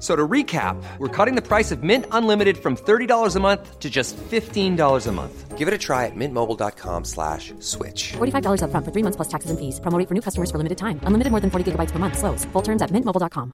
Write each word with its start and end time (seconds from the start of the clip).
F- 0.00 0.06
So 0.06 0.16
to 0.16 0.26
recap, 0.28 0.76
we're 0.98 1.24
cutting 1.24 1.34
the 1.42 1.46
price 1.48 1.70
of 1.74 1.82
Mint 1.82 2.06
Unlimited 2.10 2.56
from 2.56 2.74
$30 2.76 3.36
a 3.36 3.40
month 3.40 3.78
to 3.80 3.88
just 3.90 4.16
$15 4.30 5.06
a 5.06 5.12
month. 5.12 5.58
Give 5.58 5.68
it 5.68 5.74
a 5.74 5.78
try 5.78 6.06
at 6.06 6.16
mintmobile.com 6.16 7.04
slash 7.04 7.52
switch. 7.58 8.12
$45 8.16 8.62
upfront 8.62 8.84
for 8.86 8.92
three 8.92 9.02
months 9.02 9.16
plus 9.16 9.28
taxes 9.28 9.50
and 9.50 9.58
fees. 9.58 9.78
Promo 9.80 9.98
rate 9.98 10.08
for 10.08 10.14
new 10.14 10.22
customers 10.22 10.50
for 10.50 10.56
limited 10.58 10.78
time. 10.78 10.98
Unlimited 11.06 11.30
more 11.30 11.40
than 11.40 11.50
40 11.50 11.64
gigabytes 11.72 11.92
per 11.92 11.98
month. 11.98 12.16
Slows. 12.18 12.46
Full 12.52 12.62
terms 12.62 12.80
at 12.82 12.90
mintmobile.com. 12.90 13.50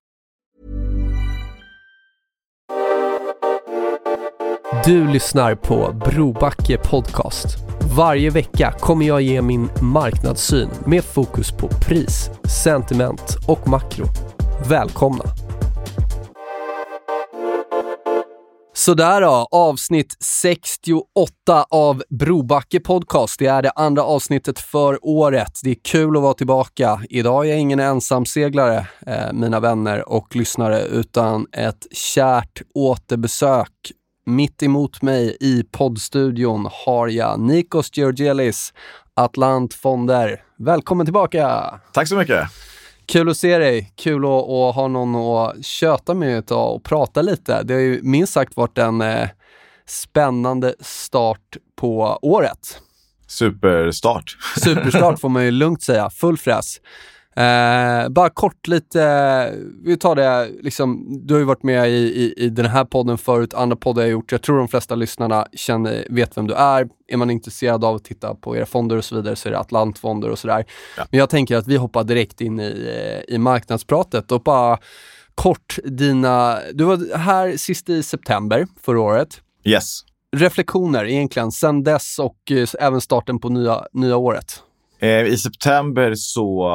Du 4.84 5.06
lyssnar 5.12 5.54
på 5.54 5.93
Brobacke 5.93 6.78
Podcast. 6.78 7.46
Varje 7.96 8.30
vecka 8.30 8.73
kommer 8.80 9.06
jag 9.06 9.23
ge 9.23 9.43
min 9.43 9.68
marknadssyn 9.80 10.68
med 10.87 11.04
fokus 11.04 11.52
på 11.52 11.68
pris, 11.68 12.30
sentiment 12.65 13.37
och 13.46 13.68
makro. 13.68 14.06
Välkomna! 14.68 15.46
Sådär 18.77 19.21
då, 19.21 19.49
avsnitt 19.51 20.16
68 20.21 21.02
av 21.71 22.02
Brobacke 22.09 22.80
Podcast. 22.80 23.38
Det 23.38 23.46
är 23.46 23.63
det 23.63 23.71
andra 23.71 24.02
avsnittet 24.02 24.59
för 24.59 24.99
året. 25.02 25.60
Det 25.63 25.71
är 25.71 25.77
kul 25.85 26.16
att 26.16 26.23
vara 26.23 26.35
tillbaka. 26.35 27.01
Idag 27.10 27.46
är 27.46 27.51
jag 27.51 27.59
ingen 27.59 27.80
ensamseglare, 27.80 28.87
eh, 29.07 29.33
mina 29.33 29.60
vänner 29.60 30.09
och 30.09 30.37
lyssnare, 30.37 30.83
utan 30.83 31.46
ett 31.52 31.87
kärt 31.93 32.63
återbesök. 32.74 33.93
Mitt 34.27 34.63
emot 34.63 35.02
mig 35.02 35.37
i 35.40 35.63
poddstudion 35.63 36.68
har 36.73 37.09
jag 37.09 37.40
Nikos 37.40 37.96
Georgelis, 37.96 38.73
Atlant 39.15 39.74
Fonder. 39.74 40.43
Välkommen 40.59 41.07
tillbaka! 41.07 41.74
Tack 41.93 42.09
så 42.09 42.16
mycket. 42.16 42.49
Kul 43.09 43.29
att 43.29 43.37
se 43.37 43.59
dig. 43.59 43.93
Kul 43.96 44.24
att, 44.24 44.30
att 44.30 44.74
ha 44.74 44.88
någon 44.88 45.15
att 45.16 45.65
köta 45.65 46.15
med 46.15 46.38
idag 46.38 46.74
och 46.74 46.85
prata 46.85 47.23
lite. 47.23 47.62
Det 47.62 47.74
har 47.74 47.80
ju 47.80 48.01
minst 48.02 48.32
sagt 48.32 48.57
varit 48.57 48.79
en 48.79 49.01
eh, 49.01 49.29
spännande 49.87 50.74
start 50.80 51.57
på 51.77 52.18
året. 52.23 52.80
Superstart. 53.27 54.37
Superstart 54.65 55.21
får 55.21 55.29
man 55.29 55.45
ju 55.45 55.51
lugnt 55.62 55.82
säga. 55.82 56.10
Full 56.10 56.38
fräs. 56.38 56.80
Eh, 57.37 58.09
bara 58.09 58.30
kort 58.30 58.68
lite, 58.68 59.54
vi 59.84 59.96
tar 59.96 60.15
det, 60.15 60.51
liksom, 60.60 61.06
du 61.26 61.34
har 61.34 61.38
ju 61.38 61.45
varit 61.45 61.62
med 61.62 61.90
i, 61.90 61.93
i, 61.93 62.34
i 62.37 62.48
den 62.48 62.66
här 62.66 62.84
podden 62.84 63.18
förut, 63.18 63.54
andra 63.54 63.76
poddar 63.76 64.03
jag 64.03 64.10
gjort. 64.10 64.32
Jag 64.32 64.43
tror 64.43 64.59
de 64.59 64.69
flesta 64.69 64.94
lyssnarna 64.94 65.47
känner, 65.53 66.06
vet 66.10 66.37
vem 66.37 66.47
du 66.47 66.54
är. 66.54 66.88
Är 67.09 67.16
man 67.16 67.31
intresserad 67.31 67.84
av 67.84 67.94
att 67.94 68.04
titta 68.04 68.34
på 68.34 68.56
era 68.56 68.66
fonder 68.66 68.97
och 68.97 69.05
så 69.05 69.16
vidare 69.16 69.37
så 69.37 69.49
är 69.49 69.53
det 69.53 69.59
Atlantfonder 69.59 70.31
och 70.31 70.38
sådär. 70.38 70.65
Ja. 70.97 71.05
Men 71.11 71.19
jag 71.19 71.31
tänker 71.31 71.56
att 71.56 71.66
vi 71.66 71.77
hoppar 71.77 72.05
direkt 72.05 72.41
in 72.41 72.61
i, 72.61 73.22
eh, 73.28 73.34
i 73.34 73.38
marknadspratet 73.38 74.32
och 74.32 74.43
bara 74.43 74.78
kort 75.34 75.78
dina, 75.84 76.59
du 76.75 76.84
var 76.84 77.16
här 77.16 77.56
sist 77.56 77.88
i 77.88 78.03
september 78.03 78.66
förra 78.82 79.00
året. 79.00 79.41
Yes. 79.65 80.00
Reflektioner 80.37 81.05
egentligen 81.05 81.53
sen 81.53 81.84
dess 81.84 82.19
och 82.19 82.50
eh, 82.50 82.69
även 82.81 83.00
starten 83.00 83.38
på 83.38 83.49
nya, 83.49 83.82
nya 83.93 84.16
året. 84.16 84.62
Eh, 84.99 85.27
I 85.27 85.37
september 85.37 86.15
så... 86.15 86.71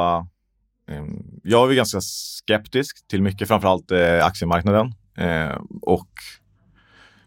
Eh, 0.92 1.04
jag 1.42 1.66
var 1.66 1.74
ganska 1.74 2.00
skeptisk 2.00 3.08
till 3.08 3.22
mycket, 3.22 3.48
framförallt 3.48 3.90
eh, 3.90 4.24
aktiemarknaden. 4.26 4.94
Eh, 5.18 5.58
och, 5.82 6.08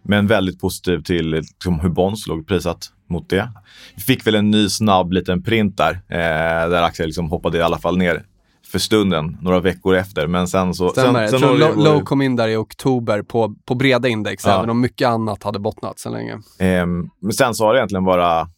men 0.04 0.28
väldigt 0.28 0.60
positiv 0.60 1.04
till 1.04 1.30
liksom, 1.30 1.80
hur 1.80 1.90
bonds 1.90 2.28
låg 2.28 2.48
prissatt 2.48 2.92
mot 3.10 3.30
det. 3.30 3.52
Vi 3.96 4.02
fick 4.02 4.28
väl 4.28 4.36
en 4.36 4.52
ny 4.52 4.70
snabb 4.70 5.14
liten 5.14 5.44
print 5.44 5.78
där, 5.78 5.92
eh, 5.92 6.70
där 6.70 6.84
aktien 6.84 7.08
liksom 7.08 7.30
hoppade 7.30 7.58
i 7.58 7.62
alla 7.62 7.78
fall 7.78 7.98
ner 7.98 8.26
för 8.72 8.80
stunden, 8.80 9.38
några 9.42 9.60
veckor 9.60 9.96
efter. 9.96 10.28
Men 10.28 10.48
sen 10.48 10.74
så... 10.74 10.90
Stämmer. 10.90 11.28
Sen, 11.28 11.40
sen 11.40 11.50
jag 11.50 11.60
tror 11.60 11.76
low, 11.76 11.86
low 11.86 12.02
kom 12.04 12.22
in 12.22 12.36
där 12.36 12.48
i 12.48 12.56
oktober 12.56 13.22
på, 13.22 13.56
på 13.66 13.76
breda 13.76 14.08
index, 14.08 14.46
Ja. 14.46 14.58
även 14.58 14.70
om 14.70 14.82
mycket 14.82 15.08
annat 15.08 15.44
hade 15.44 15.60
bottnat 15.60 16.00
så 16.00 16.10
länge. 16.10 16.40
Ehm, 16.60 17.10
men 17.22 17.34
sen 17.34 17.54
så 17.56 17.66
har 17.66 17.74
det 17.74 17.80
egentligen 17.80 18.04
bara... 18.04 18.50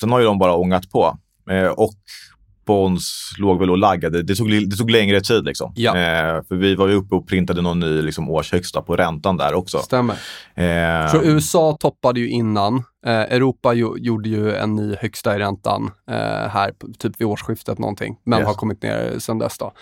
Sen 0.00 0.12
har 0.12 0.18
ju 0.18 0.24
de 0.24 0.38
bara 0.38 0.54
ångat 0.54 0.90
på. 0.90 1.18
Eh, 1.50 1.66
och 1.66 1.94
bonds 2.66 3.30
låg 3.38 3.58
väl 3.58 3.70
och 3.70 3.78
laggade. 3.78 4.22
Det 4.22 4.34
tog, 4.34 4.50
det 4.70 4.76
tog 4.76 4.90
längre 4.90 5.20
tid 5.20 5.44
liksom. 5.44 5.72
Ja. 5.76 5.90
Eh, 5.96 6.42
för 6.48 6.54
vi 6.56 6.74
var 6.74 6.88
ju 6.88 6.94
uppe 6.94 7.14
och 7.14 7.28
printade 7.28 7.62
någon 7.62 7.80
ny 7.80 8.02
liksom, 8.02 8.30
årshögsta 8.30 8.82
på 8.82 8.96
räntan 8.96 9.36
där 9.36 9.54
också. 9.54 9.78
Stämmer. 9.78 10.16
Ehm, 10.54 11.08
Så 11.08 11.22
USA 11.22 11.76
toppade 11.80 12.20
ju 12.20 12.28
innan. 12.28 12.76
Eh, 13.06 13.12
Europa 13.12 13.74
ju, 13.74 13.88
gjorde 13.98 14.28
ju 14.28 14.54
en 14.56 14.74
ny 14.76 14.94
högsta 15.00 15.36
i 15.36 15.38
räntan 15.38 15.90
eh, 16.10 16.16
här, 16.48 16.72
typ 16.98 17.20
vid 17.20 17.26
årsskiftet 17.26 17.78
någonting. 17.78 18.16
Men 18.24 18.38
Yes. 18.38 18.46
har 18.46 18.54
kommit 18.54 18.82
ner 18.82 19.18
sen 19.18 19.38
dess 19.38 19.58
då. 19.58 19.72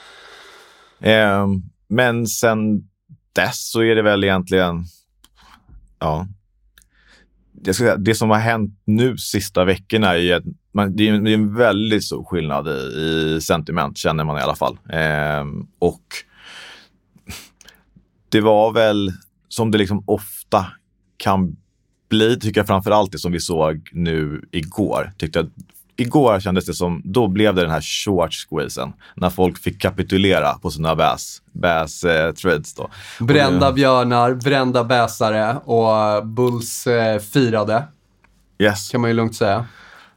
ehm, 1.00 1.62
men 1.88 2.26
sen 2.26 2.88
dess 3.32 3.70
så 3.70 3.82
är 3.82 3.94
det 3.94 4.02
väl 4.02 4.24
egentligen... 4.24 4.84
Ja. 5.98 6.26
Jag 7.64 7.74
ska 7.74 7.84
säga, 7.84 7.96
det 7.96 8.14
som 8.14 8.30
har 8.30 8.38
hänt 8.38 8.80
nu 8.84 9.16
sista 9.18 9.64
veckorna 9.64 10.08
är 10.12 10.16
ju 10.18 10.32
att 10.32 10.42
man, 10.74 10.96
det, 10.96 11.08
är, 11.08 11.18
det 11.18 11.30
är 11.30 11.34
en 11.34 11.54
väldigt 11.54 12.04
stor 12.04 12.24
skillnad 12.24 12.68
i, 12.68 12.70
i 12.70 13.40
sentiment, 13.40 13.98
känner 13.98 14.24
man 14.24 14.38
i 14.38 14.40
alla 14.40 14.54
fall. 14.54 14.78
Ehm, 14.90 15.66
och 15.78 16.02
det 18.28 18.40
var 18.40 18.72
väl 18.72 19.12
som 19.48 19.70
det 19.70 19.78
liksom 19.78 20.04
ofta 20.06 20.66
kan 21.16 21.56
bli, 22.08 22.40
tycker 22.40 22.60
jag 22.60 22.66
framför 22.66 22.90
allt 22.90 23.12
det 23.12 23.18
som 23.18 23.32
vi 23.32 23.40
såg 23.40 23.90
nu 23.92 24.48
igår. 24.50 25.12
Tyckte 25.18 25.40
att 25.40 25.48
igår 25.96 26.40
kändes 26.40 26.66
det 26.66 26.74
som, 26.74 27.02
då 27.04 27.28
blev 27.28 27.54
det 27.54 27.62
den 27.62 27.70
här 27.70 27.80
short 27.80 28.34
squeezen 28.34 28.92
när 29.14 29.30
folk 29.30 29.58
fick 29.58 29.80
kapitulera 29.80 30.54
på 30.54 30.70
sina 30.70 30.96
bass, 30.96 31.42
bass 31.52 32.04
eh, 32.04 32.32
trades 32.32 32.74
då. 32.74 32.90
Brända 33.20 33.72
björnar, 33.72 34.34
brända 34.34 34.84
bäsare 34.84 35.56
och 35.64 36.26
Bulls 36.26 36.86
eh, 36.86 37.18
firade, 37.18 37.84
Yes, 38.58 38.88
kan 38.88 39.00
man 39.00 39.10
ju 39.10 39.16
lugnt 39.16 39.36
säga. 39.36 39.66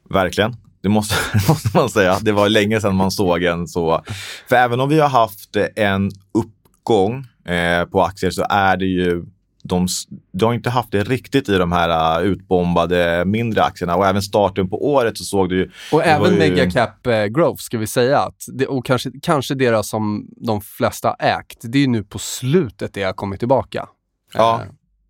Verkligen. 0.09 0.55
Det 0.81 0.89
måste, 0.89 1.15
måste 1.47 1.77
man 1.77 1.89
säga. 1.89 2.17
Det 2.21 2.31
var 2.31 2.49
länge 2.49 2.81
sedan 2.81 2.95
man 2.95 3.11
såg 3.11 3.43
en 3.43 3.67
så. 3.67 4.03
För 4.49 4.55
även 4.55 4.79
om 4.79 4.89
vi 4.89 4.99
har 4.99 5.09
haft 5.09 5.55
en 5.75 6.11
uppgång 6.33 7.25
eh, 7.45 7.85
på 7.85 8.03
aktier 8.03 8.31
så 8.31 8.45
är 8.49 8.77
det 8.77 8.85
ju 8.85 9.25
de, 9.63 9.87
de 10.31 10.45
har 10.45 10.53
inte 10.53 10.69
haft 10.69 10.91
det 10.91 11.03
riktigt 11.03 11.49
i 11.49 11.57
de 11.57 11.71
här 11.71 12.19
uh, 12.21 12.27
utbombade 12.27 13.23
mindre 13.25 13.63
aktierna 13.63 13.95
och 13.95 14.05
även 14.07 14.21
starten 14.21 14.69
på 14.69 14.85
året 14.93 15.17
så 15.17 15.23
såg 15.23 15.49
du 15.49 15.57
ju 15.57 15.71
Och 15.91 16.05
även 16.05 16.31
ju- 16.31 16.37
megacap 16.39 17.07
eh, 17.07 17.25
growth 17.25 17.61
ska 17.61 17.77
vi 17.77 17.87
säga. 17.87 18.19
Att 18.19 18.45
det, 18.53 18.67
och 18.67 18.85
kanske, 18.85 19.11
kanske 19.21 19.55
det 19.55 19.85
som 19.85 20.27
de 20.37 20.61
flesta 20.61 21.13
ägt. 21.13 21.57
Det 21.61 21.77
är 21.77 21.81
ju 21.81 21.87
nu 21.87 22.03
på 22.03 22.19
slutet 22.19 22.93
det 22.93 23.03
har 23.03 23.13
kommit 23.13 23.39
tillbaka. 23.39 23.87
Ja. 24.33 24.63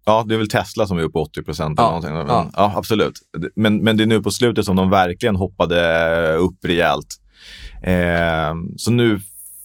Eh, 0.07 0.13
Ja, 0.13 0.25
det 0.27 0.33
är 0.33 0.38
väl 0.38 0.50
Tesla 0.50 0.88
som 0.88 0.98
är 0.98 1.01
uppe 1.01 1.18
80 1.18 1.44
procent. 1.44 1.80
Ja, 1.80 2.01
Ja, 2.04 2.25
ja. 2.27 2.50
ja, 2.56 2.74
absolut. 2.75 3.19
Men, 3.56 3.83
men 3.83 3.98
det 3.98 4.04
är 4.04 4.07
nu 4.07 4.21
på 4.24 4.31
slutet 4.31 4.65
som 4.65 4.75
de 4.75 4.89
verkligen 4.89 5.36
hoppade 5.36 6.33
upp 6.33 6.65
rejält. 6.65 7.15
Eh, 7.83 8.56
så 8.77 8.92
nu 8.92 9.19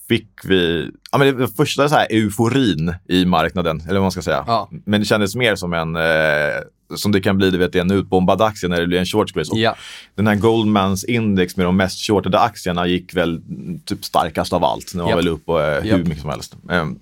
fick 0.07 0.29
vi... 0.43 0.89
Ja, 1.11 1.17
men 1.17 1.37
det 1.37 1.47
första 1.47 1.89
så 1.89 1.95
här 1.95 2.07
euforin 2.09 2.95
i 3.09 3.25
marknaden, 3.25 3.81
eller 3.81 3.93
vad 3.93 4.01
man 4.01 4.11
ska 4.11 4.21
säga. 4.21 4.43
Ja. 4.47 4.69
Men 4.85 5.01
det 5.01 5.05
kändes 5.05 5.35
mer 5.35 5.55
som 5.55 5.73
en... 5.73 5.95
Eh, 5.95 6.61
som 6.95 7.11
det 7.11 7.21
kan 7.21 7.37
bli, 7.37 7.51
du 7.51 7.57
vet, 7.57 7.75
en 7.75 7.91
utbombad 7.91 8.41
aktie 8.41 8.69
när 8.69 8.81
det 8.81 8.87
blir 8.87 8.99
en 8.99 9.05
short 9.05 9.29
squeeze. 9.29 9.55
Ja. 9.55 9.75
Den 10.15 10.27
här 10.27 10.35
Goldmans 10.35 11.03
index 11.03 11.57
med 11.57 11.65
de 11.65 11.77
mest 11.77 12.07
shortade 12.07 12.39
aktierna 12.39 12.87
gick 12.87 13.15
väl 13.15 13.29
mm, 13.37 13.79
typ 13.79 14.05
starkast 14.05 14.53
av 14.53 14.63
allt. 14.63 14.91
Den 14.93 15.01
var 15.01 15.09
Japp. 15.09 15.19
väl 15.19 15.27
upp 15.27 15.49
och, 15.49 15.61
eh, 15.61 15.83
hur 15.83 16.03
mycket 16.03 16.21
som 16.21 16.29
helst. 16.29 16.55
Ehm, 16.69 16.99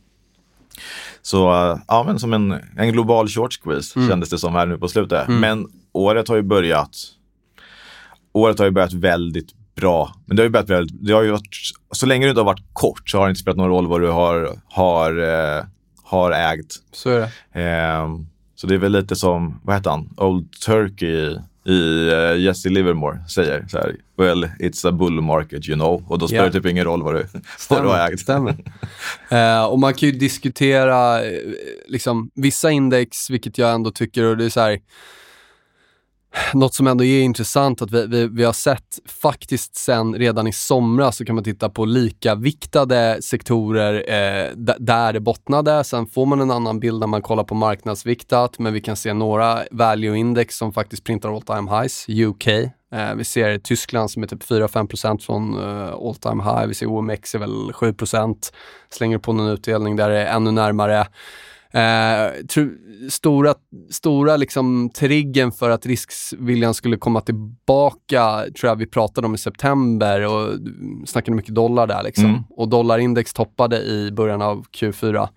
så 1.22 1.52
eh, 1.72 1.78
ja, 1.88 2.04
men 2.08 2.20
som 2.20 2.34
en, 2.34 2.52
en 2.78 2.92
global 2.92 3.28
short 3.28 3.54
squeeze 3.54 4.00
Mm. 4.00 4.10
kändes 4.10 4.30
det 4.30 4.38
som 4.38 4.56
här 4.56 4.66
nu 4.66 4.78
på 4.78 4.88
slutet. 4.88 5.28
Men 5.28 5.68
året 5.94 6.28
har 6.28 6.36
ju 6.36 6.42
börjat 6.42 6.90
Året 8.34 8.60
har 8.60 8.66
ju 8.66 8.72
börjat 8.72 8.94
väldigt 8.94 9.50
bra. 9.76 10.16
Men 10.26 10.36
det 10.38 10.42
har 10.42 10.46
ju 10.46 10.50
börjat 10.50 10.70
väldigt, 10.70 11.06
det 11.06 11.14
har 11.14 11.22
ju 11.22 11.32
varit, 11.32 11.56
så 11.92 12.06
länge 12.06 12.26
du 12.26 12.30
inte 12.30 12.40
har 12.40 12.46
varit 12.46 12.64
kort 12.74 13.10
så 13.10 13.18
har 13.18 13.26
det 13.26 13.30
inte 13.30 13.42
spelat 13.42 13.58
någon 13.58 13.70
roll 13.70 13.88
vad 13.88 14.02
du 14.02 14.08
har, 14.10 14.60
har, 14.70 15.18
eh, 15.58 15.64
har 16.04 16.32
ägt. 16.32 16.76
Så 16.92 17.10
är 17.10 17.30
det. 17.54 17.62
Eh, 17.62 18.08
så 18.56 18.68
det 18.68 18.74
är 18.74 18.78
väl 18.78 18.92
lite 18.92 19.16
som, 19.16 19.60
vad 19.64 19.76
heter 19.76 19.90
han, 19.90 20.10
Old 20.18 20.52
Turkey 20.52 21.38
i 21.66 22.10
uh, 22.12 22.40
Jesse 22.40 22.70
Livermore 22.70 23.20
säger 23.30 23.66
så 23.68 23.78
här, 23.78 23.96
well 24.18 24.44
it's 24.60 24.88
a 24.88 24.92
bull 24.92 25.22
market 25.22 25.70
you 25.70 25.76
know. 25.78 26.06
Och 26.12 26.20
då 26.20 26.28
spelar 26.28 26.44
Ja. 26.44 26.50
det 26.50 26.54
typ 26.60 26.66
ingen 26.66 26.86
roll 26.86 27.04
vad 27.04 27.16
du, 27.16 27.26
vad 27.70 27.84
du 27.84 27.88
har 27.88 28.10
ägt. 28.12 28.20
Stämmer. 28.20 28.56
Eh, 29.30 29.64
och 29.64 29.80
man 29.80 29.94
kan 29.94 30.10
ju 30.10 30.16
diskutera 30.16 31.24
eh, 31.26 31.32
liksom, 31.88 32.32
vissa 32.36 32.72
index, 32.72 33.30
vilket 33.30 33.58
jag 33.58 33.74
ändå 33.74 33.92
tycker, 33.92 34.24
och 34.26 34.38
det 34.38 34.46
är 34.46 34.50
så 34.50 34.60
här, 34.60 34.80
något 36.54 36.74
som 36.74 36.88
ändå 36.88 37.04
är 37.04 37.22
intressant 37.22 37.82
att 37.82 37.92
vi, 37.92 38.08
vi, 38.08 38.28
vi 38.28 38.44
har 38.44 38.54
sett 38.54 39.00
faktiskt 39.22 39.76
sen 39.76 40.16
redan 40.16 40.48
i 40.48 40.54
somras 40.54 41.18
så 41.18 41.26
kan 41.26 41.36
man 41.36 41.44
titta 41.44 41.70
på 41.70 41.86
lika 41.86 42.36
viktade 42.36 43.22
sektorer 43.22 43.94
eh, 43.94 44.52
där 44.80 45.14
det 45.14 45.20
bottnade. 45.20 45.84
Sen 45.84 46.08
får 46.08 46.26
man 46.26 46.42
en 46.42 46.52
annan 46.52 46.80
bild 46.80 47.00
när 47.00 47.08
man 47.08 47.22
kollar 47.22 47.44
på 47.44 47.56
marknadsviktat, 47.56 48.60
men 48.60 48.74
vi 48.74 48.82
kan 48.82 48.96
se 48.96 49.14
några 49.14 49.60
value 49.72 50.18
index 50.18 50.58
som 50.58 50.74
faktiskt 50.74 51.04
printar 51.04 51.36
all 51.36 51.42
time 51.42 51.72
highs. 51.80 52.06
UK, 52.10 52.48
eh, 52.48 53.16
vi 53.16 53.24
ser 53.24 53.58
Tyskland 53.58 54.12
som 54.12 54.24
är 54.24 54.28
typ 54.28 54.44
4-5% 54.44 55.20
från 55.20 55.58
eh, 55.58 55.94
all 55.94 56.16
time 56.16 56.44
high. 56.44 56.68
Vi 56.68 56.74
ser 56.74 56.86
OMX 56.86 57.36
är 57.36 57.40
väl 57.40 57.72
7%. 57.72 58.54
Slänger 58.90 59.18
på 59.18 59.34
någon 59.34 59.48
utdelning 59.48 59.96
där 59.96 60.10
det 60.10 60.20
är 60.20 60.36
ännu 60.36 60.52
närmare. 60.52 61.08
Eh, 61.74 62.46
tro, 62.46 62.70
stora 63.10 63.54
stora 63.90 64.38
liksom 64.38 64.90
triggen 64.90 65.52
för 65.52 65.70
att 65.70 65.86
riskviljan 65.86 66.74
skulle 66.74 66.98
komma 66.98 67.22
tillbaka 67.22 68.46
tror 68.60 68.70
jag 68.70 68.76
vi 68.76 68.88
pratade 68.88 69.28
om 69.28 69.36
i 69.36 69.38
september 69.38 70.28
och 70.28 70.50
snackade 71.06 71.36
mycket 71.38 71.56
dollar 71.56 71.88
där 71.88 72.04
liksom. 72.04 72.26
Mm. 72.26 72.44
Och 72.50 72.70
dollarindex 72.70 73.34
toppade 73.34 73.82
i 73.82 74.12
början 74.12 74.42
av 74.42 74.66
Q4. 74.66 75.22
Eh, 75.22 75.28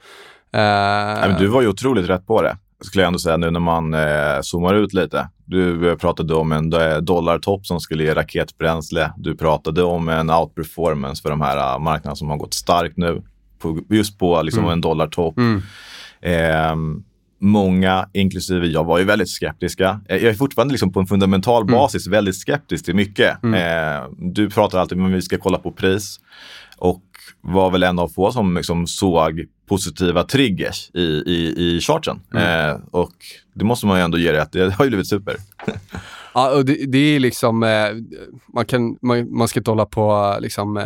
Nej, 0.52 1.36
du 1.38 1.46
var 1.46 1.62
ju 1.62 1.68
otroligt 1.68 2.08
rätt 2.08 2.26
på 2.26 2.42
det, 2.42 2.56
skulle 2.80 3.02
jag 3.02 3.06
ändå 3.06 3.18
säga 3.18 3.36
nu 3.36 3.50
när 3.50 3.60
man 3.60 3.94
eh, 3.94 4.40
zoomar 4.42 4.74
ut 4.74 4.92
lite. 4.92 5.28
Du 5.44 5.96
pratade 5.96 6.34
om 6.34 6.52
en 6.52 6.70
dollartopp 7.04 7.66
som 7.66 7.80
skulle 7.80 8.04
ge 8.04 8.14
raketbränsle. 8.14 9.12
Du 9.16 9.36
pratade 9.36 9.82
om 9.82 10.08
en 10.08 10.30
outperformance 10.30 11.22
för 11.22 11.30
de 11.30 11.40
här 11.40 11.74
eh, 11.74 11.78
marknaderna 11.78 12.16
som 12.16 12.30
har 12.30 12.36
gått 12.36 12.54
starkt 12.54 12.96
nu. 12.96 13.22
På, 13.58 13.78
just 13.88 14.18
på 14.18 14.42
liksom, 14.42 14.68
en 14.68 14.80
dollartopp. 14.80 15.38
Mm. 15.38 15.62
Ehm, 16.24 17.02
många, 17.40 18.08
inklusive 18.12 18.66
jag, 18.66 18.84
var 18.84 18.98
ju 18.98 19.04
väldigt 19.04 19.30
skeptiska. 19.30 20.00
Eh, 20.08 20.16
Jag 20.16 20.30
är 20.30 20.34
fortfarande 20.34 20.72
liksom 20.72 20.92
på 20.92 21.00
en 21.00 21.06
fundamental 21.06 21.64
basis 21.64 22.06
väldigt 22.06 22.36
skeptisk 22.36 22.84
till 22.84 22.94
mycket. 22.94 23.44
Eh, 23.44 24.08
du 24.18 24.50
pratar 24.50 24.78
alltid 24.78 24.98
om 24.98 25.06
att 25.06 25.12
vi 25.12 25.22
ska 25.22 25.38
kolla 25.38 25.58
på 25.58 25.72
pris 25.72 26.20
och 26.76 27.02
var 27.40 27.70
väl 27.70 27.82
en 27.82 27.98
av 27.98 28.08
få 28.08 28.32
som 28.32 28.56
liksom 28.56 28.86
såg 28.86 29.44
positiva 29.68 30.24
triggers 30.24 30.90
i, 30.94 31.02
i, 31.02 31.54
i 31.56 31.80
charten. 31.80 32.20
Eh, 32.34 32.76
och 32.90 33.12
det 33.54 33.64
måste 33.64 33.86
man 33.86 33.98
ju 33.98 34.04
ändå 34.04 34.18
ge 34.18 34.32
rätt 34.32 34.52
Det 34.52 34.74
har 34.74 34.84
ju 34.84 34.90
blivit 34.90 35.08
super. 35.08 35.36
Ja, 36.34 36.56
och 36.56 36.64
det, 36.64 36.86
det 36.86 36.98
är 36.98 37.20
liksom, 37.20 37.62
eh, 37.62 37.88
man, 38.54 38.66
kan, 38.66 38.98
man, 39.02 39.36
man 39.38 39.48
ska 39.48 39.60
inte 39.60 39.70
hålla 39.70 39.86
på 39.86 40.32
eh, 40.34 40.40
liksom, 40.40 40.76
eh, 40.76 40.84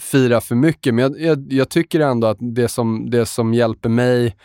fira 0.00 0.40
för 0.40 0.54
mycket, 0.54 0.94
men 0.94 1.02
jag, 1.02 1.20
jag, 1.20 1.52
jag 1.52 1.68
tycker 1.68 2.00
ändå 2.00 2.26
att 2.26 2.38
det 2.40 2.68
som, 2.68 3.10
det 3.10 3.26
som 3.26 3.54
hjälper 3.54 3.88
mig 3.88 4.36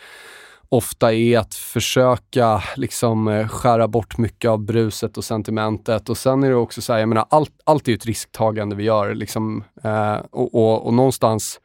ofta 0.68 1.14
är 1.14 1.38
att 1.38 1.54
försöka 1.54 2.62
liksom 2.76 3.28
eh, 3.28 3.48
skära 3.48 3.88
bort 3.88 4.18
mycket 4.18 4.50
av 4.50 4.58
bruset 4.58 5.18
och 5.18 5.24
sentimentet. 5.24 6.08
Och 6.08 6.18
sen 6.18 6.42
är 6.42 6.48
det 6.48 6.54
också 6.54 6.82
så 6.82 6.92
här, 6.92 7.00
jag 7.00 7.08
menar, 7.08 7.26
allt, 7.30 7.52
allt 7.64 7.88
är 7.88 7.92
ju 7.92 7.96
ett 7.96 8.06
risktagande 8.06 8.76
vi 8.76 8.84
gör. 8.84 9.14
Liksom, 9.14 9.64
eh, 9.84 10.16
och, 10.30 10.54
och, 10.54 10.86
och 10.86 10.94
någonstans 10.94 11.60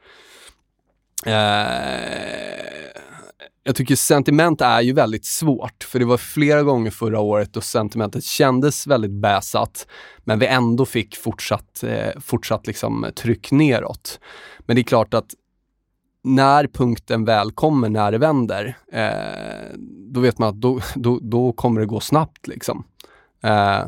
Eh, 1.24 2.56
jag 3.66 3.76
tycker 3.76 3.96
sentiment 3.96 4.60
är 4.60 4.80
ju 4.80 4.92
väldigt 4.92 5.24
svårt, 5.24 5.84
för 5.84 5.98
det 5.98 6.04
var 6.04 6.16
flera 6.16 6.62
gånger 6.62 6.90
förra 6.90 7.20
året 7.20 7.52
då 7.52 7.60
sentimentet 7.60 8.24
kändes 8.24 8.86
väldigt 8.86 9.10
bäsat, 9.10 9.86
men 10.24 10.38
vi 10.38 10.46
ändå 10.46 10.86
fick 10.86 11.16
fortsatt, 11.16 11.82
eh, 11.82 12.20
fortsatt 12.20 12.66
liksom 12.66 13.06
tryck 13.16 13.50
neråt. 13.52 14.20
Men 14.58 14.76
det 14.76 14.82
är 14.82 14.84
klart 14.84 15.14
att 15.14 15.26
när 16.24 16.66
punkten 16.66 17.24
väl 17.24 17.50
kommer, 17.50 17.88
när 17.88 18.12
det 18.12 18.18
vänder, 18.18 18.76
eh, 18.92 19.76
då 20.12 20.20
vet 20.20 20.38
man 20.38 20.48
att 20.48 20.60
då, 20.60 20.80
då, 20.94 21.18
då 21.22 21.52
kommer 21.52 21.80
det 21.80 21.86
gå 21.86 22.00
snabbt. 22.00 22.46
Liksom. 22.46 22.84
Eh, 23.42 23.84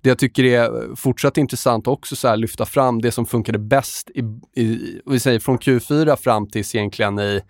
det 0.00 0.08
jag 0.08 0.18
tycker 0.18 0.44
är 0.44 0.96
fortsatt 0.96 1.36
intressant 1.36 1.86
också 1.86 2.16
så 2.16 2.28
här, 2.28 2.36
lyfta 2.36 2.66
fram 2.66 3.02
det 3.02 3.12
som 3.12 3.26
funkade 3.26 3.58
bäst 3.58 4.10
i, 4.10 4.20
i 4.62 5.00
vi 5.06 5.20
säger 5.20 5.40
från 5.40 5.58
Q4 5.58 6.16
fram 6.16 6.48
tills 6.48 6.74
egentligen 6.74 7.18
i, 7.18 7.40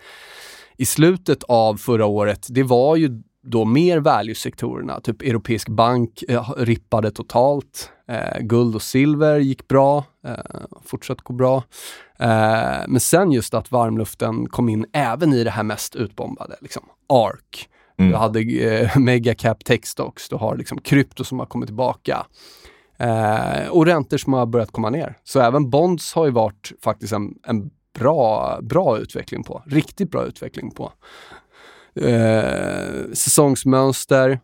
i 0.79 0.87
slutet 0.87 1.43
av 1.43 1.77
förra 1.77 2.07
året. 2.07 2.47
Det 2.51 2.63
var 2.63 2.97
ju 2.97 3.23
då 3.43 3.65
mer 3.65 3.99
value-sektorerna, 3.99 5.01
typ 5.01 5.23
europeisk 5.23 5.69
bank 5.69 6.25
eh, 6.29 6.51
rippade 6.57 7.11
totalt. 7.11 7.93
Eh, 8.09 8.41
guld 8.41 8.75
och 8.75 8.83
silver 8.83 9.39
gick 9.39 9.69
bra, 9.69 10.05
eh, 10.27 10.35
fortsatt 10.85 11.23
gå 11.23 11.35
bra. 11.35 11.57
Eh, 12.19 12.83
men 12.89 13.01
sen 13.01 13.33
just 13.33 13.55
att 13.55 13.71
varmluften 13.71 14.49
kom 14.49 14.69
in 14.69 14.87
även 14.93 15.33
i 15.33 15.45
det 15.45 15.51
här 15.51 15.63
mest 15.63 15.97
utbombade, 15.97 16.57
liksom 16.61 16.83
ARK. 17.09 17.69
Mm. 17.99 18.11
Du 18.11 18.17
hade 18.17 18.41
eh, 18.41 18.99
megacap 18.99 19.65
techstocks, 19.65 20.29
du 20.29 20.37
har 20.37 20.57
liksom 20.57 20.79
krypto 20.79 21.25
som 21.25 21.39
har 21.39 21.47
kommit 21.47 21.67
tillbaka. 21.67 22.27
Eh, 22.99 23.69
och 23.71 23.87
räntor 23.87 24.17
som 24.17 24.33
har 24.33 24.47
börjat 24.47 24.73
komma 24.73 24.91
ner. 24.91 25.17
Så 25.25 25.41
även 25.41 25.71
bonds 25.71 26.15
har 26.15 26.27
ju 26.27 26.31
varit 26.31 26.73
faktiskt 26.83 27.13
en, 27.13 27.35
en 27.47 27.71
bra, 27.99 28.59
bra 28.62 28.99
utveckling 28.99 29.45
på. 29.45 29.62
Riktigt 29.67 30.11
bra 30.11 30.25
utveckling 30.25 30.71
på. 30.71 30.93
Eh, 32.00 33.12
säsongsmönster. 33.12 34.41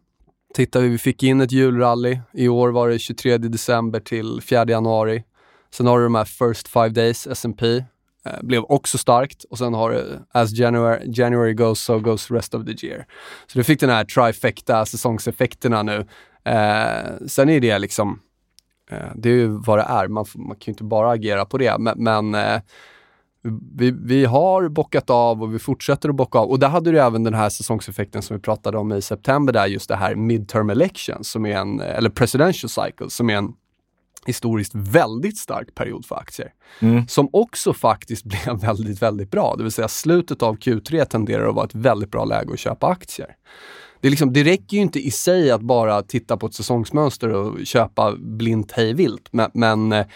Tittar 0.55 0.81
vi, 0.81 0.89
vi 0.89 0.99
fick 0.99 1.23
in 1.23 1.41
ett 1.41 1.53
julrally. 1.53 2.21
I 2.33 2.49
år 2.49 2.69
var 2.69 2.89
det 2.89 2.99
23 2.99 3.39
december 3.39 4.01
till 4.01 4.41
4 4.43 4.65
januari. 4.69 5.25
Sen 5.75 5.87
har 5.87 5.99
du 5.99 6.05
de 6.05 6.15
här 6.15 6.25
first 6.25 6.69
five 6.69 6.89
days, 6.89 7.27
S&P 7.27 7.77
eh, 8.25 8.33
blev 8.43 8.63
också 8.69 8.99
starkt 8.99 9.45
och 9.45 9.59
sen 9.59 9.75
har 9.75 9.91
du 9.91 10.19
as 10.33 10.53
January, 10.53 11.11
January 11.13 11.55
goes 11.55 11.81
so 11.81 11.99
goes 11.99 12.31
rest 12.31 12.55
of 12.55 12.65
the 12.65 12.87
year. 12.87 13.07
Så 13.47 13.59
du 13.59 13.65
fick 13.65 13.81
den 13.81 13.91
här 13.91 14.05
trifecta 14.05 14.87
säsongseffekterna 14.87 15.83
nu. 15.83 16.07
Eh, 16.45 17.27
sen 17.27 17.49
är 17.49 17.61
det 17.61 17.79
liksom, 17.79 18.21
eh, 18.91 18.99
det 19.15 19.29
är 19.29 19.35
ju 19.35 19.49
vad 19.49 19.79
det 19.79 19.83
är, 19.89 20.09
man, 20.09 20.25
får- 20.27 20.39
man 20.41 20.57
kan 20.57 20.65
ju 20.67 20.71
inte 20.73 20.85
bara 20.85 21.11
agera 21.11 21.45
på 21.45 21.59
det, 21.59 21.79
men, 21.79 21.95
men 21.99 22.35
eh, 22.35 22.61
vi, 23.75 23.91
vi 23.91 24.25
har 24.25 24.69
bockat 24.69 25.11
av 25.11 25.43
och 25.43 25.55
vi 25.55 25.59
fortsätter 25.59 26.09
att 26.09 26.15
bocka 26.15 26.39
av. 26.39 26.51
Och 26.51 26.59
där 26.59 26.69
hade 26.69 26.91
du 26.91 27.01
även 27.01 27.25
den 27.25 27.35
här 27.35 27.49
säsongseffekten 27.49 28.23
som 28.23 28.37
vi 28.37 28.43
pratade 28.43 28.79
om 28.79 28.93
i 28.93 29.03
september, 29.03 29.53
där 29.53 29.67
just 29.67 29.89
det 29.89 29.97
här 29.97 30.15
midterm 30.15 30.71
election, 30.71 31.25
som 31.25 31.47
är 31.47 31.57
en, 31.57 31.81
eller 31.81 32.11
presidential 32.11 32.71
cycle, 32.71 33.11
som 33.11 33.31
är 33.31 33.37
en 33.37 33.53
historiskt 34.27 34.75
väldigt 34.75 35.39
stark 35.39 35.75
period 35.75 36.07
för 36.07 36.17
aktier. 36.17 36.53
Mm. 36.81 37.09
Som 37.09 37.29
också 37.33 37.73
faktiskt 37.73 38.25
blev 38.25 38.61
väldigt, 38.61 39.03
väldigt 39.03 39.31
bra. 39.31 39.55
Det 39.57 39.63
vill 39.63 39.73
säga 39.73 39.89
slutet 39.89 40.43
av 40.43 40.57
Q3 40.57 41.05
tenderar 41.05 41.49
att 41.49 41.55
vara 41.55 41.67
ett 41.67 41.75
väldigt 41.75 42.11
bra 42.11 42.25
läge 42.25 42.53
att 42.53 42.59
köpa 42.59 42.87
aktier. 42.87 43.37
Det, 44.01 44.09
är 44.09 44.11
liksom, 44.11 44.33
det 44.33 44.45
räcker 44.45 44.77
ju 44.77 44.83
inte 44.83 45.07
i 45.07 45.11
sig 45.11 45.51
att 45.51 45.61
bara 45.61 46.03
titta 46.03 46.37
på 46.37 46.47
ett 46.47 46.55
säsongsmönster 46.55 47.29
och 47.29 47.67
köpa 47.67 48.17
blint 48.17 48.73
hej 48.73 48.95
vilt. 48.95 49.29
Men, 49.33 49.51
men 49.55 49.93
eh, 49.93 50.07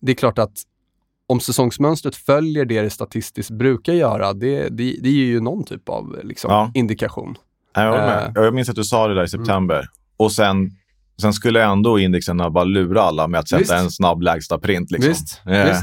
det 0.00 0.12
är 0.12 0.16
klart 0.16 0.38
att 0.38 0.66
om 1.28 1.40
säsongsmönstret 1.40 2.16
följer 2.16 2.64
det 2.64 2.82
det 2.82 2.90
statistiskt 2.90 3.50
brukar 3.50 3.92
göra, 3.92 4.32
det, 4.32 4.68
det, 4.68 4.96
det 5.02 5.10
ger 5.10 5.24
ju 5.26 5.40
någon 5.40 5.64
typ 5.64 5.88
av 5.88 6.20
liksom, 6.22 6.50
Ja. 6.50 6.70
indikation. 6.74 7.34
Jag, 7.74 7.90
håller 7.90 8.02
Eh. 8.02 8.06
med. 8.06 8.44
jag 8.46 8.54
minns 8.54 8.68
att 8.68 8.76
du 8.76 8.84
sa 8.84 9.08
det 9.08 9.14
där 9.14 9.24
i 9.24 9.28
september. 9.28 9.88
Och 10.16 10.32
sen, 10.32 10.70
sen 11.20 11.32
skulle 11.32 11.64
ändå 11.64 11.98
indexen 11.98 12.36
bara 12.36 12.64
lura 12.64 13.02
alla 13.02 13.26
med 13.28 13.40
att 13.40 13.48
sätta 13.48 13.58
Visst. 13.60 13.72
en 13.72 13.90
snabb 13.90 14.22
lägsta 14.22 14.58
print. 14.58 14.90
Liksom. 14.90 15.08
Visst, 15.08 15.40
Eh, 15.46 15.64
visst. 15.64 15.82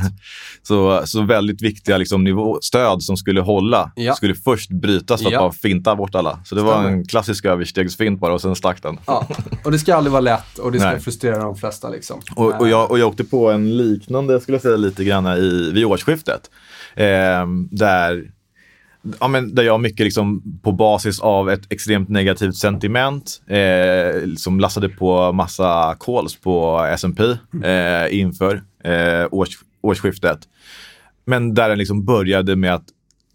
Så, 0.64 1.02
så 1.06 1.22
väldigt 1.22 1.62
viktiga 1.62 1.98
liksom, 1.98 2.24
nivå, 2.24 2.60
stöd 2.62 3.04
som 3.04 3.18
skulle 3.18 3.42
hålla 3.42 3.92
Ja. 3.96 4.14
skulle 4.14 4.36
först 4.36 4.70
brytas 4.72 5.22
för 5.22 5.28
att 5.28 5.34
Ja. 5.34 5.40
bara 5.40 5.52
finta 5.52 5.96
bort 5.96 6.16
alla. 6.16 6.40
Så 6.46 6.56
det 6.56 6.62
var 6.62 6.74
Stämmer. 6.74 6.90
en 6.90 7.06
klassisk 7.06 7.46
överstegsfint 7.46 8.20
bara 8.20 8.34
och 8.34 8.42
sen 8.42 8.56
stack 8.56 8.84
den. 8.84 8.98
Ja. 9.08 9.28
Och 9.66 9.72
det 9.72 9.80
ska 9.80 9.96
aldrig 9.96 10.12
vara 10.12 10.22
lätt 10.22 10.58
och 10.58 10.72
det 10.72 10.80
ska 10.80 10.90
Nej. 10.92 11.00
frustrera 11.00 11.44
de 11.44 11.56
flesta. 11.56 11.90
Liksom. 11.90 12.20
Och, 12.36 12.60
och, 12.62 12.70
jag, 12.70 12.92
och 12.92 13.00
jag 13.00 13.08
åkte 13.08 13.24
på 13.24 13.52
en 13.52 13.78
liknande, 13.78 14.42
skulle 14.42 14.56
jag 14.56 14.62
säga, 14.62 14.76
lite 14.78 15.04
grann 15.04 15.28
i, 15.28 15.72
vid 15.74 15.86
årsskiftet. 15.86 16.42
Eh, 16.96 17.06
där, 17.72 18.24
ja, 19.20 19.28
men 19.28 19.56
där 19.56 19.64
jag 19.64 19.82
mycket 19.82 20.04
liksom, 20.04 20.60
på 20.64 20.72
basis 20.72 21.20
av 21.20 21.50
ett 21.50 21.74
extremt 21.74 22.10
negativt 22.10 22.56
sentiment 22.56 23.42
eh, 23.48 24.22
liksom 24.24 24.60
lastade 24.60 24.90
på 24.90 25.32
massa 25.32 25.98
calls 26.00 26.36
på 26.36 26.88
S&P 26.92 27.24
eh, 27.68 28.20
inför 28.20 28.64
eh, 28.84 29.28
års, 29.32 29.60
årsskiftet. 29.82 30.40
Men 31.26 31.54
där 31.54 31.70
den 31.70 31.78
liksom 31.78 32.06
började 32.06 32.56
med 32.56 32.74
att 32.74 32.86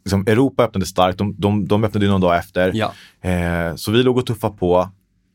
liksom, 0.04 0.26
Europa 0.26 0.64
öppnade 0.64 0.86
starkt. 0.86 1.18
De, 1.18 1.34
de, 1.38 1.68
de 1.68 1.84
öppnade 1.84 2.06
någon 2.06 2.20
dag 2.20 2.36
efter. 2.36 2.72
Ja. 2.74 2.92
Eh, 3.30 3.74
så 3.76 3.90
vi 3.90 4.02
låg 4.02 4.18
och 4.18 4.26
tuffade 4.26 4.56
på. 4.56 4.88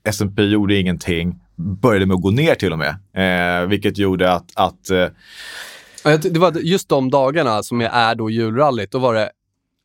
S&P 0.03 0.43
gjorde 0.43 0.75
ingenting. 0.75 1.39
började 1.55 2.05
med 2.05 2.15
att 2.15 2.21
gå 2.21 2.31
ner 2.31 2.55
till 2.55 2.73
och 2.73 2.79
med. 2.79 2.95
Eh, 3.13 3.67
vilket 3.67 3.97
gjorde 3.97 4.31
att, 4.31 4.51
att 4.55 4.89
eh, 4.89 6.19
Det 6.21 6.39
var 6.39 6.51
just 6.51 6.89
de 6.89 7.09
dagarna 7.09 7.63
som 7.63 7.81
jag 7.81 7.93
är 7.93 8.15
då 8.15 8.29
julrallyt, 8.29 8.91
då 8.91 8.99
var 8.99 9.13
det 9.13 9.29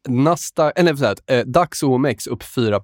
Nasdaq, 0.09 0.73
eller 0.77 0.95
förlåt, 0.95 1.21
eh, 1.27 1.41
DAX 1.41 1.83
och 1.83 1.91
OMX 1.91 2.27
upp 2.27 2.43
4 2.43 2.81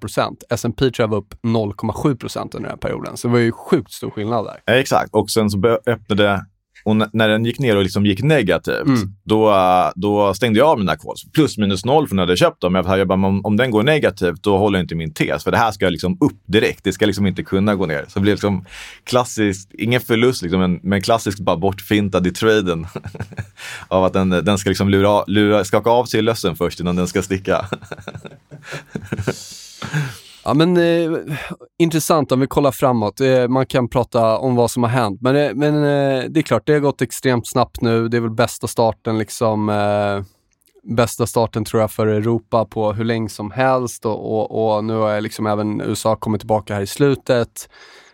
S&P 0.49 0.77
tror 0.77 0.93
jag 0.97 1.07
var 1.07 1.17
upp 1.17 1.33
0,7% 1.43 2.55
under 2.55 2.69
den 2.69 2.69
här 2.69 2.77
perioden. 2.77 3.17
Så 3.17 3.27
det 3.27 3.31
var 3.31 3.39
ju 3.39 3.51
sjukt 3.51 3.91
stor 3.91 4.09
skillnad 4.09 4.45
där. 4.45 4.79
Exakt. 4.79 5.09
Och 5.13 5.29
sen 5.29 5.49
så 5.49 5.79
öppnade 5.85 6.45
och 6.83 6.95
när 7.13 7.29
den 7.29 7.45
gick 7.45 7.59
ner 7.59 7.77
och 7.77 7.83
liksom 7.83 8.05
gick 8.05 8.23
negativt, 8.23 8.87
Mm. 8.87 9.13
då, 9.23 9.53
då 9.95 10.33
stängde 10.33 10.59
jag 10.59 10.67
av 10.67 10.79
mina 10.79 10.95
calls. 10.97 11.31
Plus 11.33 11.57
minus 11.57 11.85
noll 11.85 12.07
från 12.07 12.15
när 12.15 12.23
jag 12.23 12.27
hade 12.27 12.37
köpt 12.37 12.61
dem. 12.61 12.75
Jag, 12.75 12.99
jag 12.99 13.07
bara, 13.07 13.25
om, 13.27 13.45
om 13.45 13.57
den 13.57 13.71
går 13.71 13.83
negativt, 13.83 14.43
då 14.43 14.57
håller 14.57 14.79
inte 14.79 14.95
min 14.95 15.13
tes. 15.13 15.43
För 15.43 15.51
det 15.51 15.57
här 15.57 15.71
ska 15.71 15.89
liksom 15.89 16.17
upp 16.21 16.37
direkt. 16.45 16.83
Det 16.83 16.93
ska 16.93 17.05
liksom 17.05 17.27
inte 17.27 17.43
kunna 17.43 17.75
gå 17.75 17.85
ner. 17.85 18.05
Så 18.07 18.19
det 18.19 18.21
blir 18.21 18.33
liksom 18.33 18.65
klassiskt, 19.03 19.71
ingen 19.73 20.01
förlust, 20.01 20.41
liksom, 20.41 20.79
men 20.83 21.01
klassiskt 21.01 21.39
bara 21.39 21.57
bortfintad 21.57 22.27
i 22.27 22.31
traden. 22.31 22.87
av 23.87 24.03
att 24.03 24.13
den, 24.13 24.29
den 24.29 24.57
ska 24.57 24.69
liksom 24.69 24.89
lura, 24.89 25.23
lura, 25.27 25.63
skaka 25.63 25.89
av 25.89 26.05
sig 26.05 26.21
lössen 26.21 26.55
först 26.55 26.79
innan 26.79 26.95
den 26.95 27.07
ska 27.07 27.21
sticka. 27.21 27.65
Ja, 30.43 30.53
men 30.53 30.77
eh, 30.77 31.11
intressant 31.81 32.31
om 32.31 32.39
vi 32.39 32.47
kollar 32.47 32.71
framåt. 32.71 33.21
Eh, 33.21 33.47
man 33.47 33.65
kan 33.65 33.87
prata 33.87 34.37
om 34.37 34.55
vad 34.55 34.71
som 34.71 34.83
har 34.83 34.89
hänt, 34.89 35.21
men, 35.21 35.35
eh, 35.35 35.53
men 35.53 35.75
eh, 35.75 36.23
det 36.29 36.39
är 36.39 36.41
klart, 36.41 36.63
det 36.65 36.73
har 36.73 36.79
gått 36.79 37.01
extremt 37.01 37.47
snabbt 37.47 37.81
nu. 37.81 38.07
Det 38.07 38.17
är 38.17 38.21
väl 38.21 38.31
bästa 38.31 38.67
starten 38.67 39.17
liksom. 39.17 39.69
Eh, 39.69 40.23
bästa 40.83 41.27
starten 41.27 41.65
tror 41.65 41.81
jag 41.81 41.91
för 41.91 42.07
Europa 42.07 42.65
på 42.65 42.93
hur 42.93 43.03
länge 43.03 43.29
som 43.29 43.51
helst 43.51 44.05
och, 44.05 44.31
och, 44.31 44.75
och 44.75 44.83
nu 44.83 44.93
har 44.93 45.21
liksom 45.21 45.47
även 45.47 45.81
USA 45.81 46.15
kommit 46.15 46.41
tillbaka 46.41 46.73
här 46.73 46.81
i 46.81 46.87
slutet. 46.87 47.69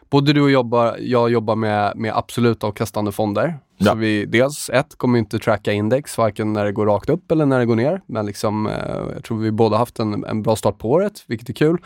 Både 0.09 0.33
du 0.33 0.41
och 0.41 0.51
jobbar, 0.51 0.97
jag 0.99 1.29
jobbar 1.29 1.55
med, 1.55 1.93
med 1.95 2.17
absolut 2.17 2.63
avkastande 2.63 3.11
fonder. 3.11 3.59
Ja. 3.77 3.91
Så 3.91 3.95
vi 3.95 4.25
dels, 4.25 4.69
ett, 4.69 4.95
kommer 4.97 5.19
inte 5.19 5.39
tracka 5.39 5.73
index, 5.73 6.17
varken 6.17 6.53
när 6.53 6.65
det 6.65 6.71
går 6.71 6.85
rakt 6.85 7.09
upp 7.09 7.31
eller 7.31 7.45
när 7.45 7.59
det 7.59 7.65
går 7.65 7.75
ner. 7.75 8.01
Men 8.05 8.25
liksom, 8.25 8.69
jag 9.13 9.23
tror 9.23 9.37
vi 9.37 9.51
båda 9.51 9.77
haft 9.77 9.99
en, 9.99 10.23
en 10.23 10.41
bra 10.43 10.55
start 10.55 10.77
på 10.77 10.91
året, 10.91 11.23
vilket 11.27 11.49
är 11.49 11.53
kul. 11.53 11.77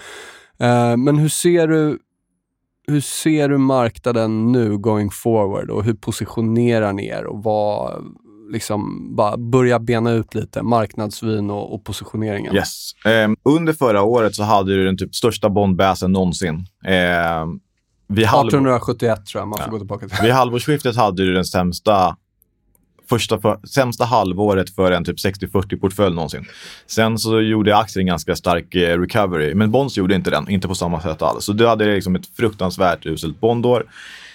Eh, 0.62 0.98
men 0.98 1.18
hur 1.18 1.30
ser 1.30 1.68
du 1.68 2.00
hur 2.88 3.02
ser 3.02 3.50
du 3.50 3.58
marknaden 3.58 4.52
nu 4.52 4.78
going 4.78 5.12
forward 5.12 5.70
och 5.70 5.84
hur 5.84 5.94
positionerar 5.94 6.94
ni 6.94 7.08
er 7.08 7.26
och 7.26 7.44
vad, 7.44 8.04
liksom, 8.52 9.08
bara 9.16 9.38
börja 9.38 9.80
bena 9.80 10.12
ut 10.12 10.36
lite 10.36 10.62
marknadsvyn 10.64 11.50
och, 11.50 11.74
och 11.74 11.84
positioneringen? 11.84 12.56
Yes. 12.56 12.92
Ehm, 13.06 13.36
under 13.44 13.74
förra 13.74 14.02
året 14.04 14.36
så 14.36 14.44
hade 14.44 14.76
du 14.76 14.86
den 14.86 14.98
typ 14.98 15.16
största 15.16 15.50
bondbäsen 15.50 16.12
någonsin. 16.12 16.66
Ehm, 16.86 17.60
vid 18.08 18.26
halv- 18.26 18.48
1871 18.48 19.26
tror 19.26 19.42
jag 19.42 19.48
man 19.48 19.60
får 19.60 19.68
Ja. 19.68 19.72
gå 19.72 19.78
tillbaka 19.78 20.08
till. 20.08 20.18
Vid 20.22 20.32
halvårsskiftet 20.32 20.96
hade 20.96 21.26
du 21.26 21.34
den 21.34 21.46
sämsta, 21.46 22.16
första 23.12 23.42
för, 23.42 23.60
sämsta 23.68 24.06
halvåret 24.06 24.76
för 24.76 24.92
en 24.92 25.06
typ 25.06 25.18
60-40-portfölj 25.18 26.16
någonsin. 26.16 26.46
Sen 26.88 27.18
så 27.18 27.42
gjorde 27.42 27.78
aktien 27.78 28.02
en 28.02 28.08
ganska 28.08 28.36
stark 28.36 28.76
eh, 28.76 29.00
recovery, 29.00 29.54
men 29.54 29.72
Bonds 29.72 29.98
gjorde 29.98 30.16
inte 30.16 30.30
den, 30.30 30.50
inte 30.50 30.68
på 30.68 30.76
samma 30.76 31.02
sätt 31.02 31.22
alls. 31.22 31.46
Så 31.46 31.54
du 31.54 31.68
hade 31.68 31.96
liksom 31.96 32.16
ett 32.16 32.28
fruktansvärt 32.38 33.06
uselt 33.06 33.40
bondår. 33.40 33.86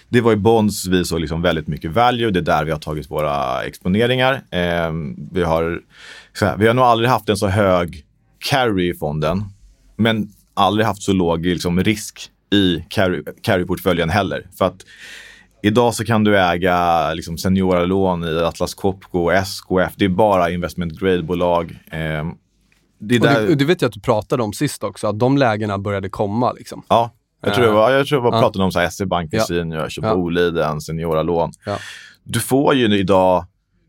Det 0.08 0.20
var 0.20 0.32
i 0.32 0.36
Bonds 0.36 0.86
vi 0.86 1.04
såg 1.04 1.20
liksom 1.20 1.42
väldigt 1.42 1.66
mycket 1.66 1.90
value. 1.90 2.30
Det 2.30 2.38
är 2.38 2.42
där 2.42 2.64
vi 2.64 2.70
har 2.70 2.78
tagit 2.78 3.10
våra 3.10 3.64
exponeringar. 3.64 4.32
Eh, 4.50 4.92
vi, 5.32 5.42
har, 5.42 5.80
så 6.38 6.46
här, 6.46 6.56
vi 6.56 6.66
har 6.66 6.74
nog 6.74 6.84
aldrig 6.84 7.10
haft 7.10 7.28
en 7.28 7.36
så 7.36 7.46
hög 7.46 8.04
carry 8.50 8.90
i 8.90 8.94
fonden, 8.94 9.44
men 9.96 10.28
aldrig 10.54 10.86
haft 10.86 11.02
så 11.02 11.12
låg 11.12 11.46
liksom, 11.46 11.80
risk 11.84 12.30
i 12.52 12.84
carry- 12.90 13.24
carry-portföljen 13.42 14.10
heller. 14.10 14.46
För 14.58 14.64
att 14.64 14.84
Idag 15.62 15.94
så 15.94 16.04
kan 16.04 16.24
du 16.24 16.38
äga 16.38 17.12
liksom 17.14 17.38
seniorlån 17.38 18.24
i 18.24 18.38
Atlas 18.40 18.74
Copco 18.74 19.18
och 19.18 19.32
SKF. 19.32 19.92
Det 19.96 20.04
är 20.04 20.08
bara 20.08 20.50
investment 20.50 21.00
grade-bolag. 21.00 21.78
Eh, 21.90 21.98
det 22.98 23.18
där, 23.18 23.46
det, 23.46 23.54
det 23.54 23.64
vet 23.64 23.82
jag 23.82 23.88
att 23.88 23.94
du 23.94 24.00
pratade 24.00 24.42
om 24.42 24.52
sist 24.52 24.84
också, 24.84 25.06
att 25.06 25.18
de 25.18 25.38
lägena 25.38 25.78
började 25.78 26.08
komma. 26.08 26.52
Liksom. 26.52 26.82
ja, 26.88 27.10
jag 27.42 27.54
tror 27.54 27.66
jag 27.66 27.74
var, 27.74 27.90
jag 27.90 28.06
tror 28.06 28.24
jag 28.24 28.30
var 28.30 28.38
Ja. 28.38 28.40
pratade 28.42 28.64
om 28.64 28.72
så 28.72 28.78
här 28.78 28.88
SE-banken, 28.90 29.40
Ja. 29.48 29.88
Ja. 30.02 30.14
Boliden, 30.14 30.80
Senioralån. 30.80 31.52
Ja. 31.66 31.78
Du 32.24 32.40
får 32.40 32.74
ju 32.74 32.98
idag 32.98 33.44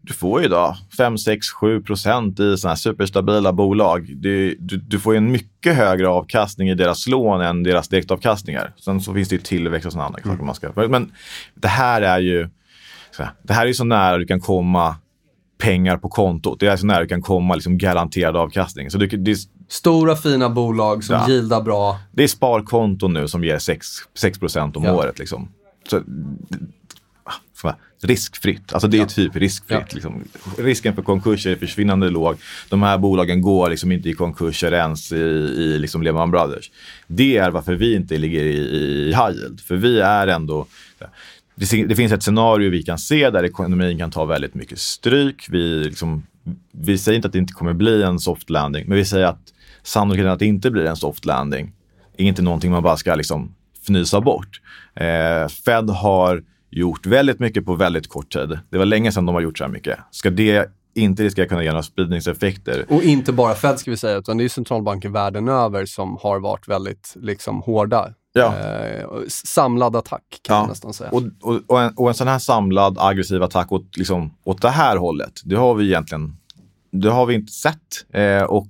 du 0.07 0.13
får 0.13 0.39
ju 0.39 0.45
idag 0.45 0.75
5, 0.97 1.17
6, 1.17 1.47
7 1.49 1.81
procent 1.81 2.39
i 2.39 2.57
sådana 2.57 2.71
här 2.71 2.75
superstabila 2.77 3.53
bolag. 3.53 4.15
Du, 4.15 4.55
du, 4.59 4.77
du 4.77 4.99
får 4.99 5.13
ju 5.13 5.17
en 5.17 5.31
mycket 5.31 5.75
högre 5.75 6.07
avkastning 6.07 6.69
i 6.69 6.75
deras 6.75 7.07
lån 7.07 7.41
än 7.41 7.63
deras 7.63 7.87
direktavkastningar. 7.87 8.73
Sen 8.77 9.01
så 9.01 9.13
finns 9.13 9.29
det 9.29 9.35
ju 9.35 9.41
tillväxt 9.41 9.85
och 9.85 9.91
sådana 9.91 10.05
andra 10.07 10.21
saker 10.23 10.43
man 10.43 10.55
ska... 10.55 10.71
Men 10.87 11.11
det 11.55 11.67
här 11.67 12.01
är 12.01 12.19
ju 12.19 12.49
här, 13.17 13.31
det 13.43 13.53
här 13.53 13.61
är 13.61 13.67
ju 13.67 13.73
så 13.73 13.83
nära 13.83 14.17
du 14.17 14.25
kan 14.25 14.39
komma 14.39 14.95
pengar 15.57 15.97
på 15.97 16.09
kontot. 16.09 16.59
Det 16.59 16.67
är 16.67 16.77
så 16.77 16.85
nära 16.85 16.99
du 16.99 17.07
kan 17.07 17.21
komma 17.21 17.55
liksom 17.55 17.77
garanterad 17.77 18.35
avkastning. 18.37 18.89
Så 18.91 18.97
du, 18.97 19.07
det, 19.07 19.31
är, 19.31 19.37
Stora 19.69 20.15
fina 20.15 20.49
bolag 20.49 21.03
som 21.03 21.15
Ja. 21.49 21.61
bra. 21.61 21.99
det 22.11 22.23
är 22.23 22.27
sparkonton 22.27 23.13
nu 23.13 23.27
som 23.27 23.43
ger 23.43 23.59
6, 23.59 23.87
6 24.17 24.39
procent 24.39 24.77
om 24.77 24.83
Ja. 24.83 24.93
året. 24.93 25.19
Liksom. 25.19 25.49
Så, 25.89 26.01
här, 27.63 27.75
riskfritt. 28.01 28.73
Alltså 28.73 28.87
det 28.87 28.99
är 28.99 29.05
typ 29.05 29.35
riskfritt. 29.35 29.79
Ja. 29.79 29.93
Liksom. 29.93 30.23
Risken 30.57 30.95
för 30.95 31.01
konkurser 31.01 31.51
är 31.51 31.55
försvinnande 31.55 32.09
låg. 32.09 32.37
De 32.69 32.83
här 32.83 32.97
bolagen 32.97 33.41
går 33.41 33.69
liksom 33.69 33.91
inte 33.91 34.09
i 34.09 34.13
konkurser 34.13 34.71
ens 34.71 35.11
i, 35.11 35.15
i 35.15 35.79
liksom 35.79 36.03
Lehman 36.03 36.31
Brothers. 36.31 36.71
Det 37.07 37.37
är 37.37 37.51
varför 37.51 37.75
vi 37.75 37.95
inte 37.95 38.17
ligger 38.17 38.43
i, 38.43 38.57
i 38.57 39.07
high 39.07 39.31
yield. 39.31 39.61
För 39.61 39.75
vi 39.75 39.99
är 39.99 40.27
ändå... 40.27 40.67
Det, 41.55 41.83
det 41.83 41.95
finns 41.95 42.11
ett 42.11 42.23
scenario 42.23 42.69
vi 42.69 42.83
kan 42.83 42.97
se 42.99 43.29
där 43.29 43.43
ekonomin 43.43 43.97
kan 43.97 44.11
ta 44.11 44.25
väldigt 44.25 44.53
mycket 44.53 44.79
stryk. 44.79 45.47
Vi, 45.49 45.83
liksom, 45.83 46.23
vi 46.71 46.97
säger 46.97 47.15
inte 47.15 47.27
att 47.27 47.31
det 47.31 47.39
inte 47.39 47.53
kommer 47.53 47.73
bli 47.73 48.03
en 48.03 48.19
soft 48.19 48.49
landing, 48.49 48.85
men 48.87 48.97
vi 48.97 49.05
säger 49.05 49.25
att 49.25 49.53
sannolikheten 49.83 50.31
att 50.31 50.39
det 50.39 50.45
inte 50.45 50.71
blir 50.71 50.85
en 50.85 50.95
soft 50.95 51.25
landing 51.25 51.73
är 52.17 52.25
inte 52.25 52.41
någonting 52.41 52.71
man 52.71 52.83
bara 52.83 52.97
ska 52.97 53.15
liksom 53.15 53.55
fnysa 53.83 54.21
bort. 54.21 54.61
Eh, 54.95 55.47
Fed 55.47 55.89
har 55.89 56.43
gjort 56.71 57.05
väldigt 57.05 57.39
mycket 57.39 57.65
på 57.65 57.75
väldigt 57.75 58.07
kort 58.09 58.33
tid. 58.33 58.59
Det 58.69 58.77
var 58.77 58.85
länge 58.85 59.11
sedan 59.11 59.25
de 59.25 59.35
har 59.35 59.41
gjort 59.41 59.57
så 59.57 59.63
här 59.63 59.71
mycket. 59.71 59.99
Ska 60.11 60.29
det 60.29 60.71
inte 60.95 61.29
ska 61.29 61.47
kunna 61.47 61.63
ge 61.63 61.69
några 61.69 61.83
spridningseffekter? 61.83 62.85
Och 62.89 63.03
inte 63.03 63.33
bara 63.33 63.55
Fed 63.55 63.79
ska 63.79 63.91
vi 63.91 63.97
säga, 63.97 64.17
utan 64.17 64.37
det 64.37 64.43
är 64.43 64.49
centralbanker 64.49 65.09
världen 65.09 65.47
över 65.47 65.85
som 65.85 66.17
har 66.21 66.39
varit 66.39 66.67
väldigt 66.67 67.13
liksom, 67.15 67.61
hårda. 67.61 68.13
Ja. 68.33 68.55
Eh, 68.57 69.05
samlad 69.27 69.95
attack 69.95 70.39
kan 70.41 70.59
man 70.59 70.69
nästan 70.69 70.93
säga. 70.93 71.09
Och, 71.09 71.23
och, 71.41 71.61
och, 71.67 71.81
en, 71.81 71.93
och 71.95 72.07
en 72.07 72.13
sån 72.13 72.27
här 72.27 72.39
samlad 72.39 72.97
aggressiv 72.99 73.43
attack 73.43 73.71
åt, 73.71 73.97
liksom, 73.97 74.33
åt 74.43 74.61
det 74.61 74.69
här 74.69 74.97
hållet, 74.97 75.41
det 75.45 75.55
har 75.55 75.75
vi 75.75 75.85
egentligen 75.85 76.37
det 76.91 77.09
har 77.09 77.25
vi 77.25 77.33
inte 77.33 77.51
sett. 77.51 78.13
Eh, 78.13 78.43
och 78.43 78.69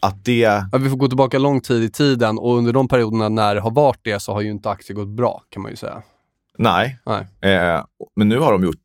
att 0.00 0.24
det... 0.24 0.66
Ja, 0.72 0.78
vi 0.78 0.90
får 0.90 0.96
gå 0.96 1.08
tillbaka 1.08 1.38
lång 1.38 1.60
tid 1.60 1.82
i 1.82 1.90
tiden 1.90 2.38
och 2.38 2.56
under 2.56 2.72
de 2.72 2.88
perioderna 2.88 3.28
när 3.28 3.54
det 3.54 3.60
har 3.60 3.70
varit 3.70 4.00
det 4.02 4.20
så 4.20 4.32
har 4.32 4.40
ju 4.40 4.50
inte 4.50 4.70
aktier 4.70 4.96
gått 4.96 5.08
bra 5.08 5.42
kan 5.48 5.62
man 5.62 5.70
ju 5.70 5.76
säga. 5.76 6.02
Nej. 6.58 6.98
Nej. 7.06 7.52
Eh, 7.54 7.84
men 8.16 8.28
nu 8.28 8.38
har 8.38 8.52
de 8.52 8.64
gjort 8.64 8.76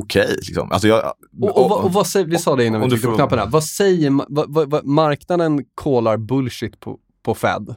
okej. 0.00 0.34
liksom. 0.36 0.72
alltså 0.72 0.88
jag, 0.88 1.12
Och, 1.42 1.62
och, 1.64 1.70
vad- 1.70 1.84
och 1.84 1.92
vad 1.92 2.06
säger, 2.06 2.26
vi 2.26 2.38
sa 2.38 2.56
det 2.56 2.64
innan 2.64 2.80
vi 2.80 2.88
tryckte 2.90 3.08
på 3.08 3.14
knappen 3.14 3.38
här. 3.38 3.46
Vad 3.46 3.64
säger 3.64 4.10
vad, 4.28 4.52
vad, 4.54 4.70
vad, 4.70 4.84
marknaden 4.86 5.64
kollar 5.74 6.16
bullshit 6.16 6.80
på, 6.80 6.98
på 7.22 7.34
Fed? 7.34 7.74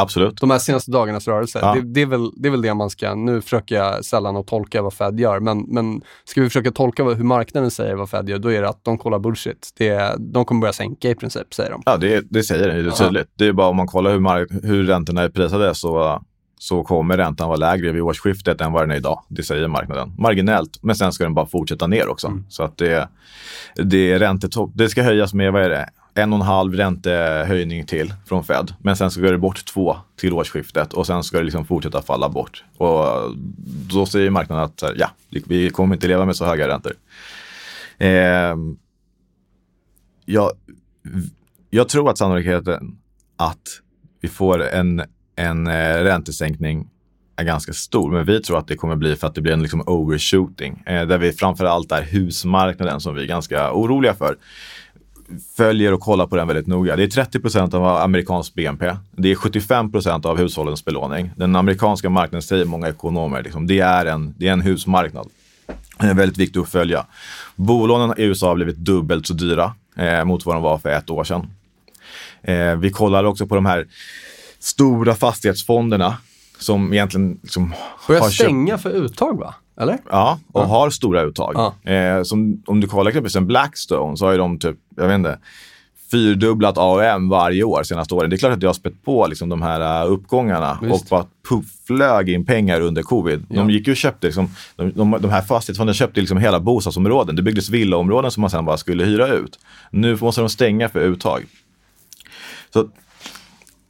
Absolut. 0.00 0.40
De 0.40 0.50
här 0.50 0.58
senaste 0.58 0.90
dagarnas 0.90 1.28
rörelse. 1.28 1.58
Ja. 1.62 1.74
Det, 1.74 1.80
det, 1.80 2.02
är 2.02 2.06
väl, 2.06 2.30
det 2.36 2.48
är 2.48 2.50
väl 2.50 2.62
det 2.62 2.74
man 2.74 2.90
ska, 2.90 3.14
nu 3.14 3.40
försöker 3.40 3.74
jag 3.74 4.04
sällan 4.04 4.36
att 4.36 4.46
tolka 4.46 4.82
vad 4.82 4.92
Fed 4.94 5.20
gör, 5.20 5.40
men, 5.40 5.58
men 5.68 6.02
ska 6.24 6.40
vi 6.40 6.46
försöka 6.48 6.70
tolka 6.70 7.04
vad, 7.04 7.16
hur 7.16 7.24
marknaden 7.24 7.70
säger 7.70 7.94
vad 7.94 8.10
Fed 8.10 8.28
gör, 8.28 8.38
då 8.38 8.52
är 8.52 8.62
det 8.62 8.68
att 8.68 8.84
de 8.84 8.98
kollar 8.98 9.18
bullshit. 9.18 9.70
Det 9.78 9.88
är, 9.88 10.16
de 10.18 10.44
kommer 10.44 10.60
börja 10.60 10.72
sänka 10.72 11.10
i 11.10 11.14
princip, 11.14 11.54
säger 11.54 11.70
de. 11.70 11.82
Ja, 11.86 11.96
det, 11.96 12.24
det 12.30 12.42
säger 12.42 12.68
det, 12.68 12.82
det 12.82 12.88
är 12.88 12.92
tydligt. 12.92 13.28
Det 13.36 13.46
är 13.46 13.52
bara 13.52 13.66
om 13.68 13.76
man 13.76 13.86
kollar 13.86 14.10
hur, 14.12 14.20
mark- 14.20 14.48
hur 14.62 14.84
räntorna 14.86 15.22
är 15.22 15.28
prisade 15.28 15.74
så, 15.74 16.22
så 16.58 16.84
kommer 16.84 17.16
räntan 17.16 17.48
vara 17.48 17.58
lägre 17.58 17.92
vid 17.92 18.02
årsskiftet 18.02 18.60
än 18.60 18.72
vad 18.72 18.82
den 18.82 18.90
är 18.90 18.96
idag. 18.96 19.22
Det 19.28 19.42
säger 19.42 19.68
marknaden. 19.68 20.12
Marginellt, 20.18 20.78
men 20.82 20.96
sen 20.96 21.12
ska 21.12 21.24
den 21.24 21.34
bara 21.34 21.46
fortsätta 21.46 21.86
ner 21.86 22.08
också. 22.08 22.26
Mm. 22.26 22.44
Så 22.48 22.62
att 22.62 22.76
det, 22.76 23.08
det 23.74 24.12
är 24.12 24.18
räntetopp. 24.18 24.70
Det 24.74 24.88
ska 24.88 25.02
höjas 25.02 25.34
med, 25.34 25.52
vad 25.52 25.62
är 25.62 25.70
det? 25.70 25.88
En 26.14 26.32
och 26.32 26.38
en 26.38 26.46
halv 26.46 26.74
räntehöjning 26.74 27.86
till 27.86 28.14
från 28.26 28.44
Fed. 28.44 28.74
Men 28.78 28.96
sen 28.96 29.10
ska 29.10 29.20
det 29.20 29.38
bort 29.38 29.64
två 29.64 29.96
till 30.16 30.32
årsskiftet 30.32 30.92
och 30.92 31.06
sen 31.06 31.22
ska 31.22 31.38
det 31.38 31.44
liksom 31.44 31.64
fortsätta 31.64 32.02
falla 32.02 32.28
bort. 32.28 32.64
Och 32.76 33.06
då 33.92 34.06
säger 34.06 34.30
marknaden 34.30 34.64
att 34.64 34.82
ja, 34.96 35.10
vi 35.28 35.70
kommer 35.70 35.94
inte 35.94 36.08
leva 36.08 36.24
med 36.24 36.36
så 36.36 36.44
höga 36.44 36.68
räntor. 36.68 36.92
Ehm, 37.98 38.76
jag, 40.24 40.52
jag 41.70 41.88
tror 41.88 42.10
att 42.10 42.18
sannolikheten 42.18 42.98
att 43.36 43.80
vi 44.20 44.28
får 44.28 44.62
en, 44.62 45.02
en 45.38 45.66
eh, 45.66 46.04
räntesänkning 46.04 46.86
är 47.36 47.44
ganska 47.44 47.72
stor. 47.72 48.10
Men 48.10 48.24
vi 48.24 48.42
tror 48.42 48.58
att 48.58 48.68
det 48.68 48.76
kommer 48.76 48.96
bli 48.96 49.16
för 49.16 49.26
att 49.26 49.34
det 49.34 49.40
blir 49.40 49.52
en 49.52 49.62
liksom 49.62 49.82
overshooting. 49.86 50.82
Eh, 50.86 51.06
där 51.06 51.18
vi 51.18 51.32
framförallt 51.32 51.92
är 51.92 52.02
husmarknaden 52.02 53.00
som 53.00 53.14
vi 53.14 53.22
är 53.22 53.26
ganska 53.26 53.72
oroliga 53.72 54.14
för. 54.14 54.36
följer 55.56 55.92
och 55.92 56.00
kollar 56.00 56.26
på 56.26 56.36
den 56.36 56.46
väldigt 56.48 56.66
noga. 56.66 56.96
Det 56.96 57.02
är 57.02 57.06
30 57.08 57.40
procent 57.40 57.74
av 57.74 57.86
amerikansk 57.86 58.54
BNP. 58.54 58.96
Det 59.12 59.30
är 59.30 59.34
75 59.34 59.92
procent 59.92 60.26
av 60.26 60.38
hushållens 60.38 60.84
belåning. 60.84 61.30
Den 61.36 61.56
amerikanska 61.56 62.10
marknaden 62.10 62.42
säger 62.42 62.64
många 62.64 62.88
ekonomer, 62.88 63.42
liksom, 63.42 63.66
det, 63.66 63.80
är 63.80 64.06
en, 64.06 64.34
det 64.38 64.48
är 64.48 64.52
en 64.52 64.60
husmarknad. 64.60 65.28
Det 65.98 66.06
är 66.06 66.14
väldigt 66.14 66.38
viktigt 66.38 66.62
att 66.62 66.68
följa. 66.68 67.06
Bolånen 67.56 68.14
i 68.18 68.22
USA 68.22 68.48
har 68.48 68.54
blivit 68.54 68.76
dubbelt 68.76 69.26
så 69.26 69.34
dyra 69.34 69.74
eh, 69.96 70.24
mot 70.24 70.46
vad 70.46 70.56
de 70.56 70.62
var 70.62 70.78
för 70.78 70.88
ett 70.88 71.10
år 71.10 71.24
sedan. 71.24 71.46
Eh, 72.42 72.76
vi 72.76 72.90
kollar 72.90 73.24
också 73.24 73.46
på 73.46 73.54
de 73.54 73.66
här 73.66 73.86
stora 74.58 75.14
fastighetsfonderna 75.14 76.16
som 76.58 76.92
egentligen 76.92 77.38
liksom 77.42 77.74
Börjar 78.06 78.22
har 78.22 78.30
stänga 78.30 78.72
köpt, 78.78 78.82
för 78.82 78.90
uttag 78.90 79.38
va? 79.38 79.54
Eller? 79.80 79.98
Ja, 80.10 80.38
och 80.52 80.62
har 80.62 80.90
stora 80.90 81.22
uttag. 81.22 81.54
Ja. 81.54 81.92
Eh, 81.92 82.22
som, 82.22 82.62
om 82.66 82.80
du 82.80 82.86
kollar 82.86 83.10
exempelvis 83.10 83.48
Blackstone 83.48 84.16
så 84.16 84.24
har 84.24 84.32
ju 84.32 84.38
de 84.38 84.58
typ, 84.58 84.76
jag 84.96 85.08
vet 85.08 85.14
inte, 85.14 85.38
fyrdubblat 86.10 86.78
AUM 86.78 87.28
varje 87.28 87.64
år 87.64 87.82
senaste 87.82 88.14
åren. 88.14 88.30
Det 88.30 88.36
är 88.36 88.38
klart 88.38 88.52
att 88.52 88.60
det 88.60 88.66
har 88.66 88.74
spett 88.74 89.04
på 89.04 89.26
liksom, 89.26 89.48
de 89.48 89.62
här 89.62 90.04
uh, 90.04 90.12
uppgångarna 90.12 90.78
Visst. 90.82 90.94
och 90.94 91.06
bara 91.10 91.24
puff, 91.48 91.64
flög 91.86 92.28
in 92.28 92.46
pengar 92.46 92.80
under 92.80 93.02
covid. 93.02 93.46
De 93.48 93.70
gick 93.70 93.86
ju 93.86 93.90
och 93.90 93.96
köpte, 93.96 94.26
liksom, 94.26 94.50
de, 94.76 94.92
de, 94.92 95.16
de 95.20 95.30
här 95.30 95.42
fastighetsfonderna 95.42 95.94
köpte 95.94 96.20
liksom 96.20 96.38
hela 96.38 96.60
bostadsområden. 96.60 97.36
Det 97.36 97.42
byggdes 97.42 97.70
villaområden 97.70 98.30
som 98.30 98.40
man 98.40 98.50
sen 98.50 98.64
bara 98.64 98.76
skulle 98.76 99.04
hyra 99.04 99.28
ut. 99.28 99.58
Nu 99.90 100.16
måste 100.20 100.40
de 100.40 100.50
stänga 100.50 100.88
för 100.88 101.00
uttag. 101.00 101.46
Så 102.70 102.88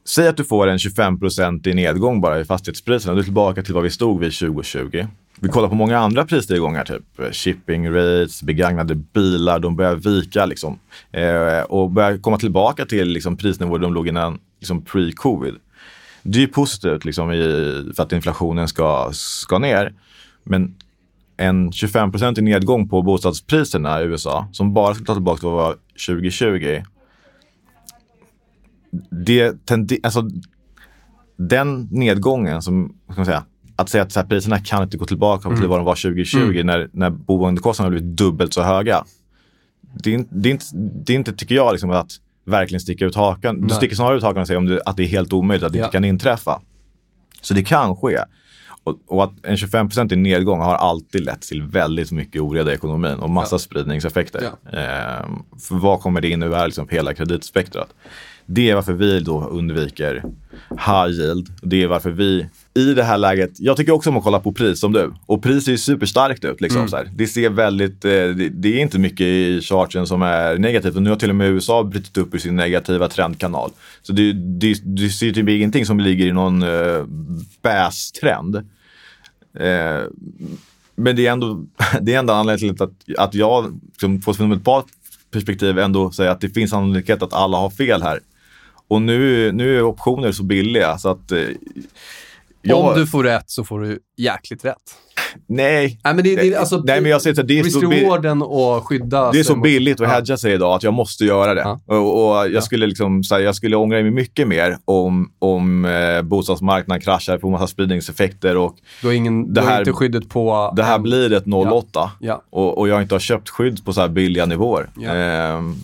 Säg 0.09 0.27
att 0.27 0.37
du 0.37 0.43
får 0.43 0.67
en 0.67 0.77
25% 0.77 1.67
i 1.67 1.73
nedgång 1.73 2.21
bara 2.21 2.39
i 2.39 2.45
fastighetspriserna. 2.45 3.13
Du 3.13 3.19
är 3.19 3.23
tillbaka 3.23 3.63
till 3.63 3.73
vad 3.73 3.83
vi 3.83 3.89
stod 3.89 4.19
vid 4.19 4.33
2020. 4.33 5.07
Vi 5.39 5.49
kollar 5.49 5.69
på 5.69 5.75
många 5.75 5.97
andra 5.99 6.25
prisstegringar, 6.25 6.85
typ 6.85 7.19
eh, 7.19 7.31
shipping 7.31 7.89
rates, 7.89 8.43
begagnade 8.43 8.95
bilar. 8.95 9.59
De 9.59 9.75
börjar 9.75 9.95
vika 9.95 10.45
liksom. 10.45 10.79
Eh, 11.11 11.61
och 11.61 11.91
börjar 11.91 12.17
komma 12.17 12.37
tillbaka 12.37 12.85
till 12.85 13.07
liksom, 13.07 13.37
prisnivåer 13.37 13.79
de 13.79 13.93
låg 13.93 14.07
innan 14.07 14.39
liksom, 14.59 14.81
pre-covid. 14.81 15.55
Det 16.23 16.37
är 16.37 16.41
ju 16.41 16.47
positivt 16.47 17.05
liksom, 17.05 17.31
i, 17.31 17.91
för 17.95 18.03
att 18.03 18.13
inflationen 18.13 18.67
ska, 18.67 19.09
ska 19.13 19.57
ner. 19.57 19.93
Men 20.43 20.75
en 21.37 21.71
25% 21.71 22.39
i 22.39 22.41
nedgång 22.41 22.89
på 22.89 23.01
bostadspriserna 23.01 24.01
i 24.01 24.05
USA 24.05 24.47
som 24.51 24.73
bara 24.73 24.95
ska 24.95 25.03
ta 25.03 25.13
tillbaka 25.13 25.39
till 25.39 25.49
vad 25.49 25.57
var 25.57 25.75
2020 26.07 26.81
det 29.25 29.65
tende- 29.65 29.97
alltså, 30.03 30.29
den 31.37 31.87
nedgången 31.91 32.61
som, 32.61 32.95
ska 33.11 33.15
man 33.19 33.25
säga, 33.25 33.43
att 33.75 33.89
säga 33.89 34.03
att 34.03 34.11
så 34.11 34.19
här, 34.19 34.27
priserna 34.27 34.59
kan 34.59 34.83
inte 34.83 34.97
gå 34.97 35.05
tillbaka 35.05 35.49
till 35.55 35.67
vad 35.67 35.79
de 35.79 35.85
var 35.85 35.95
2020 35.95 36.61
när, 36.63 36.89
när 36.93 37.09
boendekostnaderna 37.09 37.91
blivit 37.99 38.17
dubbelt 38.17 38.53
så 38.53 38.61
höga. 38.61 39.03
Det 40.03 40.09
är, 40.09 40.13
inte- 40.13 40.35
det 40.35 40.49
är, 40.49 40.51
inte, 40.51 40.65
det 40.75 41.13
är 41.13 41.17
inte, 41.17 41.33
tycker 41.33 41.55
jag, 41.55 41.71
liksom, 41.71 41.89
att 41.89 42.11
verkligen 42.45 42.79
sticka 42.81 43.05
ut 43.05 43.15
hakan. 43.15 43.67
Du 43.67 43.73
sticker 43.73 43.95
snarare 43.95 44.17
ut 44.17 44.23
hakan 44.23 44.41
och 44.41 44.47
säger 44.47 44.57
om 44.57 44.65
det, 44.65 44.81
att 44.85 44.97
det 44.97 45.03
är 45.03 45.07
helt 45.07 45.33
omöjligt, 45.33 45.63
att 45.65 45.71
det 45.73 45.79
Ja. 45.79 45.85
inte 45.85 45.97
kan 45.97 46.05
inträffa. 46.05 46.61
Så 47.41 47.53
det 47.53 47.63
kan 47.63 47.95
ske. 47.95 48.17
Och, 48.83 48.99
och 49.07 49.23
att 49.23 49.31
en 49.43 49.57
25 49.57 49.89
i 50.11 50.15
nedgång 50.15 50.59
har 50.59 50.75
alltid 50.75 51.25
lett 51.25 51.41
till 51.41 51.61
väldigt 51.63 52.11
mycket 52.11 52.41
oreda 52.41 52.71
i 52.71 52.73
ekonomin 52.75 53.13
och 53.19 53.29
massa 53.29 53.59
spridningseffekter. 53.59 54.41
Ehm, 54.73 55.43
för 55.59 55.75
vad 55.75 56.01
kommer 56.01 56.21
det 56.21 56.29
innebära 56.29 56.65
liksom, 56.65 56.87
för 56.87 56.95
hela 56.95 57.13
kreditspektrat? 57.13 57.89
Det 58.51 58.69
är 58.69 58.75
varför 58.75 58.93
vi 58.93 59.19
då 59.19 59.43
undviker 59.43 60.23
high 60.69 61.09
yield. 61.09 61.47
Det 61.61 61.83
är 61.83 61.87
varför 61.87 62.11
vi 62.11 62.47
i 62.73 62.93
det 62.93 63.03
här 63.03 63.17
läget, 63.17 63.51
jag 63.59 63.77
tycker 63.77 63.91
också 63.91 64.09
om 64.09 64.17
att 64.17 64.23
kolla 64.23 64.39
på 64.39 64.51
pris 64.51 64.79
som 64.79 64.93
du. 64.93 65.13
Och 65.25 65.43
pris 65.43 65.65
ser 65.65 65.71
ju 65.71 65.77
superstarkt 65.77 66.45
ut. 66.45 66.61
Liksom, 66.61 66.87
så 66.87 66.97
här. 66.97 67.09
Det 67.15 67.27
ser 67.27 67.49
väldigt, 67.49 68.05
eh, 68.05 68.11
det, 68.11 68.49
det 68.49 68.77
är 68.77 68.81
inte 68.81 68.99
mycket 68.99 69.21
i 69.21 69.61
charten 69.61 70.07
som 70.07 70.21
är 70.21 70.57
negativt. 70.57 70.95
Och 70.95 71.01
nu 71.01 71.09
har 71.09 71.17
till 71.17 71.29
och 71.29 71.35
med 71.35 71.49
USA 71.49 71.83
brutit 71.83 72.17
upp 72.17 72.33
ur 72.33 72.39
sin 72.39 72.55
negativa 72.55 73.07
trendkanal. 73.07 73.71
Så 74.01 74.13
det, 74.13 74.33
det, 74.33 74.81
det 74.83 75.09
ser 75.09 75.31
typ 75.31 75.49
ingenting 75.49 75.85
som 75.85 75.99
ligger 75.99 76.25
i 76.25 76.31
någon 76.31 76.63
uh, 76.63 77.05
bästrend. 77.61 78.55
Eh, 78.55 80.03
men 80.95 81.15
det 81.15 81.27
är 81.27 81.31
ändå, 81.31 81.65
det 82.01 82.13
är 82.13 82.19
ändå 82.19 82.33
anledningen 82.33 82.75
till 82.75 82.83
att, 82.83 83.19
att 83.27 83.33
jag 83.33 83.79
som 83.99 84.21
på 84.21 84.31
ett 84.31 84.85
perspektiv 85.31 85.79
ändå 85.79 86.11
säger 86.11 86.31
att 86.31 86.41
det 86.41 86.49
finns 86.49 86.71
sannolikhet 86.71 87.23
att 87.23 87.33
alla 87.33 87.57
har 87.57 87.69
fel 87.69 88.01
här. 88.01 88.19
Och 88.89 89.01
nu, 89.01 89.51
nu 89.51 89.77
är 89.77 89.81
optioner 89.83 90.31
så 90.31 90.43
billiga 90.43 90.97
så 90.97 91.09
att... 91.09 91.31
Eh, 91.31 91.39
jag, 92.61 92.79
Om 92.79 92.95
du 92.95 93.07
får 93.07 93.23
rätt 93.23 93.43
så 93.49 93.63
får 93.63 93.79
du 93.81 93.99
jäkligt 94.17 94.65
rätt. 94.65 94.75
Nej. 95.47 95.99
Nej, 96.03 96.13
men 96.13 96.23
det, 96.23 96.35
det, 96.35 96.55
alltså, 96.55 96.77
Nej, 96.85 97.01
men 97.01 97.11
jag 97.11 97.21
säger 97.21 97.35
här, 97.35 97.43
det 97.43 97.59
är 97.59 97.63
så 97.63 97.79
och 98.43 98.87
skydda 98.87 99.31
Det 99.31 99.39
är 99.39 99.43
så 99.43 99.55
billigt 99.55 100.01
att 100.01 100.07
Ja. 100.07 100.13
hedga 100.13 100.37
sig 100.37 100.53
idag 100.53 100.75
att 100.75 100.83
jag 100.83 100.93
måste 100.93 101.25
göra 101.25 101.53
det. 101.53 101.61
Ja. 101.61 101.79
Och, 101.85 102.29
och 102.39 102.49
jag, 102.51 102.63
skulle 102.63 102.87
liksom, 102.87 103.23
här, 103.31 103.39
jag 103.39 103.55
skulle 103.55 103.75
ångra 103.75 104.01
mig 104.01 104.11
mycket 104.11 104.47
mer 104.47 104.77
om, 104.85 105.31
om 105.39 105.85
eh, 105.85 106.21
bostadsmarknaden 106.21 107.01
kraschar, 107.01 107.37
får 107.37 107.49
massa 107.49 107.67
spridningseffekter 107.67 108.57
och 108.57 108.75
Du 109.01 109.07
har, 109.07 109.13
ingen, 109.13 109.53
Det 109.53 109.61
du 109.61 109.65
har 109.65 109.71
här- 109.73 109.79
inte 109.79 109.93
skyddet 109.93 110.29
på... 110.29 110.73
det 110.75 110.83
här 110.83 110.99
blir 110.99 111.33
ett 111.33 111.47
08 111.47 112.11
Ja. 112.19 112.43
Och, 112.49 112.77
och 112.77 112.87
jag 112.87 113.01
inte 113.01 113.15
har 113.15 113.19
köpt 113.19 113.49
skydd 113.49 113.85
på 113.85 113.93
så 113.93 114.01
här 114.01 114.07
billiga 114.07 114.45
nivåer. 114.45 114.89
Ja. 114.99 115.09
Ehm, 115.11 115.75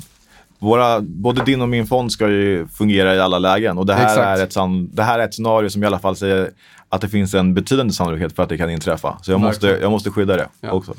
våra, 0.66 1.02
både 1.02 1.44
din 1.46 1.62
och 1.62 1.70
min 1.70 1.86
fond 1.88 2.12
ska 2.12 2.28
ju 2.30 2.68
fungera 2.68 3.16
i 3.16 3.20
alla 3.20 3.40
lägen 3.40 3.78
och 3.78 3.86
det 3.86 3.94
här, 3.94 4.04
Exakt. 4.06 4.40
är 4.40 4.44
ett, 4.44 4.54
sann- 4.54 4.90
det 4.94 5.04
här 5.04 5.20
är 5.20 5.24
ett 5.24 5.34
scenario 5.34 5.70
som 5.70 5.84
i 5.84 5.86
alla 5.86 6.00
fall 6.00 6.16
säger 6.16 6.50
att 6.90 7.02
det 7.02 7.10
finns 7.10 7.34
en 7.34 7.54
betydande 7.54 7.94
sannolikhet 7.94 8.36
för 8.36 8.44
att 8.44 8.50
det 8.50 8.58
kan 8.58 8.70
inträffa. 8.70 9.18
Så 9.22 9.32
jag, 9.32 9.40
måste, 9.42 9.68
jag 9.68 9.92
måste 9.92 10.10
skydda 10.12 10.38
det 10.38 10.48
Ja. 10.62 10.72
också. 10.72 10.94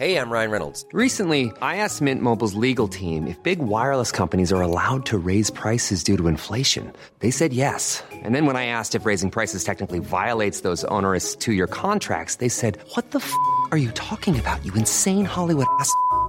Hey, 0.00 0.14
I'm 0.16 0.30
Ryan 0.30 0.50
Reynolds. 0.52 0.84
Recently, 0.92 1.46
I 1.60 1.76
asked 1.84 2.00
Mint 2.04 2.22
Mobile's 2.22 2.54
legal 2.54 2.86
team 2.88 3.26
if 3.26 3.42
big 3.42 3.58
wireless 3.58 4.12
companies 4.12 4.52
are 4.52 4.62
allowed 4.62 5.04
to 5.06 5.18
raise 5.18 5.50
prices 5.50 6.04
due 6.04 6.16
to 6.16 6.28
inflation. 6.28 6.92
They 7.18 7.32
said 7.32 7.52
yes. 7.52 8.04
And 8.24 8.32
then 8.32 8.46
when 8.46 8.54
I 8.54 8.66
asked 8.66 8.94
if 9.00 9.04
raising 9.06 9.30
prices 9.30 9.64
technically 9.64 9.98
violates 9.98 10.60
those 10.60 10.84
onerous 10.84 11.34
two 11.34 11.52
year 11.52 11.66
contracts, 11.66 12.36
they 12.36 12.48
said, 12.48 12.78
What 12.94 13.10
the 13.10 13.18
f 13.18 13.32
are 13.72 13.76
you 13.78 13.90
talking 13.90 14.38
about, 14.38 14.64
you 14.64 14.72
insane 14.74 15.24
Hollywood 15.24 15.66
ass? 15.80 15.90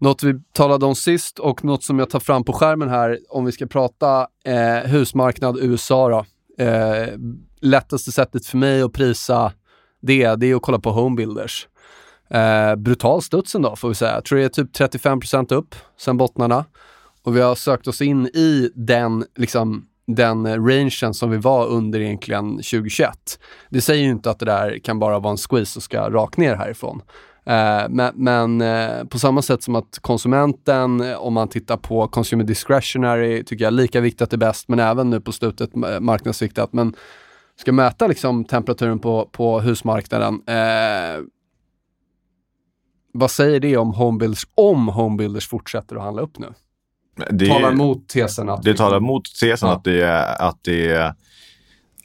Något 0.00 0.22
vi 0.22 0.34
talade 0.52 0.86
om 0.86 0.94
sist 0.94 1.38
och 1.38 1.64
något 1.64 1.84
som 1.84 1.98
jag 1.98 2.10
tar 2.10 2.20
fram 2.20 2.44
på 2.44 2.52
skärmen 2.52 2.88
här 2.88 3.18
om 3.28 3.44
vi 3.44 3.52
ska 3.52 3.66
prata 3.66 4.26
eh, 4.44 4.90
husmarknad 4.90 5.58
USA 5.60 6.08
då. 6.08 6.24
Eh, 6.64 7.08
lättaste 7.60 8.12
sättet 8.12 8.46
för 8.46 8.56
mig 8.56 8.82
att 8.82 8.92
prisa 8.92 9.52
det, 10.02 10.34
det 10.34 10.50
är 10.50 10.54
att 10.54 10.62
kolla 10.62 10.78
på 10.78 10.90
homebuilders. 10.90 11.68
Eh, 12.30 12.76
brutal 12.76 13.22
studs 13.22 13.52
då, 13.52 13.76
får 13.76 13.88
vi 13.88 13.94
säga. 13.94 14.14
Jag 14.14 14.24
tror 14.24 14.38
det 14.38 14.44
är 14.44 14.48
typ 14.48 14.76
35% 14.76 15.54
upp 15.54 15.74
sen 16.00 16.16
bottnarna. 16.16 16.64
Och 17.22 17.36
vi 17.36 17.40
har 17.40 17.54
sökt 17.54 17.88
oss 17.88 18.00
in 18.00 18.26
i 18.26 18.70
den, 18.74 19.24
liksom, 19.36 19.86
den 20.06 20.68
rangen 20.68 21.14
som 21.14 21.30
vi 21.30 21.36
var 21.36 21.66
under 21.66 22.00
egentligen 22.00 22.50
2021. 22.50 23.10
Det 23.68 23.80
säger 23.80 24.04
ju 24.04 24.10
inte 24.10 24.30
att 24.30 24.38
det 24.38 24.46
där 24.46 24.78
kan 24.78 24.98
bara 24.98 25.18
vara 25.18 25.30
en 25.30 25.36
squeeze 25.36 25.78
och 25.78 25.82
ska 25.82 26.10
rakt 26.10 26.36
ner 26.36 26.54
härifrån. 26.54 27.02
Eh, 27.46 27.88
men 27.88 28.12
men 28.14 28.60
eh, 28.60 29.04
på 29.04 29.18
samma 29.18 29.42
sätt 29.42 29.62
som 29.62 29.74
att 29.74 29.98
konsumenten, 30.00 31.00
eh, 31.00 31.16
om 31.16 31.34
man 31.34 31.48
tittar 31.48 31.76
på 31.76 32.08
consumer 32.08 32.44
discretionary, 32.44 33.44
tycker 33.44 33.64
jag 33.64 33.74
lika 33.74 34.00
viktigt 34.00 34.32
är 34.32 34.36
bäst, 34.36 34.68
men 34.68 34.78
även 34.78 35.10
nu 35.10 35.20
på 35.20 35.32
slutet 35.32 35.70
marknadsviktat. 36.00 36.72
Men 36.72 36.94
ska 37.56 37.72
mäta 37.72 38.06
liksom 38.06 38.44
temperaturen 38.44 38.98
på, 38.98 39.28
på 39.32 39.60
husmarknaden, 39.60 40.34
eh, 40.46 41.22
vad 43.12 43.30
säger 43.30 43.60
det 43.60 43.76
om 43.76 43.92
homebuilders, 43.94 44.46
om 44.54 44.88
homebuilders 44.88 45.48
fortsätter 45.48 45.96
att 45.96 46.02
handla 46.02 46.22
upp 46.22 46.38
nu? 46.38 46.46
Det, 47.30 47.46
Talar 47.46 47.72
emot 47.72 48.08
tesen 48.08 48.48
att... 48.48 48.62
det 48.62 48.74
talar 48.76 48.96
emot 48.96 49.24
tesen 49.40 49.68
Ja. 49.68 49.74
att, 49.76 49.84
det, 49.84 50.00
är- 50.02 50.42
att, 50.48 50.58
det, 50.64 50.90
är- 50.90 51.14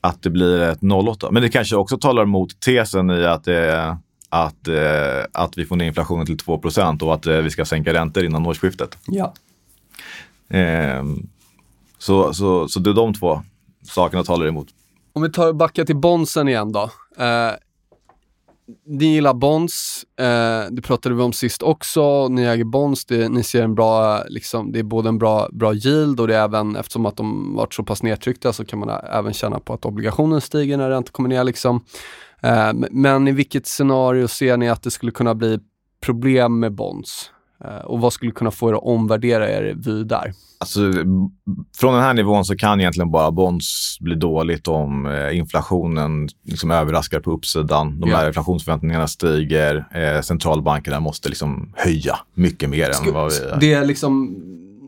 att 0.01 0.23
det 0.23 0.29
blir 0.29 0.61
ett 0.61 0.79
08. 1.07 1.31
Men 1.31 1.41
det 1.41 1.49
kanske 1.49 1.75
också 1.75 1.97
talar 1.97 2.23
emot 2.23 2.59
tesen 2.61 3.09
i 3.09 3.25
att 3.25 3.43
det, 3.43 3.97
att, 4.43 4.67
eh, 4.67 5.25
att 5.31 5.57
vi 5.57 5.65
får 5.65 5.75
ner 5.75 5.85
inflationen 5.85 6.25
till 6.25 6.37
2% 6.37 7.03
och 7.03 7.13
att 7.13 7.25
eh, 7.25 7.37
vi 7.37 7.49
ska 7.49 7.65
sänka 7.65 7.93
räntor 7.93 8.25
innan 8.25 8.45
årsskiftet. 8.45 8.97
Ja. 9.05 9.33
Eh, 10.57 11.03
så, 11.97 12.33
så, 12.33 12.67
så 12.67 12.79
det 12.79 12.89
är 12.89 12.93
de 12.93 13.13
två 13.13 13.41
sakerna 13.83 14.23
talar 14.23 14.47
emot. 14.47 14.67
Om 15.13 15.21
vi 15.21 15.31
tar 15.31 15.53
backar 15.53 15.85
till 15.85 15.95
bondsen 15.95 16.47
igen 16.47 16.71
då. 16.71 16.89
Eh, 17.17 17.51
ni 18.85 19.05
gillar 19.05 19.33
bonds, 19.33 20.05
eh, 20.19 20.71
det 20.71 20.81
pratade 20.81 21.15
vi 21.15 21.21
om 21.21 21.33
sist 21.33 21.63
också. 21.63 22.27
Ni 22.27 22.43
äger 22.43 22.63
bonds, 22.63 23.05
det, 23.05 23.29
ni 23.29 23.43
ser 23.43 23.63
en 23.63 23.75
bra, 23.75 24.23
liksom, 24.27 24.71
det 24.71 24.79
är 24.79 24.83
både 24.83 25.09
en 25.09 25.17
bra, 25.17 25.49
bra 25.51 25.73
yield 25.73 26.19
och 26.19 26.27
det 26.27 26.35
är 26.35 26.43
även, 26.43 26.75
eftersom 26.75 27.05
att 27.05 27.17
de 27.17 27.55
varit 27.55 27.73
så 27.73 27.83
pass 27.83 28.03
nedtryckta 28.03 28.53
så 28.53 28.65
kan 28.65 28.79
man 28.79 28.89
även 28.89 29.33
känna 29.33 29.59
på 29.59 29.73
att 29.73 29.85
obligationen 29.85 30.41
stiger 30.41 30.77
när 30.77 30.89
räntan 30.89 31.11
kommer 31.11 31.29
ner. 31.29 31.43
Liksom. 31.43 31.85
Eh, 32.45 32.73
men 32.91 33.27
i 33.27 33.31
vilket 33.31 33.67
scenario 33.67 34.27
ser 34.27 34.57
ni 34.57 34.69
att 34.69 34.83
det 34.83 34.91
skulle 34.91 35.11
kunna 35.11 35.35
bli 35.35 35.59
problem 36.01 36.59
med 36.59 36.73
bonds? 36.73 37.31
Eh, 37.65 37.85
och 37.85 37.99
vad 37.99 38.13
skulle 38.13 38.31
kunna 38.31 38.51
få 38.51 38.69
er 38.69 38.73
att 38.73 38.83
omvärdera 38.83 39.49
er 39.49 39.75
vy 39.77 40.03
där? 40.03 40.33
Alltså, 40.59 40.79
från 41.77 41.93
den 41.93 42.03
här 42.03 42.13
nivån 42.13 42.45
så 42.45 42.55
kan 42.55 42.79
egentligen 42.79 43.11
bara 43.11 43.31
bonds 43.31 43.97
bli 43.99 44.15
dåligt 44.15 44.67
om 44.67 45.05
eh, 45.05 45.37
inflationen 45.37 46.29
liksom 46.43 46.71
överraskar 46.71 47.19
på 47.19 47.31
uppsidan. 47.31 47.99
De 47.99 48.09
här 48.09 48.27
inflationsförväntningarna 48.27 49.07
stiger. 49.07 49.85
Centralbankerna 50.21 50.99
måste 50.99 51.29
liksom 51.29 51.73
höja 51.75 52.15
mycket 52.33 52.69
mer 52.69 52.89
än 52.89 53.13
vad 53.13 53.31
vi... 53.31 53.37
Det 53.59 53.73
är 53.73 53.85
liksom 53.85 54.35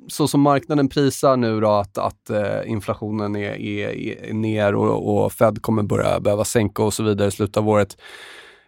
så 0.08 0.28
som 0.28 0.41
marknaden 0.41 0.89
prisar 0.89 1.38
nu 1.38 1.60
då 1.60 1.70
att, 1.70 1.98
att 1.98 2.30
eh, 2.30 2.72
inflationen 2.72 3.36
är, 3.36 3.62
är, 3.62 3.89
är 4.30 4.34
ner 4.34 4.76
och, 4.76 5.24
och 5.24 5.34
Fed 5.34 5.62
kommer 5.62 5.84
börja 5.84 6.20
behöva 6.20 6.46
sänka 6.46 6.84
och 6.84 6.93
så 6.93 7.04
vidare 7.04 7.28
i 7.28 7.32
slutet 7.32 7.58
av 7.58 7.70
året. 7.70 7.98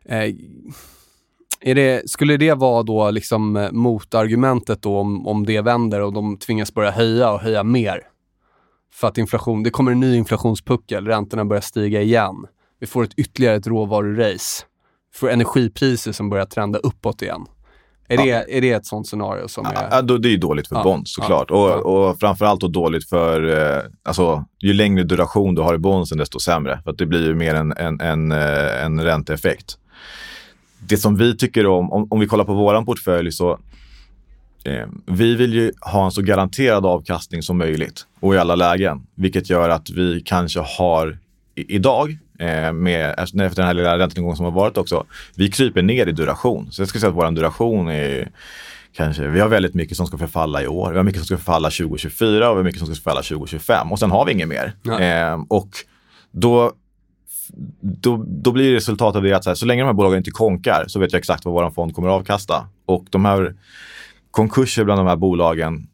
Eh, 0.05 0.33
är 1.61 1.75
det, 1.75 2.09
skulle 2.09 2.37
det 2.37 2.53
vara 2.53 2.83
då 2.83 3.11
liksom 3.11 3.57
eh, 3.57 3.71
motargumentet 3.71 4.81
då 4.81 4.97
om, 4.97 5.27
om 5.27 5.45
det 5.45 5.61
vänder 5.61 6.01
och 6.01 6.13
de 6.13 6.37
tvingas 6.37 6.73
börja 6.73 6.91
höja 6.91 7.31
och 7.31 7.39
höja 7.39 7.63
mer? 7.63 8.01
För 8.91 9.07
att 9.07 9.17
inflation, 9.17 9.63
det 9.63 9.69
kommer 9.69 9.91
en 9.91 9.99
ny 9.99 10.15
inflationspuckel, 10.15 11.07
räntorna 11.07 11.45
börjar 11.45 11.61
stiga 11.61 12.01
igen. 12.01 12.35
Vi 12.79 12.87
får 12.87 13.03
ett 13.03 13.13
ytterligare 13.19 13.55
ett 13.55 13.67
råvarurace. 13.67 14.65
Vi 15.13 15.17
får 15.19 15.29
energipriser 15.29 16.11
som 16.11 16.29
börjar 16.29 16.45
trenda 16.45 16.79
uppåt 16.79 17.21
igen. 17.21 17.45
Är, 18.11 18.17
det, 18.17 18.57
är 18.57 18.61
det 18.61 18.71
ett 18.71 18.85
sånt 18.85 19.07
scenario 19.07 19.47
som 19.47 19.65
är... 19.65 19.87
Ja, 19.91 20.01
då, 20.01 20.17
det 20.17 20.27
är 20.27 20.31
ju 20.31 20.37
dåligt 20.37 20.67
för 20.67 20.75
Ja, 20.75 20.83
bonds 20.83 21.13
såklart. 21.13 21.45
ja, 21.49 21.55
och, 21.55 21.69
ja. 21.69 21.75
och 22.09 22.19
framförallt 22.19 22.61
då 22.61 22.67
dåligt 22.67 23.09
för, 23.09 23.47
eh, 23.77 23.83
alltså 24.03 24.45
ju 24.59 24.73
längre 24.73 25.03
duration 25.03 25.55
du 25.55 25.61
har 25.61 25.75
i 25.75 25.77
bondsen 25.77 26.17
desto 26.17 26.39
sämre. 26.39 26.79
För 26.83 26.91
att 26.91 26.97
det 26.97 27.05
blir 27.05 27.27
ju 27.27 27.35
mer 27.35 27.55
en, 27.55 27.71
en, 27.77 28.01
en, 28.01 28.31
eh, 28.31 28.85
en 28.85 29.03
ränteeffekt. 29.03 29.77
Det 30.79 30.97
som 30.97 31.17
vi 31.17 31.37
tycker 31.37 31.67
om, 31.67 31.91
om, 31.91 32.07
om 32.09 32.19
vi 32.19 32.27
kollar 32.27 32.43
på 32.45 32.53
våran 32.53 32.85
portfölj 32.85 33.31
så 33.31 33.51
eh, 34.63 34.87
vi 35.05 35.35
vill 35.35 35.53
ju 35.53 35.71
ha 35.81 36.05
en 36.05 36.11
så 36.11 36.21
garanterad 36.21 36.85
avkastning 36.85 37.41
som 37.43 37.57
möjligt 37.57 38.05
och 38.19 38.35
i 38.35 38.37
alla 38.37 38.55
lägen. 38.55 39.01
Vilket 39.15 39.49
gör 39.49 39.69
att 39.69 39.89
vi 39.89 40.21
kanske 40.25 40.59
har 40.59 41.17
i, 41.55 41.75
idag 41.75 42.17
eh, 42.39 42.73
med, 42.73 43.15
efter 43.17 43.43
efter 43.43 43.61
den 43.61 43.67
här 43.67 43.73
lilla 43.73 43.97
räntenedgången 43.97 44.35
som 44.35 44.45
har 44.45 44.51
varit 44.51 44.77
också, 44.77 45.05
vi 45.35 45.51
kryper 45.51 45.81
ner 45.81 46.07
i 46.07 46.11
duration. 46.11 46.71
Så 46.71 46.81
jag 46.81 46.89
skulle 46.89 46.99
säga 46.99 47.09
att 47.09 47.15
vår 47.15 47.31
duration 47.31 47.87
är 47.87 48.31
kanske, 48.93 49.27
vi 49.27 49.39
har 49.39 49.47
väldigt 49.47 49.73
mycket 49.73 49.97
som 49.97 50.07
ska 50.07 50.17
förfalla 50.17 50.63
i 50.63 50.67
år. 50.67 50.91
Vi 50.91 50.97
har 50.97 51.03
mycket 51.03 51.19
som 51.19 51.25
ska 51.25 51.37
förfalla 51.37 51.69
2024 51.69 52.49
och 52.49 52.55
vi 52.55 52.59
har 52.59 52.63
mycket 52.63 52.79
som 52.79 52.87
ska 52.87 52.95
förfalla 52.95 53.21
2025 53.21 53.91
och 53.91 53.99
sen 53.99 54.11
har 54.11 54.25
vi 54.25 54.31
inget 54.31 54.47
mer. 54.47 54.73
Eh, 54.99 55.43
och 55.47 55.69
då, 56.31 56.71
då, 57.81 58.25
då 58.27 58.51
blir 58.51 58.73
resultatet 58.73 59.15
av 59.17 59.23
det 59.23 59.33
att 59.33 59.43
så, 59.43 59.49
här, 59.49 59.55
så 59.55 59.65
länge 59.65 59.81
de 59.81 59.85
här 59.85 59.93
bolagen 59.93 60.17
inte 60.17 60.31
konkar 60.31 60.83
så 60.87 60.99
vet 60.99 61.11
jag 61.11 61.19
exakt 61.19 61.45
vad 61.45 61.53
vår 61.53 61.71
fond 61.71 61.95
kommer 61.95 62.09
att 62.09 62.19
avkasta. 62.19 62.67
Och 62.85 63.05
de 63.09 63.25
här 63.25 63.55
konkurser 64.31 64.83
bland 64.83 64.99
de 64.99 65.07
här 65.07 65.15
bolagen 65.15 65.87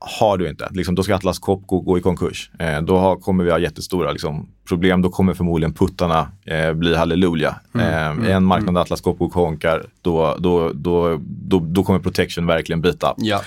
har 0.00 0.38
du 0.38 0.48
inte. 0.48 0.68
Liksom, 0.70 0.94
då 0.94 1.02
ska 1.02 1.14
Atlas 1.14 1.38
Copco 1.38 1.80
gå 1.80 1.98
i 1.98 2.00
konkurs. 2.00 2.50
Eh, 2.58 2.82
då 2.82 2.98
har, 2.98 3.16
kommer 3.16 3.44
vi 3.44 3.50
ha 3.50 3.58
jättestora 3.58 4.12
liksom, 4.12 4.48
problem. 4.68 5.02
Då 5.02 5.10
kommer 5.10 5.34
förmodligen 5.34 5.74
puttarna 5.74 6.28
eh, 6.44 6.72
bli 6.72 6.96
halleluja. 6.96 7.56
eh, 7.74 8.34
en 8.34 8.44
marknad 8.44 8.74
där 8.74 8.80
Atlas 8.80 9.00
Copco 9.00 9.28
konkar, 9.28 9.86
då, 10.02 10.36
då, 10.38 10.72
då, 10.74 11.20
då, 11.22 11.58
då 11.60 11.84
kommer 11.84 11.98
protection 11.98 12.46
verkligen 12.46 12.80
bita. 12.80 13.14
Ja. 13.16 13.42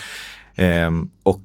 Ehm, 0.56 1.10
och 1.24 1.42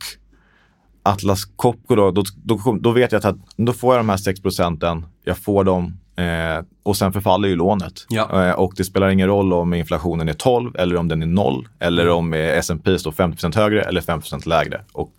Atlas 1.03 1.45
Copco 1.45 1.95
då, 1.95 2.11
då, 2.11 2.23
då, 2.45 2.79
då 2.81 2.91
vet 2.91 3.13
jag 3.13 3.27
att 3.27 3.37
då 3.57 3.73
får 3.73 3.95
jag 3.95 4.01
de 4.01 4.09
här 4.09 4.17
6 4.17 4.41
procenten, 4.41 5.07
jag 5.25 5.39
får 5.39 5.65
dem 5.65 5.99
eh, 6.17 6.65
och 6.83 6.97
sen 6.97 7.13
förfaller 7.13 7.49
ju 7.49 7.57
lånet. 7.57 8.07
Ja. 8.09 8.47
Eh, 8.47 8.53
och 8.53 8.73
det 8.77 8.85
spelar 8.85 9.09
ingen 9.09 9.29
roll 9.29 9.53
om 9.53 9.75
inflationen 9.75 10.29
är 10.29 10.33
12 10.33 10.77
eller 10.77 10.97
om 10.97 11.09
den 11.09 11.23
är 11.23 11.27
0 11.27 11.69
eller 11.79 12.09
om 12.09 12.35
eh, 12.35 12.59
S&P 12.59 12.99
står 12.99 13.13
50% 13.13 13.57
högre 13.57 13.83
eller 13.83 14.01
5% 14.01 14.49
lägre. 14.49 14.81
Och 14.93 15.13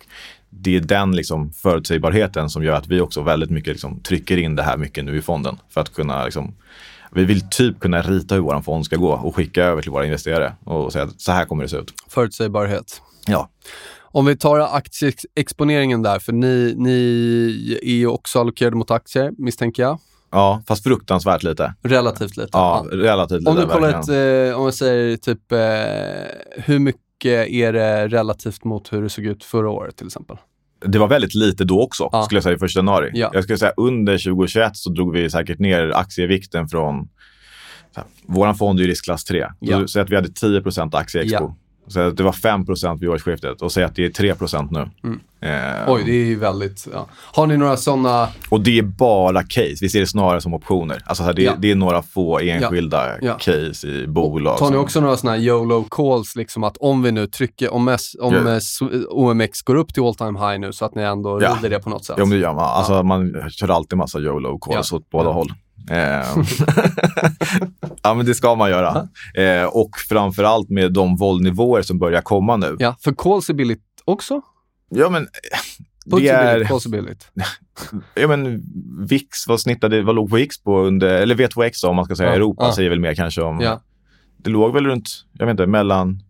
det 0.50 0.76
är 0.76 0.80
den 0.80 1.16
liksom 1.16 1.52
förutsägbarheten 1.52 2.50
som 2.50 2.64
gör 2.64 2.72
att 2.72 2.86
vi 2.86 3.00
också 3.00 3.22
väldigt 3.22 3.50
mycket 3.50 3.72
liksom 3.72 4.00
trycker 4.00 4.36
in 4.36 4.56
det 4.56 4.62
här 4.62 4.76
mycket 4.76 5.04
nu 5.04 5.16
i 5.16 5.22
fonden 5.22 5.56
för 5.70 5.80
att 5.80 5.94
kunna 5.94 6.24
liksom, 6.24 6.54
vi 7.12 7.24
vill 7.24 7.48
typ 7.50 7.80
kunna 7.80 8.02
rita 8.02 8.34
hur 8.34 8.42
vår 8.42 8.60
fond 8.62 8.84
ska 8.84 8.96
gå 8.96 9.12
och 9.12 9.36
skicka 9.36 9.64
över 9.64 9.82
till 9.82 9.90
våra 9.90 10.04
investerare 10.04 10.54
och 10.64 10.92
säga 10.92 11.04
att 11.04 11.20
så 11.20 11.32
här 11.32 11.44
kommer 11.44 11.62
det 11.62 11.68
se 11.68 11.76
ut. 11.76 11.92
Förutsägbarhet. 12.08 13.02
Ja, 13.26 13.48
Om 14.00 14.26
vi 14.26 14.36
tar 14.36 14.58
aktieexponeringen 14.58 16.02
där, 16.02 16.18
för 16.18 16.32
ni, 16.32 16.74
ni 16.76 17.78
är 17.82 17.96
ju 17.96 18.06
också 18.06 18.40
allokerade 18.40 18.76
mot 18.76 18.90
aktier, 18.90 19.32
misstänker 19.38 19.82
jag. 19.82 19.98
Ja 20.30 20.62
fast 20.68 20.82
fruktansvärt 20.84 21.42
lite. 21.42 21.74
Relativt 21.82 22.36
lite. 22.36 22.50
Ja, 22.52 22.86
relativt 22.92 23.38
lite. 23.38 23.50
Om 23.50 23.56
du 23.56 23.66
kollar 23.66 23.88
ett, 23.88 24.08
eh, 24.50 24.58
om 24.58 24.64
jag 24.64 24.74
säger 24.74 25.16
typ, 25.16 25.52
eh, 25.52 25.58
hur 26.64 26.78
mycket 26.78 27.48
är 27.48 27.72
det 27.72 28.08
relativt 28.08 28.64
mot 28.64 28.92
hur 28.92 29.02
det 29.02 29.08
såg 29.08 29.24
ut 29.24 29.44
förra 29.44 29.70
året 29.70 29.96
till 29.96 30.06
exempel? 30.06 30.36
Det 30.86 30.98
var 30.98 31.08
väldigt 31.08 31.34
lite 31.34 31.64
då 31.64 31.82
också, 31.82 32.08
Ja. 32.12 32.22
skulle 32.22 32.36
jag 32.36 32.42
säga 32.42 32.56
i 32.56 32.58
första 32.58 32.78
januari. 32.78 33.10
Ja. 33.14 33.30
Jag 33.34 33.42
skulle 33.44 33.58
säga 33.58 33.72
under 33.76 34.18
2021 34.18 34.76
så 34.76 34.90
drog 34.90 35.12
vi 35.12 35.30
säkert 35.30 35.58
ner 35.58 35.92
aktievikten 35.94 36.68
från... 36.68 37.08
Så 37.94 38.00
här, 38.00 38.04
våran 38.26 38.54
fond 38.54 38.78
är 38.78 38.84
ju 38.84 38.90
riskklass 38.90 39.24
3. 39.24 39.46
Ja. 39.60 39.80
Så 39.80 39.88
säg 39.88 40.02
att 40.02 40.10
vi 40.10 40.14
hade 40.14 40.28
10% 40.28 40.94
aktieexpo. 40.96 41.54
Så 41.88 42.00
att 42.00 42.16
det 42.16 42.22
var 42.22 42.32
5% 42.32 42.98
vid 43.00 43.08
årsskiftet 43.08 43.62
och 43.62 43.72
säg 43.72 43.84
att 43.84 43.94
det 43.94 44.04
är 44.04 44.10
3% 44.34 44.68
nu. 44.70 44.80
Eh, 45.40 45.92
Oj, 45.94 46.02
det 46.06 46.10
är 46.12 46.24
ju 46.24 46.36
väldigt... 46.38 46.88
Ja. 46.92 47.06
Har 47.12 47.46
ni 47.46 47.56
några 47.56 47.76
sådana... 47.76 48.28
Och 48.50 48.60
det 48.60 48.78
är 48.78 48.82
bara 48.82 49.42
case. 49.42 49.76
Vi 49.80 49.88
ser 49.88 50.00
det 50.00 50.06
snarare 50.06 50.40
som 50.40 50.54
optioner. 50.54 51.02
Alltså 51.06 51.22
så 51.22 51.26
här, 51.26 51.32
det, 51.34 51.42
Ja. 51.42 51.52
det 51.58 51.70
är 51.70 51.74
några 51.74 52.02
få 52.02 52.38
enskilda 52.40 53.06
Ja. 53.20 53.34
case 53.34 53.88
i 53.88 54.06
bolag. 54.06 54.58
Tar 54.58 54.66
ni 54.66 54.72
som- 54.72 54.80
också 54.84 55.00
några 55.00 55.16
sådana 55.16 55.36
här 55.36 55.44
YOLO 55.44 55.84
calls, 55.90 56.36
liksom 56.36 56.64
att 56.64 56.76
om 56.76 57.02
vi 57.02 57.12
nu 57.12 57.26
trycker, 57.26 57.72
om, 57.74 57.88
S, 57.88 58.12
om 58.20 58.46
S- 58.46 58.78
OMX 59.10 59.62
går 59.62 59.74
upp 59.74 59.94
till 59.94 60.02
all 60.02 60.14
time 60.14 60.38
high 60.38 60.58
nu 60.60 60.72
så 60.72 60.84
att 60.84 60.94
ni 60.94 61.02
ändå 61.02 61.42
Ja. 61.42 61.56
rider 61.56 61.70
det 61.70 61.78
på 61.82 61.90
något 61.90 62.04
sätt? 62.04 62.16
Ja, 62.18 62.24
men 62.24 62.30
det 62.38 62.42
gör 62.42 62.54
man. 62.54 62.64
Alltså, 62.64 63.02
Man 63.02 63.50
kör 63.50 63.68
alltid 63.68 63.98
massa 63.98 64.18
YOLO 64.18 64.58
calls 64.58 64.92
Ja. 64.92 64.96
åt 64.96 65.10
båda 65.10 65.30
håll. 65.30 65.48
Eh, 65.90 66.26
ja, 68.02 68.14
men 68.14 68.26
det 68.26 68.34
ska 68.34 68.54
man 68.54 68.70
göra. 68.70 69.08
Eh, 69.34 69.64
och 69.64 69.90
framförallt 70.08 70.70
med 70.70 70.92
de 70.92 71.16
våldnivåer 71.16 71.82
som 71.82 71.98
börjar 71.98 72.20
komma 72.22 72.56
nu. 72.56 72.76
Ja, 72.78 72.96
för 73.00 73.12
calls 73.18 73.50
är 73.50 73.54
billigt 73.54 73.82
också. 74.04 74.40
Ja, 74.90 75.08
men 75.08 75.28
Puts 76.10 76.22
det 76.22 76.28
är 76.28 76.54
billigt, 76.54 76.86
är 76.86 76.90
billigt. 76.90 77.30
Ja, 78.14 78.28
men 78.28 78.62
VIX, 79.08 79.48
vad 79.48 79.60
snittade, 79.60 80.02
vad 80.02 80.14
låg 80.14 80.30
på 80.30 80.36
VIX 80.36 80.62
på 80.62 80.80
under, 80.80 81.08
eller 81.08 81.34
V2X 81.34 81.72
då, 81.82 81.88
om 81.88 81.96
man 81.96 82.04
ska 82.04 82.16
säga 82.16 82.28
Ja, 82.28 82.34
Europa, 82.36 82.64
ja. 82.64 82.72
säger 82.74 82.90
väl 82.90 83.00
mer 83.00 83.14
kanske 83.14 83.42
om... 83.42 83.60
Ja. 83.60 83.82
Det 84.36 84.50
låg 84.50 84.74
väl 84.74 84.86
runt, 84.86 85.08
jag 85.32 85.46
vet 85.46 85.50
inte, 85.50 85.66
mellan 85.66 86.22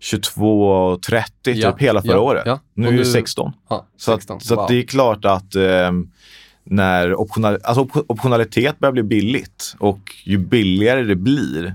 22 0.00 0.62
och 0.70 1.02
30 1.02 1.30
Ja, 1.44 1.72
typ 1.72 1.80
hela 1.82 2.02
förra 2.02 2.12
ja, 2.12 2.18
året. 2.18 2.42
ja. 2.46 2.60
Nu 2.74 2.86
Och 2.86 2.92
är 2.92 2.96
det 2.96 3.04
nu- 3.04 3.10
16. 3.10 3.52
Ja, 3.70 3.86
Så, 3.96 4.12
16. 4.12 4.36
att, 4.36 4.42
så 4.42 4.54
Wow. 4.54 4.62
att 4.62 4.68
det 4.68 4.74
är 4.74 4.82
klart 4.86 5.24
att 5.24 5.54
ehm, 5.54 6.10
när 6.64 7.14
optional, 7.20 7.58
alltså 7.64 7.82
op- 7.82 8.04
optionalitet 8.08 8.78
börjar 8.78 8.92
bli 8.92 9.02
billigt 9.02 9.76
och 9.78 10.00
ju 10.24 10.38
billigare 10.38 11.02
det 11.02 11.16
blir, 11.16 11.74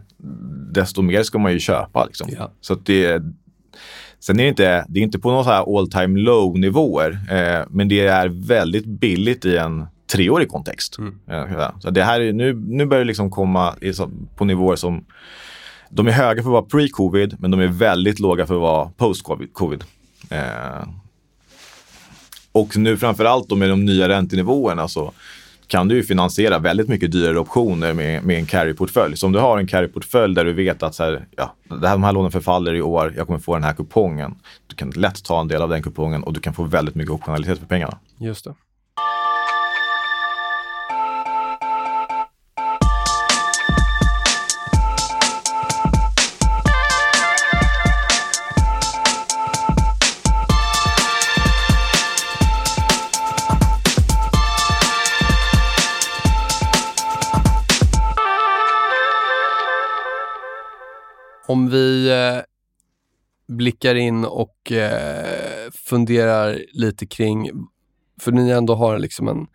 desto 0.71 1.02
mer 1.02 1.23
ska 1.23 1.38
man 1.39 1.52
ju 1.52 1.60
köpa. 1.60 2.06
Liksom. 2.06 2.30
Ja. 2.38 2.52
Så 2.62 2.76
det, 2.76 3.23
sen 4.19 4.39
är 4.39 4.43
det 4.43 4.50
inte, 4.50 4.86
det 4.89 5.00
är 5.00 5.04
inte 5.04 5.19
på 5.19 5.32
någon 5.32 5.43
så 5.43 5.50
här 5.50 5.78
all 5.80 5.89
time 5.89 6.19
low 6.19 6.60
nivåer, 6.60 7.12
eh, 7.32 7.65
men 7.69 7.88
det 7.88 8.08
är 8.08 8.28
väldigt 8.28 8.86
billigt 8.86 9.45
i 9.45 9.58
en 9.58 9.86
treårig 10.12 10.50
kontext. 10.50 10.97
Mm. 10.97 11.15
Eh, 11.30 11.69
Så 11.80 11.89
det 11.89 12.04
här 12.04 12.19
är, 12.19 12.34
nu, 12.34 12.54
nu 12.54 12.86
börjar 12.86 13.04
det 13.04 13.08
liksom 13.08 13.32
komma 13.32 13.76
på 14.36 14.45
nivåer 14.45 14.76
som 14.76 15.06
de 15.89 16.08
är 16.08 16.12
höga 16.12 16.43
för 16.43 16.50
att 16.50 16.71
vara 16.71 16.82
pre-covid, 16.82 17.36
men 17.39 17.52
de 17.52 17.60
är 17.60 17.67
väldigt 17.67 18.19
låga 18.19 18.45
för 18.45 18.56
att 18.56 18.62
vara 18.62 18.89
post-covid. 18.97 19.84
Eh, 20.30 20.88
och 22.51 22.77
nu 22.77 22.97
framförallt 22.97 23.49
då 23.49 23.55
med 23.55 23.69
de 23.69 23.86
nya 23.86 24.10
räntenivåerna 24.10 24.88
så 24.88 25.13
kan 25.67 25.88
du 25.88 25.95
ju 25.95 26.03
finansiera 26.03 26.60
väldigt 26.60 26.88
mycket 26.88 27.12
dyrare 27.12 27.39
optioner 27.39 27.93
med, 27.93 28.23
med 28.23 28.38
en 28.38 28.45
carry-portfölj. 28.45 29.17
Så 29.17 29.25
om 29.25 29.31
du 29.31 29.39
har 29.39 29.57
en 29.57 29.67
carry-portfölj 29.67 30.36
där 30.36 30.45
du 30.45 30.53
vet 30.53 30.83
att 30.83 30.95
så 30.95 31.03
här, 31.03 31.25
ja, 31.36 31.53
det 31.69 31.88
här, 31.88 31.95
de 31.95 32.03
här 32.03 32.12
lånen 32.12 32.31
förfaller 32.31 32.73
i 32.73 32.81
år, 32.81 33.13
jag 33.17 33.27
kommer 33.27 33.39
få 33.39 33.53
den 33.53 33.63
här 33.63 33.73
kupongen. 33.73 34.36
Du 34.67 34.75
kan 34.75 34.89
lätt 34.89 35.23
ta 35.23 35.41
en 35.41 35.47
del 35.47 35.62
av 35.62 35.69
den 35.69 35.83
kupongen 35.83 36.23
och 36.23 36.33
du 36.33 36.39
kan 36.39 36.53
få 36.53 36.63
väldigt 36.63 36.95
mycket 36.95 37.12
optionalitet 37.12 37.60
för 37.60 37.65
pengarna. 37.65 37.97
Just 38.17 38.45
det. 38.45 38.53
Om 61.47 61.69
vi 61.69 62.10
eh, 62.10 62.43
blickar 63.47 63.95
in 63.95 64.25
och 64.25 64.71
eh, 64.71 65.71
funderar 65.71 66.62
lite 66.73 67.05
kring, 67.05 67.49
för 68.21 68.31
ni 68.31 68.49
ändå 68.49 68.75
har 68.75 68.99
liksom 68.99 69.27
en 69.27 69.47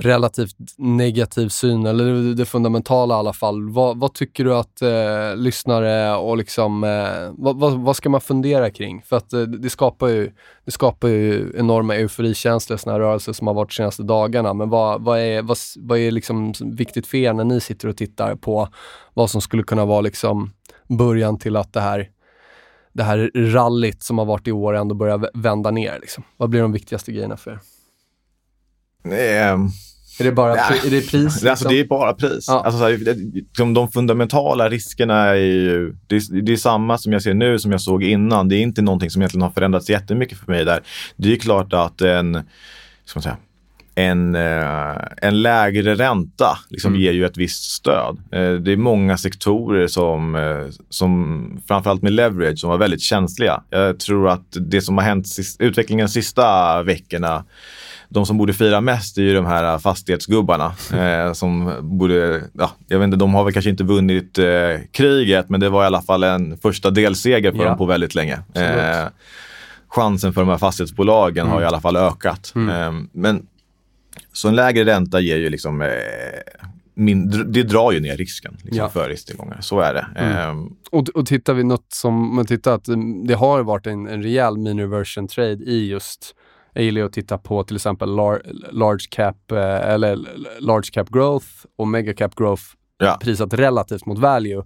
relativt 0.00 0.56
negativ 0.76 1.48
syn, 1.48 1.86
eller 1.86 2.34
det 2.34 2.44
fundamentala 2.44 3.14
i 3.14 3.18
alla 3.18 3.32
fall. 3.32 3.70
Vad, 3.70 3.98
vad 3.98 4.14
tycker 4.14 4.44
du 4.44 4.54
att 4.54 4.82
eh, 4.82 5.36
lyssnare 5.36 6.16
och 6.16 6.36
liksom, 6.36 6.84
eh, 6.84 7.32
vad, 7.32 7.60
vad, 7.60 7.72
vad, 7.72 7.96
ska 7.96 8.08
man 8.08 8.20
fundera 8.20 8.70
kring? 8.70 9.02
För 9.02 9.16
att 9.16 9.32
eh, 9.32 9.40
det, 9.40 9.70
skapar 9.70 10.08
ju, 10.08 10.32
det 10.64 10.70
skapar 10.70 11.08
ju 11.08 11.52
enorma 11.56 11.96
euforikänslor, 11.96 12.76
sådana 12.76 12.98
här 12.98 13.00
rörelser 13.00 13.32
som 13.32 13.46
har 13.46 13.54
varit 13.54 13.68
de 13.70 13.74
senaste 13.74 14.02
dagarna. 14.02 14.54
Men 14.54 14.70
vad, 14.70 15.04
vad 15.04 15.18
är, 15.18 15.42
vad, 15.42 15.58
vad 15.76 15.98
är 15.98 16.10
liksom 16.10 16.52
viktigt 16.60 17.06
för 17.06 17.18
er 17.18 17.32
när 17.32 17.44
ni 17.44 17.60
sitter 17.60 17.88
och 17.88 17.96
tittar 17.96 18.34
på 18.34 18.68
vad 19.14 19.30
som 19.30 19.40
skulle 19.40 19.62
kunna 19.62 19.84
vara 19.84 20.00
liksom 20.00 20.50
början 20.88 21.38
till 21.38 21.56
att 21.56 21.72
det 21.72 21.80
här 21.80 22.08
det 22.92 23.02
här 23.02 23.30
rallyt 23.34 24.02
som 24.02 24.18
har 24.18 24.24
varit 24.24 24.48
i 24.48 24.52
år 24.52 24.74
ändå 24.74 24.94
börjar 24.94 25.30
vända 25.34 25.70
ner? 25.70 25.98
Liksom? 26.00 26.24
Vad 26.36 26.50
blir 26.50 26.62
de 26.62 26.72
viktigaste 26.72 27.12
grejerna 27.12 27.36
för 27.36 27.50
er? 29.04 29.52
Um 29.52 29.70
är 30.20 30.24
det 30.24 30.32
bara 30.32 30.56
är 30.56 30.90
det 30.90 31.10
pris? 31.10 31.12
Liksom? 31.12 31.50
Alltså, 31.50 31.68
det 31.68 31.80
är 31.80 31.84
bara 31.84 32.12
pris. 32.12 32.44
Ja. 32.48 32.62
Alltså, 32.64 32.82
här, 32.82 33.16
de, 33.56 33.74
de, 33.74 33.90
fundamentala 33.90 34.68
riskerna 34.68 35.24
är 35.24 35.34
ju... 35.34 35.96
Det, 36.06 36.42
det, 36.42 36.52
är 36.52 36.56
samma 36.56 36.98
som 36.98 37.12
jag 37.12 37.22
ser 37.22 37.34
nu 37.34 37.58
som 37.58 37.72
jag 37.72 37.80
såg 37.80 38.02
innan. 38.02 38.48
Det 38.48 38.56
är 38.56 38.60
inte 38.60 38.82
någonting 38.82 39.10
som 39.10 39.22
egentligen 39.22 39.42
har 39.42 39.50
förändrats 39.50 39.90
jättemycket 39.90 40.38
för 40.38 40.52
mig 40.52 40.64
där. 40.64 40.82
Det 41.16 41.32
är 41.32 41.36
klart 41.36 41.72
att 41.72 42.00
en... 42.00 42.34
Ska 43.04 43.18
man 43.18 43.22
säga, 43.22 43.36
en, 43.98 44.34
eh, 44.34 44.96
en 45.16 45.42
lägre 45.42 45.94
ränta 45.94 46.58
liksom 46.68 46.90
mm. 46.90 47.00
ger 47.00 47.12
ju 47.12 47.24
ett 47.24 47.36
visst 47.36 47.70
stöd. 47.70 48.18
Eh, 48.32 48.52
det 48.52 48.72
är 48.72 48.76
många 48.76 49.18
sektorer 49.18 49.86
som, 49.86 50.34
eh, 50.34 50.74
som 50.88 51.60
framförallt 51.68 52.02
med 52.02 52.12
leverage, 52.12 52.58
som 52.58 52.70
var 52.70 52.78
väldigt 52.78 53.02
känsliga. 53.02 53.62
Jag 53.70 54.00
tror 54.00 54.28
att 54.28 54.46
det 54.50 54.80
som 54.80 54.98
har 54.98 55.04
hänt, 55.04 55.26
utvecklingen 55.58 56.06
de 56.06 56.12
sista 56.12 56.82
veckorna 56.82 57.44
de 58.08 58.26
som 58.26 58.38
borde 58.38 58.52
fira 58.52 58.80
mest 58.80 59.18
är 59.18 59.22
ju 59.22 59.34
de 59.34 59.46
här 59.46 59.78
fastighetsgubbarna. 59.78 60.72
Som 61.34 61.72
borde, 61.80 62.42
ja, 62.52 62.70
jag 62.88 62.98
vet 62.98 63.04
inte, 63.04 63.16
de 63.16 63.34
har 63.34 63.44
väl 63.44 63.52
kanske 63.52 63.70
inte 63.70 63.84
vunnit 63.84 64.38
eh, 64.38 64.44
kriget, 64.92 65.48
men 65.48 65.60
det 65.60 65.68
var 65.68 65.82
i 65.82 65.86
alla 65.86 66.02
fall 66.02 66.22
en 66.22 66.58
första 66.58 66.90
delseger 66.90 67.52
för 67.52 67.58
ja. 67.58 67.64
dem 67.64 67.78
på 67.78 67.86
väldigt 67.86 68.14
länge. 68.14 68.38
Chansen 69.88 70.32
för 70.32 70.40
de 70.40 70.50
här 70.50 70.58
fastighetsbolagen 70.58 71.46
mm. 71.46 71.52
har 71.52 71.62
i 71.62 71.64
alla 71.64 71.80
fall 71.80 71.96
ökat. 71.96 72.52
Mm. 72.56 73.08
Men 73.12 73.46
Så 74.32 74.48
en 74.48 74.56
lägre 74.56 74.84
ränta 74.84 75.20
ger 75.20 75.36
ju 75.36 75.50
liksom 75.50 75.82
eh, 75.82 75.88
min, 76.94 77.52
det 77.52 77.62
drar 77.62 77.92
ju 77.92 78.00
ner 78.00 78.16
risken 78.16 78.56
liksom, 78.62 78.78
ja. 78.78 78.88
för 78.88 79.08
risktillgångar. 79.08 79.60
Så 79.60 79.80
är 79.80 79.94
det. 79.94 80.06
Mm. 80.16 80.50
Um, 80.50 80.76
och, 80.90 81.08
och 81.08 81.26
tittar 81.26 81.54
vi 81.54 81.64
något 81.64 81.92
som, 81.92 82.34
man 82.34 82.46
tittar 82.46 82.74
att 82.74 82.88
det 83.26 83.34
har 83.34 83.62
varit 83.62 83.86
en, 83.86 84.06
en 84.06 84.22
rejäl 84.22 84.58
mini 84.58 84.86
version 84.86 85.28
trade 85.28 85.64
i 85.64 85.88
just 85.88 86.34
jag 86.72 86.84
gillar 86.84 87.02
att 87.02 87.12
titta 87.12 87.38
på 87.38 87.64
till 87.64 87.76
exempel 87.76 88.16
lar, 88.16 88.42
large, 88.70 89.04
cap, 89.10 89.52
eh, 89.52 89.90
eller 89.90 90.18
large 90.60 90.90
cap 90.92 91.08
growth 91.10 91.46
och 91.76 91.88
mega 91.88 92.14
cap 92.14 92.34
growth 92.34 92.62
ja. 92.98 93.18
prisat 93.20 93.54
relativt 93.54 94.06
mot 94.06 94.18
value. 94.18 94.64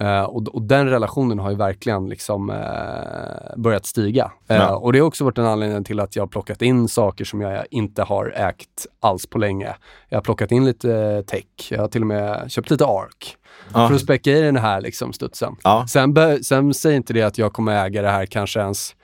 Uh, 0.00 0.22
och, 0.22 0.48
och, 0.48 0.62
den 0.62 0.88
relationen 0.88 1.38
har 1.38 1.50
ju 1.50 1.56
verkligen 1.56 2.08
liksom, 2.08 2.50
uh, 2.50 3.56
börjat 3.56 3.86
stiga. 3.86 4.24
Uh, 4.24 4.56
ja. 4.56 4.76
Och 4.76 4.92
det 4.92 4.98
har 4.98 5.06
också 5.06 5.24
varit 5.24 5.38
en 5.38 5.46
anledning 5.46 5.84
till 5.84 6.00
att 6.00 6.16
jag 6.16 6.22
har 6.22 6.28
plockat 6.28 6.62
in 6.62 6.88
saker 6.88 7.24
som 7.24 7.40
jag 7.40 7.66
inte 7.70 8.02
har 8.02 8.32
ägt 8.36 8.86
alls 9.00 9.26
på 9.26 9.38
länge. 9.38 9.74
Jag 10.08 10.16
har 10.16 10.22
plockat 10.22 10.52
in 10.52 10.64
lite 10.64 11.22
tech, 11.26 11.44
jag 11.70 11.80
har 11.80 11.88
till 11.88 12.00
och 12.00 12.06
med 12.06 12.50
köpt 12.50 12.70
lite 12.70 12.84
ARK. 12.84 13.36
Ja. 13.74 13.88
För 13.88 13.94
att 13.94 14.00
späcka 14.00 14.30
i 14.30 14.40
den 14.40 14.56
här 14.56 14.80
liksom, 14.80 15.12
studsen. 15.12 15.56
Ja. 15.62 15.86
Sen, 15.88 16.44
sen 16.44 16.74
säger 16.74 16.96
inte 16.96 17.12
det 17.12 17.22
att 17.22 17.38
jag 17.38 17.52
kommer 17.52 17.86
äga 17.86 18.02
det 18.02 18.10
här 18.10 18.26
kanske 18.26 18.60
ens 18.60 18.94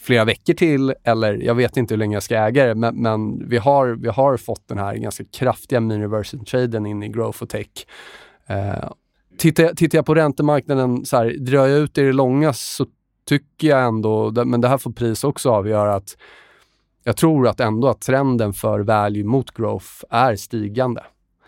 flera 0.00 0.24
veckor 0.24 0.54
till 0.54 0.94
eller 1.04 1.34
jag 1.34 1.54
vet 1.54 1.76
inte 1.76 1.94
hur 1.94 1.98
länge 1.98 2.16
jag 2.16 2.22
ska 2.22 2.36
äga 2.36 2.66
det, 2.66 2.74
men, 2.74 3.02
men 3.02 3.48
vi, 3.48 3.58
har, 3.58 3.86
vi 3.88 4.08
har 4.08 4.36
fått 4.36 4.68
den 4.68 4.78
här 4.78 4.94
ganska 4.94 5.24
kraftiga 5.24 5.80
mini-reversion-traden 5.80 6.86
in 6.86 7.02
i 7.02 7.08
growth 7.08 7.42
och 7.42 7.48
tech. 7.48 7.86
Eh, 8.46 8.90
tittar, 9.36 9.74
tittar 9.74 9.98
jag 9.98 10.06
på 10.06 10.14
räntemarknaden, 10.14 11.04
så 11.04 11.16
här, 11.16 11.36
drar 11.38 11.66
jag 11.66 11.78
ut 11.78 11.98
i 11.98 12.02
det 12.02 12.12
långa 12.12 12.52
så 12.52 12.86
tycker 13.24 13.68
jag 13.68 13.84
ändå, 13.84 14.44
men 14.44 14.60
det 14.60 14.68
här 14.68 14.78
får 14.78 14.90
pris 14.92 15.24
också 15.24 15.50
avgöra 15.50 15.94
att 15.94 16.16
jag 17.04 17.16
tror 17.16 17.48
att 17.48 17.60
ändå 17.60 17.88
att 17.88 18.00
trenden 18.00 18.52
för 18.52 18.80
value 18.80 19.24
mot 19.24 19.50
growth 19.50 20.04
är 20.10 20.36
stigande. 20.36 21.04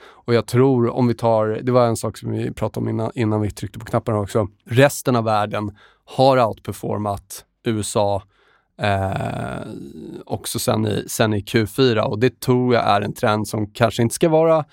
Och 0.07 0.35
jag 0.35 0.47
tror, 0.47 0.91
om 0.91 1.07
vi 1.07 1.15
tar, 1.15 1.61
det 1.63 1.73
var 1.73 1.87
en 1.87 1.97
sak 1.97 2.19
som 2.19 2.31
vi 2.31 2.53
pratade 2.53 2.85
om 2.85 2.89
innan, 2.89 3.11
innan 3.15 3.41
vi 3.41 3.51
tryckte 3.51 3.79
på 3.79 3.85
knapparna 3.85 4.19
också, 4.19 4.49
resten 4.65 5.17
av 5.17 5.25
världen 5.25 5.77
har 6.05 6.47
outperformat 6.47 7.45
USA 7.65 8.23
Eh, 8.79 9.67
också 10.27 10.59
sen 10.59 10.87
i, 10.87 11.05
sen 11.09 11.35
i 11.35 11.41
Q4 11.41 12.01
och 12.01 12.19
det 12.19 12.41
tror 12.41 12.75
jag 12.75 12.85
är 12.85 13.01
en 13.01 13.13
trend 13.13 13.49
som 13.49 13.67
kanske 13.67 14.03
inte 14.03 14.15
ska 14.15 14.29
vara 14.29 14.65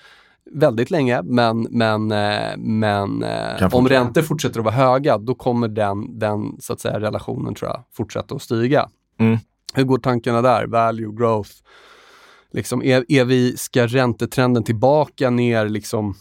väldigt 0.54 0.90
länge, 0.90 1.22
men, 1.22 1.66
men, 1.70 2.10
eh, 2.10 2.56
men 2.56 3.22
eh, 3.22 3.74
om 3.74 3.88
räntor 3.88 4.22
fortsätter 4.22 4.58
att 4.58 4.64
vara 4.64 4.74
höga, 4.74 5.18
då 5.18 5.34
kommer 5.34 5.68
den, 5.68 6.18
den 6.18 6.56
så 6.60 6.72
att 6.72 6.80
säga, 6.80 7.00
relationen 7.00 7.54
tror 7.54 7.70
jag 7.70 7.84
fortsätta 7.92 8.34
att 8.34 8.42
stiga. 8.42 8.88
Mm. 9.18 9.38
Hur 9.74 9.84
går 9.84 9.98
tankarna 9.98 10.42
där? 10.42 10.66
Value, 10.66 11.12
growth? 11.16 11.50
Liksom, 12.52 12.82
är, 12.82 13.04
är 13.08 13.24
vi, 13.24 13.56
ska 13.56 13.86
räntetrenden 13.86 14.64
tillbaka 14.64 15.30
ner 15.30 15.68
liksom 15.68 16.14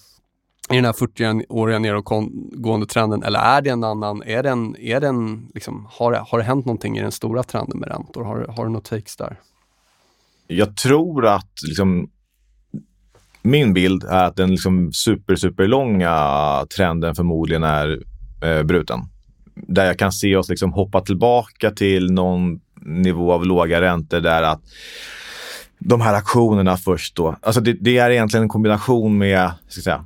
i 0.72 0.76
den 0.76 0.86
här 0.86 0.94
40-åriga 0.94 1.80
nedåtgående 1.80 2.86
trenden 2.86 3.24
eller 3.24 3.40
är 3.40 3.62
det 3.62 3.70
en 3.70 3.84
annan, 3.84 4.24
är 4.24 4.44
den, 4.44 4.76
är 4.76 5.00
den 5.00 5.48
liksom, 5.54 5.88
har, 5.92 6.14
har 6.14 6.38
det 6.38 6.44
hänt 6.44 6.66
någonting 6.66 6.98
i 6.98 7.02
den 7.02 7.12
stora 7.12 7.44
trenden 7.44 7.80
med 7.80 7.90
räntor? 7.90 8.24
Har, 8.24 8.46
har 8.58 8.66
du 8.66 8.72
något 8.72 8.86
takes 8.86 9.16
där? 9.16 9.40
Jag 10.48 10.78
tror 10.78 11.26
att 11.26 11.52
liksom, 11.64 12.10
min 13.42 13.74
bild 13.74 14.04
är 14.04 14.24
att 14.24 14.36
den 14.36 14.52
liksom 14.52 14.92
super, 14.94 15.36
super 15.36 15.68
långa 15.68 16.66
trenden 16.76 17.16
förmodligen 17.16 17.64
är 17.64 18.00
eh, 18.44 18.64
bruten. 18.64 19.00
Där 19.56 19.86
jag 19.86 20.00
kan 20.00 20.12
se 20.12 20.36
oss 20.36 20.50
liksom 20.50 20.74
hoppa 20.74 21.02
tillbaka 21.02 21.72
till 21.72 22.12
någon 22.12 22.60
nivå 22.82 23.34
av 23.34 23.46
låga 23.46 23.82
räntor 23.82 24.20
där 24.20 24.44
att 24.44 24.62
de 25.80 26.02
här 26.02 26.14
aktionerna 26.14 26.78
först 26.78 27.16
då, 27.16 27.36
alltså 27.42 27.62
det, 27.62 27.74
det 27.74 27.98
är 27.98 28.10
egentligen 28.10 28.44
en 28.44 28.50
kombination 28.50 29.18
med, 29.18 29.52
ska 29.68 29.82
säga, 29.82 30.06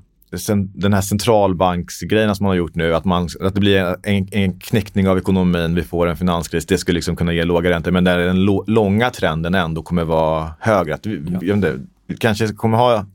den 0.74 0.93
här 0.93 1.02
centralbanksgrejen 1.02 2.36
som 2.36 2.43
man 2.43 2.50
har 2.50 2.56
gjort 2.56 2.76
nu, 2.76 2.95
att, 2.95 3.06
man, 3.06 3.30
att 3.41 3.54
det 3.54 3.60
blir 3.60 3.95
en, 4.04 4.28
en 4.32 4.60
knäckning 4.60 5.10
av 5.10 5.17
ekonomin, 5.17 5.76
vi 5.76 5.84
får 5.84 6.08
en 6.08 6.17
finanskris, 6.17 6.65
det 6.65 6.78
skulle 6.78 6.95
liksom 6.95 7.15
kunna 7.15 7.34
ge 7.34 7.43
låga 7.43 7.69
räntor, 7.69 7.91
men 7.91 8.04
där 8.04 8.17
den 8.17 8.45
långa 8.67 9.10
trenden 9.10 9.56
ändå 9.56 9.84
kommer 9.84 10.04
vara 10.04 10.54
högre. 10.60 10.95
Att 10.95 11.06
vi, 11.06 11.21
ja. 11.41 11.54
inte, 11.54 11.80
vi 12.08 12.17
kanske 12.17 12.48
kommer 12.48 12.78
ha 12.78 13.06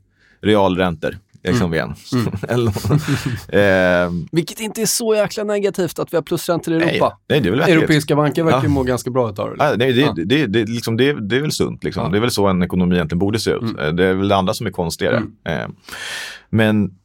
realräntor 0.41 1.17
liksom 1.43 1.73
mm. 1.73 1.73
igen. 1.73 1.95
eh, 3.47 4.25
Vilket 4.31 4.59
inte 4.59 4.81
är 4.81 4.85
så 4.85 5.15
jäkla 5.15 5.43
negativt 5.43 5.99
att 5.99 6.13
vi 6.13 6.17
har 6.17 6.21
plusräntor 6.21 6.73
i 6.73 6.77
Europa. 6.77 7.17
Nej, 7.29 7.41
nej, 7.41 7.51
det 7.51 7.63
är 7.63 7.77
Europeiska 7.77 8.15
banker 8.15 8.43
verkar 8.43 8.63
ja. 8.63 8.69
må 8.69 8.83
ganska 8.83 9.09
bra 9.09 9.29
utav 9.29 9.49
det. 9.49 9.55
Ja, 9.59 9.73
nej, 9.77 9.93
det, 9.93 10.01
ja. 10.01 10.13
det, 10.25 10.47
det, 10.47 10.65
liksom, 10.65 10.97
det, 10.97 11.27
det, 11.29 11.35
är 11.35 11.41
väl 11.41 11.51
sunt. 11.51 11.83
Liksom. 11.83 12.03
Ja. 12.03 12.09
Det 12.09 12.17
är 12.17 12.21
väl 12.21 12.31
så 12.31 12.47
en 12.47 12.63
ekonomi 12.63 12.95
egentligen 12.95 13.19
borde 13.19 13.39
se 13.39 13.51
ut. 13.51 13.61
Mm. 13.61 13.95
Det 13.95 14.05
är 14.05 14.13
väl 14.13 14.27
det 14.27 14.35
andra 14.35 14.53
som 14.53 14.67
är 14.67 14.71
konstigare. 14.71 15.17
Mm. 15.17 15.61
Eh, 15.61 15.67
men 16.49 16.95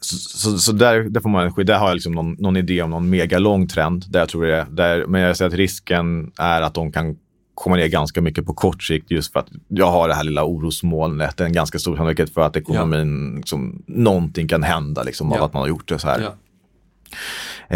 så, 0.00 0.16
så, 0.16 0.58
så, 0.58 0.72
där, 0.72 1.00
där, 1.00 1.20
får 1.20 1.28
man, 1.28 1.52
där 1.56 1.78
har 1.78 1.86
jag 1.86 1.94
liksom 1.94 2.12
någon, 2.12 2.32
någon 2.32 2.56
idé 2.56 2.82
om 2.82 2.90
någon 2.90 3.10
megalång 3.10 3.68
trend. 3.68 4.04
Där 4.08 4.20
jag 4.20 4.28
tror 4.28 4.44
det, 4.44 4.66
där, 4.70 5.06
men 5.06 5.20
jag 5.20 5.36
säger 5.36 5.48
att 5.48 5.54
risken 5.54 6.32
är 6.38 6.62
att 6.62 6.74
de 6.74 6.92
kan 6.92 7.16
komma 7.54 7.76
ner 7.76 7.88
ganska 7.88 8.20
mycket 8.20 8.46
på 8.46 8.54
kort 8.54 8.82
sikt 8.82 9.10
just 9.10 9.32
för 9.32 9.40
att 9.40 9.48
jag 9.68 9.90
har 9.90 10.08
det 10.08 10.14
här 10.14 10.24
lilla 10.24 10.44
orosmolnet. 10.44 11.40
En 11.40 11.52
ganska 11.52 11.78
stor 11.78 11.96
sannolikhet 11.96 12.34
för 12.34 12.40
att 12.40 12.56
ekonomin, 12.56 13.30
ja. 13.32 13.36
liksom, 13.36 13.82
någonting 13.86 14.48
kan 14.48 14.62
hända 14.62 15.02
liksom, 15.02 15.32
av 15.32 15.42
att 15.42 15.52
man 15.52 15.60
har 15.60 15.68
gjort 15.68 15.88
det 15.88 15.98
så 15.98 16.08
här. 16.08 16.20
Ja. 16.20 16.34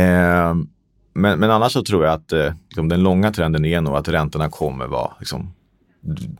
Eh, 0.01 0.55
men, 1.13 1.39
men 1.39 1.51
annars 1.51 1.73
så 1.73 1.83
tror 1.83 2.05
jag 2.05 2.15
att 2.15 2.33
eh, 2.33 2.53
liksom, 2.69 2.89
den 2.89 3.03
långa 3.03 3.33
trenden 3.33 3.65
är 3.65 3.81
nog 3.81 3.97
att 3.97 4.09
räntorna 4.09 4.49
kommer 4.49 4.87
vara 4.87 5.13
liksom, 5.19 5.53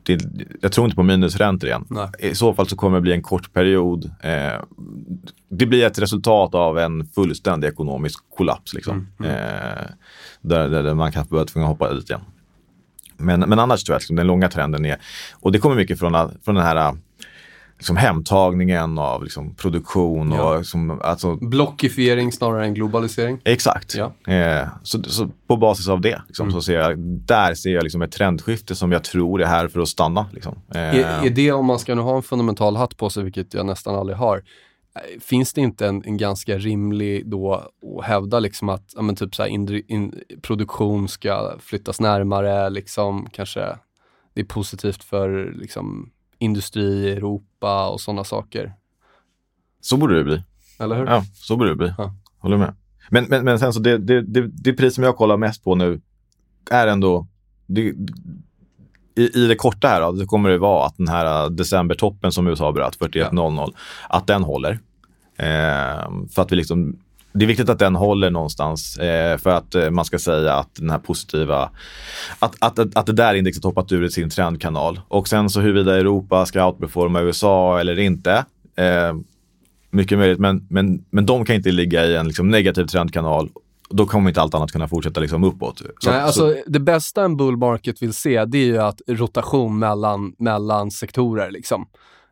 det, 0.03 0.21
jag 0.61 0.71
tror 0.71 0.85
inte 0.85 0.95
på 0.95 1.03
minusräntor 1.03 1.69
igen. 1.69 1.85
Nej. 1.89 2.09
I 2.19 2.35
så 2.35 2.53
fall 2.53 2.67
så 2.67 2.75
kommer 2.75 2.97
det 2.97 3.01
bli 3.01 3.13
en 3.13 3.21
kort 3.21 3.53
period. 3.53 4.11
Eh, 4.23 4.61
det 5.49 5.65
blir 5.65 5.85
ett 5.85 5.99
resultat 5.99 6.55
av 6.55 6.79
en 6.79 7.05
fullständig 7.05 7.67
ekonomisk 7.67 8.19
kollaps. 8.37 8.73
Liksom. 8.73 9.07
Mm, 9.19 9.31
mm. 9.31 9.43
Eh, 9.43 9.83
där, 10.41 10.69
där, 10.69 10.93
man 10.93 11.11
kan 11.11 11.25
börja 11.25 11.45
tvunga 11.45 11.67
hoppa 11.67 11.89
ut 11.89 12.09
igen. 12.09 12.21
Men, 13.17 13.39
men 13.39 13.59
annars 13.59 13.83
tror 13.83 13.93
jag 13.93 13.97
att 13.97 14.01
liksom, 14.01 14.15
den 14.15 14.27
långa 14.27 14.49
trenden 14.49 14.85
är, 14.85 14.97
och 15.33 15.51
det 15.51 15.59
kommer 15.59 15.75
mycket 15.75 15.99
från, 15.99 16.13
från 16.43 16.55
den 16.55 16.63
här 16.63 16.95
liksom 17.77 17.97
hemtagningen 17.97 18.97
av 18.97 19.23
liksom 19.23 19.55
produktion. 19.55 20.31
Ja. 20.31 20.51
Och 20.51 20.57
liksom, 20.57 21.01
alltså, 21.03 21.35
Blockifiering 21.35 22.31
snarare 22.31 22.65
än 22.65 22.73
globalisering. 22.73 23.41
Exakt. 23.43 23.95
Ja. 23.95 24.33
Eh, 24.33 24.67
så, 24.83 25.03
så, 25.03 25.29
på 25.47 25.57
basis 25.57 25.87
av 25.87 26.01
det, 26.01 26.21
liksom, 26.27 26.43
mm. 26.43 26.53
så 26.53 26.61
ser 26.61 26.79
jag, 26.79 26.99
där 26.99 27.53
ser 27.53 27.69
jag 27.69 27.83
liksom 27.83 28.01
ett 28.01 28.11
trendskifte 28.11 28.75
som 28.75 28.91
jag 28.91 29.03
tror 29.03 29.41
är 29.41 29.45
här 29.45 29.67
för 29.67 29.79
att 29.79 29.87
stanna. 29.87 30.25
Liksom. 30.31 30.55
Eh, 30.73 30.81
är, 30.81 31.25
är, 31.25 31.29
det, 31.29 31.51
om 31.51 31.65
man 31.65 31.79
ska 31.79 31.95
nu 31.95 32.01
ha 32.01 32.15
en 32.15 32.23
fundamental 32.23 32.75
hatt 32.75 32.97
på 32.97 33.09
sig, 33.09 33.23
vilket 33.23 33.53
jag 33.53 33.65
nästan 33.65 33.95
aldrig 33.95 34.17
har, 34.17 34.43
finns 35.19 35.53
det 35.53 35.61
inte 35.61 35.87
en, 35.87 36.03
en 36.05 36.17
ganska 36.17 36.57
rimlig 36.57 37.29
då 37.29 37.53
att 37.53 38.05
hävda 38.05 38.39
liksom 38.39 38.69
att 38.69 38.93
ja, 38.95 39.01
men 39.01 39.15
typ 39.15 39.35
så 39.35 39.45
in, 39.45 39.83
in, 39.87 40.21
produktion 40.41 41.07
ska 41.07 41.55
flyttas 41.59 41.99
närmare, 41.99 42.69
liksom 42.69 43.27
kanske 43.31 43.77
det 44.33 44.41
är 44.41 44.45
positivt 44.45 45.03
för 45.03 45.53
liksom, 45.59 46.09
industri 46.39 46.83
i 46.83 47.11
Europa 47.11 47.89
och 47.89 48.01
sådana 48.01 48.23
saker. 48.23 48.73
Så 49.81 49.97
borde 49.97 50.17
det 50.17 50.23
bli. 50.23 50.43
Eller 50.79 50.95
hur? 50.95 51.05
Ja, 51.05 51.23
så 51.33 51.55
borde 51.55 51.69
det 51.69 51.75
bli. 51.75 51.93
Ja. 51.97 52.13
Håller 52.39 52.57
med. 52.57 52.75
Men, 53.09 53.25
men, 53.25 53.45
men 53.45 53.59
sen 53.59 53.73
så 53.73 53.79
det, 53.79 53.97
det, 53.97 54.21
det, 54.21 54.47
det 54.47 54.73
pris 54.73 54.95
som 54.95 55.03
jag 55.03 55.15
kollar 55.15 55.37
mest 55.37 55.63
på 55.63 55.75
nu 55.75 56.01
är 56.71 56.87
ändå 56.87 57.27
det, 57.65 57.81
i, 59.17 59.43
i 59.43 59.47
det 59.47 59.55
korta 59.55 59.87
här 59.87 60.01
då, 60.01 60.11
det 60.11 60.25
kommer 60.25 60.49
det 60.49 60.57
vara 60.57 60.85
att 60.85 60.97
den 60.97 61.07
här 61.07 61.43
äh, 61.43 61.49
decembertoppen 61.49 62.31
som 62.31 62.47
USA 62.47 62.71
bröt, 62.71 62.97
41.00, 62.99 63.73
att 64.09 64.27
den 64.27 64.43
håller. 64.43 64.79
Eh, 65.37 66.11
för 66.35 66.41
att 66.41 66.51
vi 66.51 66.55
liksom, 66.55 66.95
det 67.33 67.45
är 67.45 67.47
viktigt 67.47 67.69
att 67.69 67.79
den 67.79 67.95
håller 67.95 68.29
någonstans 68.29 68.97
eh, 68.97 69.37
för 69.37 69.49
att 69.49 69.75
eh, 69.75 69.89
man 69.89 70.05
ska 70.05 70.19
säga 70.19 70.53
att 70.53 70.75
den 70.75 70.89
här 70.89 70.99
positiva, 70.99 71.69
att, 72.39 72.55
att, 72.59 72.79
att, 72.79 72.97
att 72.97 73.05
det 73.05 73.13
där 73.13 73.33
indexet 73.33 73.63
hoppat 73.63 73.91
ur 73.91 74.09
sin 74.09 74.29
trendkanal. 74.29 74.99
Och 75.07 75.27
sen 75.27 75.49
så 75.49 75.61
huruvida 75.61 75.97
Europa 75.97 76.45
ska 76.45 76.67
outperforma 76.67 77.21
USA 77.21 77.79
eller 77.79 77.99
inte, 77.99 78.45
eh, 78.75 79.15
mycket 79.89 80.17
möjligt, 80.17 80.39
men, 80.39 80.67
men, 80.69 81.05
men 81.09 81.25
de 81.25 81.45
kan 81.45 81.55
inte 81.55 81.71
ligga 81.71 82.05
i 82.05 82.15
en 82.15 82.27
liksom, 82.27 82.49
negativ 82.49 82.85
trendkanal 82.85 83.49
då 83.89 84.05
kommer 84.05 84.29
inte 84.29 84.41
allt 84.41 84.53
annat 84.53 84.71
kunna 84.71 84.87
fortsätta 84.87 85.19
liksom 85.19 85.43
uppåt. 85.43 85.81
Så, 85.99 86.11
Nej, 86.11 86.21
alltså, 86.21 86.39
så... 86.39 86.55
Det 86.67 86.79
bästa 86.79 87.23
en 87.23 87.37
bull 87.37 87.57
market 87.57 88.01
vill 88.01 88.13
se, 88.13 88.45
det 88.45 88.57
är 88.57 88.65
ju 88.65 88.77
att 88.77 89.01
rotation 89.07 89.79
mellan, 89.79 90.33
mellan 90.37 90.91
sektorer. 90.91 91.51
Liksom. 91.51 91.85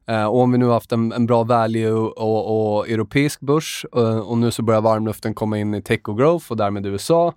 Eh, 0.08 0.26
och 0.26 0.39
om 0.39 0.52
vi 0.52 0.58
nu 0.58 0.65
har 0.65 0.74
haft 0.74 0.91
en, 0.91 1.12
en 1.12 1.26
bra 1.26 1.44
value 1.44 1.91
och, 1.91 2.78
och 2.78 2.89
europeisk 2.89 3.39
börs 3.39 3.86
eh, 3.96 4.20
och 4.20 4.38
nu 4.38 4.52
så 4.52 4.62
börjar 4.62 4.82
varmluften 4.82 5.34
komma 5.34 5.58
in 5.58 5.74
i 5.74 5.82
tech 5.82 6.10
och 6.10 6.18
growth 6.18 6.52
och 6.52 6.58
därmed 6.58 6.86
USA 6.86 7.34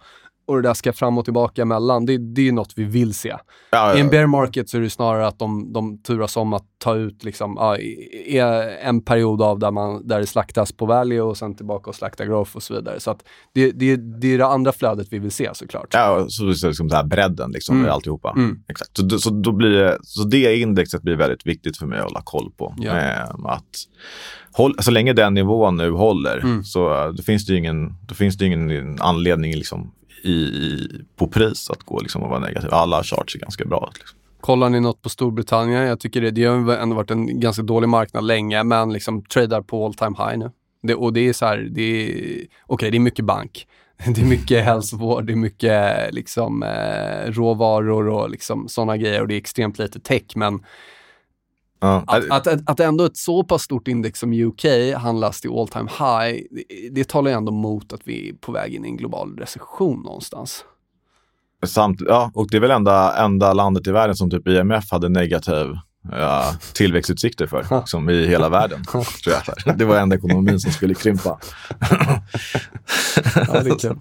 och 0.49 0.57
det 0.57 0.69
där 0.69 0.75
ska 0.75 0.93
fram 0.93 1.19
och 1.19 1.25
tillbaka 1.25 1.63
emellan, 1.63 2.07
det, 2.07 2.19
det 2.19 2.49
är 2.49 2.53
något 2.53 2.73
vi 2.77 2.85
vill 2.85 3.15
se. 3.15 3.29
Ja, 3.29 3.39
ja, 3.71 3.97
I 3.97 4.01
en 4.01 4.09
bear 4.09 4.27
market 4.27 4.69
så 4.69 4.77
är 4.77 4.81
det 4.81 4.91
snarare 4.91 5.27
att 5.27 5.39
de, 5.39 5.73
de 5.73 6.03
turas 6.03 6.37
om 6.37 6.53
att 6.53 6.65
ta 6.79 6.95
ut 6.95 7.25
liksom, 7.25 7.57
ja, 8.27 8.63
en 8.83 9.05
period 9.05 9.43
av 9.43 9.59
där, 9.59 9.71
man, 9.71 10.07
där 10.07 10.21
det 10.21 10.27
slaktas 10.27 10.73
på 10.73 10.87
value 10.87 11.21
och 11.21 11.37
sen 11.37 11.55
tillbaka 11.55 11.91
och 11.91 11.97
slakta 11.97 12.27
growth 12.27 12.57
och 12.57 12.63
så 12.63 12.75
vidare. 12.75 13.01
Så 13.01 13.17
det, 13.55 13.71
det, 13.71 13.97
det 13.97 14.35
är 14.35 14.39
det 14.39 14.47
andra 14.47 14.73
flödet 14.73 15.09
vi 15.11 15.19
vill 15.19 15.31
se 15.31 15.51
såklart. 15.53 15.89
Ja, 15.91 16.27
så, 16.29 16.55
så 16.55 16.69
liksom 16.69 16.89
det 16.89 16.97
här 16.97 17.05
bredden 17.05 17.51
liksom, 17.51 17.79
mm. 17.79 17.91
alltihopa. 17.91 18.33
Mm. 18.37 18.63
Exakt. 18.69 18.97
Så, 18.97 19.19
så, 19.19 19.31
då 19.31 19.53
blir 19.53 19.71
det, 19.71 19.99
så 20.03 20.25
det 20.25 20.57
indexet 20.57 21.03
blir 21.03 21.17
väldigt 21.17 21.47
viktigt 21.47 21.77
för 21.77 21.87
mig 21.87 21.99
att 21.99 22.05
hålla 22.05 22.23
koll 22.25 22.51
på. 22.57 22.75
Ja. 22.79 22.99
Eh, 22.99 23.23
att 23.45 23.65
håll, 24.53 24.75
så 24.79 24.91
länge 24.91 25.13
den 25.13 25.35
nivån 25.35 25.77
nu 25.77 25.91
håller 25.91 26.39
mm. 26.39 26.65
så 26.65 27.13
då 27.17 27.23
finns 27.23 27.47
det 27.47 27.57
ingen, 27.57 27.95
då 28.07 28.15
finns 28.15 28.37
det 28.37 28.47
ingen 28.47 28.97
anledning 29.01 29.55
liksom, 29.55 29.93
i, 30.23 30.33
i, 30.33 30.89
på 31.17 31.29
pris 31.29 31.71
att 31.71 31.83
gå 31.83 32.01
liksom 32.01 32.23
och 32.23 32.31
vara 32.31 32.41
negativ. 32.41 32.71
Alla 32.73 33.03
charts 33.03 33.35
är 33.35 33.39
ganska 33.39 33.65
bra. 33.65 33.91
Liksom. 33.95 34.19
Kollar 34.41 34.69
ni 34.69 34.81
något 34.81 35.03
på 35.03 35.09
Storbritannien? 35.09 35.83
Jag 35.83 36.01
tycker 36.01 36.21
det, 36.21 36.31
det 36.31 36.45
har 36.45 36.77
ändå 36.77 36.97
varit 36.97 37.11
en 37.11 37.41
ganska 37.41 37.63
dålig 37.63 37.89
marknad 37.89 38.25
länge, 38.25 38.65
men 38.65 38.93
liksom 38.93 39.25
tradar 39.25 39.63
på 39.63 39.87
all 39.87 39.95
time 39.95 40.17
high 40.19 40.39
nu. 40.39 40.51
Det, 40.83 40.95
och 40.95 41.13
det 41.13 41.29
är 41.29 41.33
så 41.33 41.47
här, 41.47 41.69
det 41.71 41.83
är, 41.83 42.07
okej 42.07 42.49
okay, 42.67 42.91
det 42.91 42.97
är 42.97 43.01
mycket 43.01 43.25
bank. 43.25 43.67
Det 44.15 44.21
är 44.21 44.25
mycket 44.27 44.65
hälsovård, 44.65 45.27
det 45.27 45.33
är 45.33 45.37
mycket 45.37 46.15
liksom, 46.15 46.63
eh, 46.63 47.33
råvaror 47.33 48.09
och 48.09 48.31
liksom, 48.31 48.69
sådana 48.69 48.97
grejer 48.97 49.21
och 49.21 49.29
det 49.29 49.35
är 49.35 49.39
extremt 49.39 49.79
lite 49.79 50.01
tech, 50.01 50.23
men 50.35 50.61
Ja. 51.81 52.05
Att, 52.07 52.47
att, 52.47 52.71
att 52.71 52.81
ändå 52.81 53.05
ett 53.05 53.17
så 53.17 53.45
pass 53.45 53.63
stort 53.63 53.89
index 53.89 54.21
som 54.21 54.33
UK 54.33 54.65
handlas 54.97 55.41
till 55.41 55.51
all 55.51 55.69
time 55.69 55.91
high, 55.99 56.43
det, 56.51 56.89
det 56.91 57.09
talar 57.09 57.31
ju 57.31 57.37
ändå 57.37 57.53
mot 57.53 57.93
att 57.93 58.01
vi 58.05 58.29
är 58.29 58.35
på 58.35 58.53
väg 58.53 58.75
in 58.75 58.85
i 58.85 58.89
en 58.89 58.97
global 58.97 59.37
recession 59.39 60.03
någonstans. 60.03 60.65
Samt, 61.67 62.01
ja, 62.01 62.31
och 62.35 62.51
det 62.51 62.57
är 62.57 62.61
väl 62.61 62.71
enda, 62.71 63.17
enda 63.25 63.53
landet 63.53 63.87
i 63.87 63.91
världen 63.91 64.17
som 64.17 64.31
typ 64.31 64.49
IMF 64.49 64.91
hade 64.91 65.09
negativ 65.09 65.67
ja, 66.13 66.55
tillväxtutsikter 66.73 67.47
för, 67.47 67.87
som 67.87 68.11
i 68.11 68.27
hela 68.27 68.49
världen. 68.49 68.85
tror 68.85 69.05
jag. 69.65 69.79
Det 69.79 69.85
var 69.85 69.97
enda 69.97 70.17
ekonomin 70.17 70.61
som 70.61 70.73
skulle 70.73 70.95
krympa. 70.95 71.39
ja, 73.35 73.61
det 73.63 73.71
är 73.71 73.79
kul. 73.79 73.99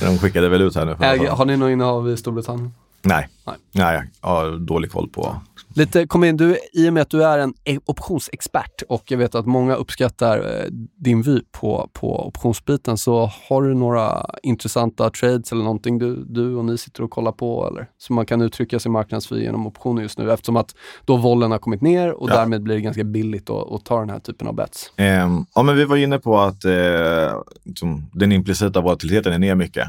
De 0.00 0.18
skickade 0.18 0.48
väl 0.48 0.62
ut 0.62 0.74
här 0.74 0.84
nu. 0.84 0.96
Äger, 1.00 1.30
har 1.30 1.44
ni 1.44 1.56
något 1.56 1.70
innehav 1.70 2.10
i 2.10 2.16
Storbritannien? 2.16 2.74
Nej. 3.02 3.28
Nej, 3.46 3.56
Nej 3.72 4.10
jag 4.20 4.28
har 4.28 4.58
dålig 4.58 4.90
koll 4.90 5.08
på 5.08 5.40
Lite, 5.74 6.06
kom 6.06 6.24
in, 6.24 6.36
du, 6.36 6.58
I 6.72 6.88
och 6.88 6.92
med 6.92 7.02
att 7.02 7.10
du 7.10 7.24
är 7.24 7.38
en 7.38 7.54
e- 7.64 7.78
optionsexpert 7.84 8.82
och 8.88 9.02
jag 9.10 9.18
vet 9.18 9.34
att 9.34 9.46
många 9.46 9.74
uppskattar 9.74 10.38
eh, 10.38 10.66
din 10.96 11.22
vy 11.22 11.40
på, 11.52 11.90
på 11.92 12.26
optionsbiten, 12.26 12.98
så 12.98 13.30
har 13.48 13.62
du 13.62 13.74
några 13.74 14.26
intressanta 14.42 15.10
trades 15.10 15.52
eller 15.52 15.62
någonting 15.62 15.98
du, 15.98 16.24
du 16.24 16.54
och 16.54 16.64
ni 16.64 16.78
sitter 16.78 17.02
och 17.02 17.10
kollar 17.10 17.32
på 17.32 17.68
eller 17.68 17.86
som 17.98 18.16
man 18.16 18.26
kan 18.26 18.40
uttrycka 18.40 18.78
sin 18.78 18.92
marknadsvy 18.92 19.42
genom 19.42 19.66
optioner 19.66 20.02
just 20.02 20.18
nu 20.18 20.32
eftersom 20.32 20.56
att 20.56 20.74
då 21.04 21.16
vollen 21.16 21.50
har 21.50 21.58
kommit 21.58 21.82
ner 21.82 22.12
och 22.12 22.30
ja. 22.30 22.34
därmed 22.34 22.62
blir 22.62 22.74
det 22.74 22.80
ganska 22.80 23.04
billigt 23.04 23.50
att, 23.50 23.72
att 23.72 23.84
ta 23.84 24.00
den 24.00 24.10
här 24.10 24.18
typen 24.18 24.48
av 24.48 24.54
bets. 24.54 24.92
Um, 24.98 25.46
ja, 25.54 25.62
men 25.62 25.76
vi 25.76 25.84
var 25.84 25.96
inne 25.96 26.18
på 26.18 26.38
att 26.38 26.64
eh, 26.64 26.72
liksom, 27.64 28.10
den 28.12 28.32
implicita 28.32 28.80
volatiliteten 28.80 29.32
är 29.32 29.38
ner 29.38 29.54
mycket. 29.54 29.88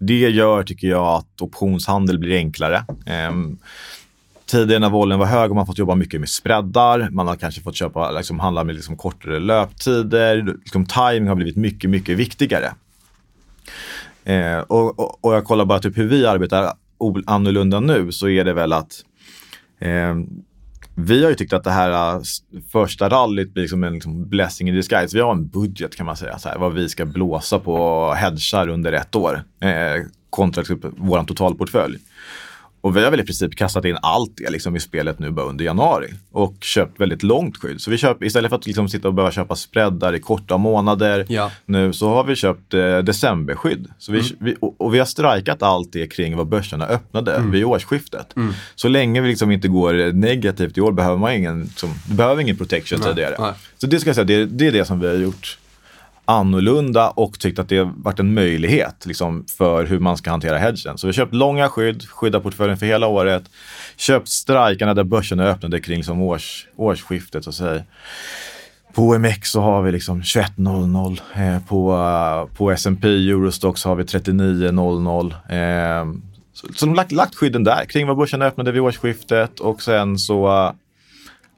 Det 0.00 0.18
gör, 0.18 0.62
tycker 0.62 0.88
jag, 0.88 1.06
att 1.06 1.42
optionshandel 1.42 2.18
blir 2.18 2.36
enklare. 2.36 2.84
Um, 3.30 3.58
Tidigare 4.50 4.78
när 4.78 4.90
vollen 4.90 5.18
var 5.18 5.26
hög 5.26 5.50
har 5.50 5.54
man 5.54 5.66
fått 5.66 5.78
jobba 5.78 5.94
mycket 5.94 6.20
med 6.20 6.28
spreadar. 6.28 7.08
Man 7.10 7.26
har 7.26 7.36
kanske 7.36 7.60
fått 7.60 7.76
köpa, 7.76 8.10
liksom, 8.10 8.40
handla 8.40 8.64
med 8.64 8.74
liksom, 8.74 8.96
kortare 8.96 9.40
löptider. 9.40 10.56
Liksom, 10.64 10.86
timing 10.86 11.28
har 11.28 11.34
blivit 11.34 11.56
mycket, 11.56 11.90
mycket 11.90 12.16
viktigare. 12.16 12.72
Eh, 14.24 14.58
och, 14.58 14.98
och, 14.98 15.24
och, 15.24 15.34
jag 15.34 15.44
kollar 15.44 15.64
bara 15.64 15.78
typ 15.78 15.98
hur 15.98 16.08
vi 16.08 16.26
arbetar 16.26 16.72
annorlunda 17.26 17.80
nu 17.80 18.12
så 18.12 18.28
är 18.28 18.44
det 18.44 18.52
väl 18.52 18.72
att 18.72 19.04
eh, 19.78 20.14
vi 20.94 21.22
har 21.22 21.30
ju 21.30 21.36
tyckt 21.36 21.52
att 21.52 21.64
det 21.64 21.70
här 21.70 22.14
eh, 22.14 22.22
första 22.72 23.08
rallyt 23.08 23.54
blir 23.54 23.62
liksom 23.62 23.84
en 23.84 23.92
liksom 23.92 24.28
blessing 24.28 24.68
in 24.68 24.74
disguise. 24.74 25.16
Vi 25.16 25.22
har 25.22 25.32
en 25.32 25.48
budget 25.48 25.96
kan 25.96 26.06
man 26.06 26.16
säga, 26.16 26.38
så 26.38 26.48
här, 26.48 26.58
vad 26.58 26.72
vi 26.72 26.88
ska 26.88 27.04
blåsa 27.04 27.58
på 27.58 28.12
hedgar 28.14 28.68
under 28.68 28.92
ett 28.92 29.16
år 29.16 29.42
eh, 29.60 30.04
kontra 30.30 30.64
typ, 30.64 30.80
vår 30.96 31.24
totalportfölj. 31.24 31.98
Och 32.80 32.96
vi 32.96 33.04
har 33.04 33.10
väl 33.10 33.20
i 33.20 33.24
princip 33.24 33.56
kastat 33.56 33.84
in 33.84 33.96
allt 34.02 34.36
det 34.36 34.50
liksom 34.50 34.76
i 34.76 34.80
spelet 34.80 35.18
nu 35.18 35.30
bara 35.30 35.46
under 35.46 35.64
januari 35.64 36.14
och 36.32 36.54
köpt 36.60 37.00
väldigt 37.00 37.22
långt 37.22 37.56
skydd. 37.56 37.80
Så 37.80 37.90
vi 37.90 37.98
köper, 37.98 38.26
istället 38.26 38.48
för 38.48 38.56
att 38.56 38.66
liksom 38.66 38.88
sitta 38.88 39.08
och 39.08 39.14
behöva 39.14 39.32
köpa 39.32 39.56
spreadar 39.56 40.12
i 40.12 40.20
korta 40.20 40.56
månader 40.56 41.26
ja. 41.28 41.50
nu 41.66 41.92
så 41.92 42.08
har 42.08 42.24
vi 42.24 42.34
köpt 42.34 42.74
eh, 42.74 42.98
decemberskydd. 42.98 43.86
Så 43.98 44.12
vi, 44.12 44.18
mm. 44.18 44.32
vi, 44.38 44.56
och, 44.60 44.80
och, 44.80 44.94
vi 44.94 44.98
har 44.98 45.06
strikat 45.06 45.62
allt 45.62 45.92
det 45.92 46.06
kring 46.06 46.36
vad 46.36 46.46
börserna 46.46 46.86
öppnade 46.86 47.34
mm. 47.34 47.50
vid 47.50 47.64
årsskiftet. 47.64 48.36
Mm. 48.36 48.54
Så 48.74 48.88
länge 48.88 49.20
vi 49.20 49.28
liksom 49.28 49.50
inte 49.50 49.68
går 49.68 50.12
negativt 50.12 50.78
i 50.78 50.80
år 50.80 50.92
behöver 50.92 51.16
man 51.18 51.32
ingen, 51.32 51.66
som, 51.66 51.94
behöver 52.06 52.42
ingen 52.42 52.56
protection 52.56 53.00
Nej. 53.00 53.08
tidigare. 53.08 53.36
Nej. 53.38 53.52
Så 53.78 53.86
det 53.86 54.00
ska 54.00 54.08
jag 54.08 54.14
säga, 54.14 54.24
det, 54.24 54.46
det 54.46 54.66
är 54.66 54.72
det 54.72 54.84
som 54.84 55.00
vi 55.00 55.06
har 55.06 55.14
gjort 55.14 55.58
annorlunda 56.28 57.10
och 57.10 57.38
tyckt 57.38 57.58
att 57.58 57.68
det 57.68 57.82
varit 57.96 58.20
en 58.20 58.34
möjlighet 58.34 59.06
liksom, 59.06 59.44
för 59.58 59.84
hur 59.84 59.98
man 59.98 60.16
ska 60.16 60.30
hantera 60.30 60.58
hedgen. 60.58 60.98
Så 60.98 61.06
vi 61.06 61.08
har 61.08 61.12
köpt 61.12 61.34
långa 61.34 61.68
skydd, 61.68 62.02
skyddat 62.08 62.42
portföljen 62.42 62.78
för 62.78 62.86
hela 62.86 63.06
året, 63.06 63.44
köpt 63.96 64.28
strikarna 64.28 64.94
där 64.94 65.04
börsen 65.04 65.40
öppnade 65.40 65.80
kring 65.80 65.96
liksom 65.96 66.22
års, 66.22 66.66
årsskiftet. 66.76 67.44
Så 67.44 67.50
att 67.50 67.56
säga. 67.56 67.82
På 68.94 69.02
OMX 69.02 69.50
så 69.50 69.60
har 69.60 69.82
vi 69.82 69.92
liksom 69.92 70.22
21.00. 70.22 71.20
Eh, 71.34 71.66
på, 71.66 71.92
uh, 71.92 72.56
på 72.56 72.70
S&P 72.70 73.08
Eurostox 73.08 73.84
har 73.84 73.94
vi 73.94 74.02
39.00. 74.02 75.32
Eh, 75.32 76.14
så, 76.52 76.66
så 76.74 76.84
de 76.84 76.88
har 76.88 76.96
lagt, 76.96 77.12
lagt 77.12 77.34
skydden 77.34 77.64
där 77.64 77.84
kring 77.84 78.06
vad 78.06 78.16
börsen 78.16 78.42
öppnade 78.42 78.72
vid 78.72 78.82
årsskiftet 78.82 79.60
och 79.60 79.82
sen 79.82 80.18
så 80.18 80.48
uh, 80.48 80.72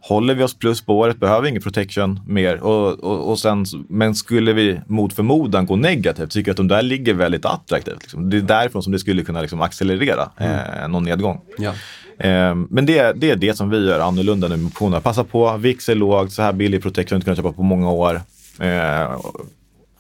håller 0.01 0.35
vi 0.35 0.45
oss 0.45 0.59
plus 0.59 0.81
på 0.81 0.99
året, 0.99 1.21
behöver 1.21 1.49
ingen 1.49 1.63
protection 1.63 2.21
mer. 2.27 2.63
Och, 2.63 3.05
och, 3.05 3.31
och 3.31 3.39
sen, 3.39 3.67
men 3.89 4.15
skulle 4.15 4.53
vi 4.53 4.81
mot 4.87 5.13
förmodan 5.13 5.67
gå 5.67 5.77
negativt, 5.77 6.31
tycker 6.31 6.49
jag 6.49 6.53
att 6.53 6.57
de 6.57 6.69
där 6.69 6.83
ligger 6.83 7.15
väldigt 7.15 7.45
attraktivt. 7.45 8.03
Liksom. 8.03 8.31
Det 8.31 8.37
är 8.37 8.41
därifrån 8.41 8.83
som 8.83 8.93
det 8.93 8.99
skulle 8.99 9.23
kunna 9.23 9.41
liksom 9.41 9.61
accelerera 9.61 10.31
mm. 10.37 10.83
eh, 10.83 10.89
någon 10.89 11.05
nedgång. 11.05 11.41
Ja. 11.59 11.71
Eh, 12.19 12.55
men 12.55 12.87
det, 12.87 13.13
det 13.13 13.31
är 13.31 13.37
det 13.37 13.57
som 13.57 13.71
vi 13.71 13.87
gör 13.87 14.01
annorlunda 14.01 14.49
nu 14.49 14.57
med 14.57 14.67
optionerna. 14.67 15.01
Passa 15.01 15.25
på, 15.25 15.57
VIX 15.57 15.89
är 15.89 15.95
lågt, 15.95 16.33
så 16.33 16.43
här 16.43 16.53
billig 16.53 16.83
protection 16.83 17.15
har 17.15 17.17
inte 17.17 17.25
kunnat 17.25 17.39
köpa 17.39 17.53
på 17.53 17.63
många 17.63 17.91
år. 17.91 18.21
Eh, 18.59 19.21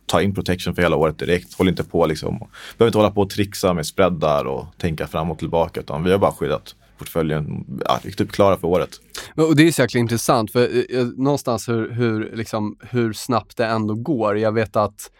ta 0.06 0.22
in 0.22 0.34
protection 0.34 0.74
för 0.74 0.82
hela 0.82 0.96
året 0.96 1.18
direkt. 1.18 1.54
Håll 1.54 1.68
inte 1.68 1.84
på 1.84 2.06
liksom. 2.06 2.38
Behöver 2.78 2.88
inte 2.88 2.98
hålla 2.98 3.10
på 3.10 3.20
och 3.20 3.30
trixa 3.30 3.74
med 3.74 3.86
spreadar 3.86 4.44
och 4.44 4.66
tänka 4.78 5.06
fram 5.06 5.30
och 5.30 5.38
tillbaka. 5.38 5.80
Utan 5.80 6.04
vi 6.04 6.10
har 6.10 6.18
bara 6.18 6.32
skyddat 6.32 6.74
portföljen, 7.00 7.64
ja, 7.84 7.98
vi 8.02 8.10
är 8.10 8.14
typ 8.14 8.32
klara 8.32 8.56
för 8.56 8.68
året. 8.68 9.00
Och 9.36 9.56
det 9.56 9.68
är 9.68 9.72
så 9.72 9.82
jäkla 9.82 10.00
intressant, 10.00 10.52
för 10.52 10.60
eh, 10.60 11.00
eh, 11.00 11.06
någonstans 11.06 11.68
hur, 11.68 11.90
hur, 11.90 12.36
liksom, 12.36 12.78
hur 12.80 13.12
snabbt 13.12 13.56
det 13.56 13.66
ändå 13.66 13.94
går. 13.94 14.38
Jag 14.38 14.52
vet 14.52 14.76
att 14.76 15.10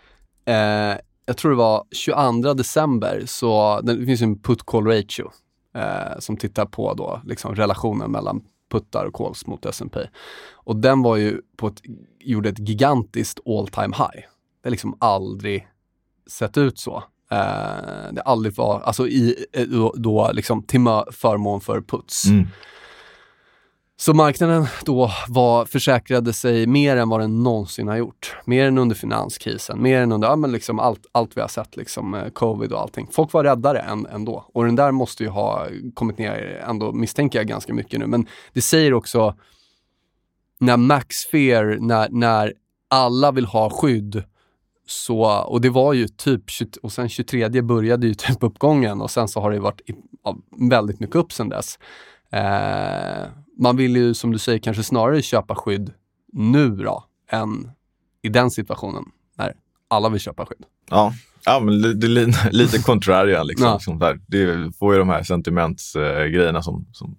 eh, 0.45 0.99
jag 1.27 1.37
tror 1.37 1.51
det 1.51 1.57
var 1.57 1.85
22 1.91 2.55
december, 2.55 3.23
så 3.27 3.81
det 3.81 4.07
finns 4.07 4.23
en 4.23 4.39
put 4.39 4.63
call 4.63 4.87
ratio 4.87 5.31
eh, 5.75 6.19
som 6.19 6.37
tittar 6.37 6.67
på 6.67 6.95
då, 6.95 7.21
liksom, 7.25 7.55
relationen 7.55 8.11
mellan 8.11 8.43
puttar 8.71 9.05
och 9.05 9.15
calls 9.15 9.47
mot 9.47 9.67
S&P. 9.67 10.01
Och 10.53 10.77
den 10.77 11.03
var 11.03 11.17
ju 11.17 11.41
på 11.57 11.67
ett, 11.67 11.83
gjorde 12.21 12.49
ett 12.49 12.69
gigantiskt 12.69 13.41
all 13.47 13.69
time 13.69 13.97
high. 13.97 14.25
Det 14.63 14.69
har 14.69 14.71
liksom 14.71 14.97
aldrig 15.01 15.69
sett 16.31 16.59
ut 16.59 16.79
så. 16.79 17.05
Eh, 17.31 18.13
det 18.13 18.23
aldrig 18.25 18.55
var, 18.55 18.81
alltså 18.81 19.09
i, 19.09 19.47
eh, 19.53 19.67
då, 19.67 19.95
då 19.97 20.31
liksom 20.33 20.63
till 20.63 20.81
förmån 21.13 21.61
för 21.61 21.81
puts. 21.81 22.27
Mm. 22.27 22.47
Så 23.97 24.15
marknaden 24.15 24.67
då 24.85 25.11
var, 25.29 25.65
försäkrade 25.65 26.33
sig 26.33 26.67
mer 26.67 26.97
än 26.97 27.09
vad 27.09 27.21
den 27.21 27.43
någonsin 27.43 27.89
har 27.89 27.97
gjort. 27.97 28.37
Mer 28.45 28.67
än 28.67 28.79
under 28.79 28.97
finanskrisen, 28.97 29.83
mer 29.83 30.01
än 30.01 30.13
under 30.13 30.29
ja, 30.29 30.37
men 30.37 30.53
liksom 30.53 30.79
allt, 30.79 31.07
allt 31.13 31.37
vi 31.37 31.41
har 31.41 31.49
sett, 31.49 31.77
liksom, 31.77 32.15
eh, 32.15 32.29
covid 32.29 32.73
och 32.73 32.81
allting. 32.81 33.09
Folk 33.13 33.33
var 33.33 33.45
räddare 33.45 33.79
än, 33.79 34.07
ändå. 34.07 34.45
Och 34.55 34.65
den 34.65 34.77
där 34.77 34.91
måste 34.93 35.23
ju 35.23 35.29
ha 35.29 35.67
kommit 35.95 36.19
ner, 36.19 36.65
ändå 36.69 36.93
misstänker 36.93 37.39
jag, 37.39 37.49
ganska 37.49 37.75
mycket 37.75 38.01
nu. 38.01 38.07
Men 38.07 38.27
det 38.53 38.63
säger 38.63 38.95
också, 38.95 39.35
när 40.59 40.77
max 40.77 41.27
fear, 41.27 41.79
när, 41.81 42.09
när 42.11 42.55
alla 42.89 43.33
vill 43.33 43.47
ha 43.47 43.71
skydd, 43.71 44.25
så, 44.91 45.25
och 45.25 45.61
det 45.61 45.71
var 45.71 45.93
ju 45.93 46.09
typ, 46.09 46.51
20, 46.51 46.67
och 46.83 46.93
sen 46.93 47.09
23 47.09 47.63
började 47.63 48.07
ju 48.07 48.15
typ 48.19 48.39
uppgången 48.41 49.01
och 49.01 49.11
sen 49.11 49.29
så 49.29 49.41
har 49.41 49.51
det 49.51 49.61
varit 49.61 49.81
ja, 50.25 50.37
väldigt 50.71 51.01
mycket 51.01 51.17
upp 51.17 51.33
sen 51.33 51.49
dess. 51.49 51.79
Eh, 52.33 53.29
man 53.59 53.77
vill 53.77 53.97
ju 53.97 54.15
som 54.15 54.33
du 54.33 54.39
säger 54.39 54.59
kanske 54.59 54.83
snarare 54.83 55.23
köpa 55.23 55.55
skydd 55.55 55.93
nu 56.33 56.71
då, 56.77 57.05
än 57.31 57.71
i 58.23 58.29
den 58.29 58.51
situationen 58.51 59.05
när 59.39 59.55
alla 59.89 60.09
vill 60.09 60.21
köpa 60.21 60.47
skydd. 60.47 60.65
Ja, 60.91 61.13
ja 61.45 61.61
men 61.61 61.83
det, 61.83 61.95
det 61.95 62.33
lite 62.53 62.79
contrarian. 62.83 63.47
Liksom, 63.47 63.67
Ja. 63.67 63.79
sånt 63.81 64.01
där. 64.01 64.21
Det 64.27 64.77
får 64.79 64.95
ju 64.95 64.99
de 64.99 65.09
här 65.09 65.23
sentimentsgrejerna 65.23 66.63
som, 66.63 66.87
som 66.93 67.17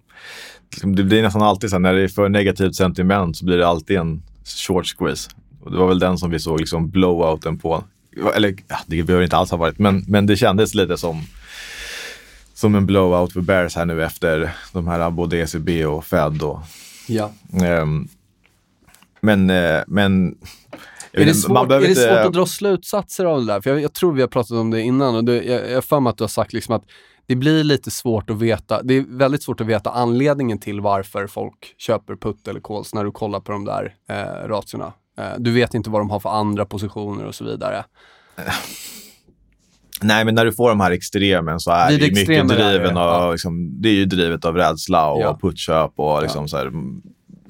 liksom, 0.71 0.95
Det 0.95 1.03
blir 1.03 1.21
nästan 1.21 1.41
alltid 1.41 1.69
så 1.69 1.75
här, 1.75 1.81
när 1.81 1.93
det 1.93 2.03
är 2.03 2.07
för 2.07 2.29
negativt 2.29 2.75
sentiment 2.75 3.37
så 3.37 3.45
blir 3.45 3.57
det 3.57 3.67
alltid 3.67 3.97
en 3.97 4.23
short 4.67 4.85
squeeze. 4.87 5.29
Och 5.63 5.71
det 5.71 5.77
var 5.77 5.87
väl 5.87 5.99
den 5.99 6.17
som 6.17 6.29
vi 6.29 6.39
såg 6.39 6.59
liksom 6.59 6.89
blowouten 6.89 7.59
på. 7.59 7.83
Eller 8.35 8.55
ja, 8.67 8.77
det 8.87 9.03
behöver 9.03 9.23
inte 9.23 9.37
alls 9.37 9.51
ha 9.51 9.57
varit, 9.57 9.79
men, 9.79 10.03
men 10.07 10.25
det 10.25 10.35
kändes 10.37 10.75
lite 10.75 10.97
som 10.97 11.21
som 12.53 12.75
en 12.75 12.85
blowout 12.85 13.33
för 13.33 13.41
Bears 13.41 13.75
här 13.75 13.85
nu 13.85 14.03
efter 14.03 14.51
de 14.73 14.87
här 14.87 15.09
både 15.11 15.37
ECB 15.37 15.85
och 15.85 16.05
Fed. 16.05 16.41
Och, 16.43 16.59
Ja. 17.07 17.31
ehm, 17.63 18.07
men, 19.21 19.49
eh, 19.49 19.81
men 19.87 20.37
Är 21.11 21.25
det, 21.25 21.33
svårt, 21.33 21.71
är 21.71 21.79
det 21.79 21.87
inte- 21.87 22.01
svårt 22.01 22.17
att 22.25 22.33
dra 22.33 22.45
slutsatser 22.45 23.25
av 23.25 23.39
det 23.39 23.45
där? 23.53 23.61
För 23.61 23.69
jag, 23.69 23.81
jag 23.81 23.93
tror 23.93 24.13
vi 24.13 24.21
har 24.21 24.27
pratat 24.27 24.51
om 24.51 24.71
det 24.71 24.81
innan 24.81 25.15
och 25.15 25.23
det, 25.23 25.43
jag 25.43 25.69
jag 25.69 25.75
har 25.75 25.81
för 25.81 25.99
mig 25.99 26.09
att 26.11 26.17
du 26.17 26.23
har 26.23 26.29
sagt 26.29 26.53
liksom 26.53 26.75
att 26.75 26.83
det 27.25 27.35
blir 27.35 27.63
lite 27.63 27.91
svårt 27.91 28.29
att 28.29 28.37
veta, 28.37 28.83
det 28.83 28.93
är 28.93 29.05
väldigt 29.07 29.43
svårt 29.43 29.61
att 29.61 29.67
veta 29.67 29.89
anledningen 29.89 30.59
till 30.59 30.81
varför 30.81 31.27
folk 31.27 31.75
köper 31.77 32.15
putt 32.15 32.47
eller 32.47 32.59
calls 32.59 32.93
när 32.93 33.03
du 33.03 33.11
kollar 33.11 33.39
på 33.39 33.51
de 33.51 33.65
där 33.65 33.95
eh, 34.09 34.47
ratiorna. 34.47 34.93
Eh, 35.17 35.33
du 35.39 35.51
vet 35.51 35.73
inte 35.73 35.89
vad 35.89 36.01
de 36.01 36.09
har 36.09 36.19
för 36.19 36.29
andra 36.29 36.65
positioner 36.65 37.25
och 37.25 37.35
så 37.35 37.43
vidare. 37.45 37.83
Nej, 40.03 40.25
men 40.25 40.35
när 40.35 40.45
du 40.45 40.51
får 40.53 40.69
de 40.69 40.79
här 40.79 40.91
extremen 40.91 41.59
så 41.59 41.71
är 41.71 41.87
det 41.87 41.93
ju 42.05 42.11
mycket 42.11 42.47
det, 42.47 42.55
driven 42.55 42.97
av, 42.97 43.21
ja. 43.23 43.31
liksom, 43.31 43.81
det 43.81 43.89
är 43.89 43.93
ju 43.93 44.05
drivet 44.05 44.45
av 44.45 44.55
rädsla 44.55 45.09
och 45.11 45.21
Ja. 45.21 45.37
putköp 45.41 45.91
och 45.95 46.21
liksom 46.21 46.47
så 46.47 46.57
här, 46.57 46.71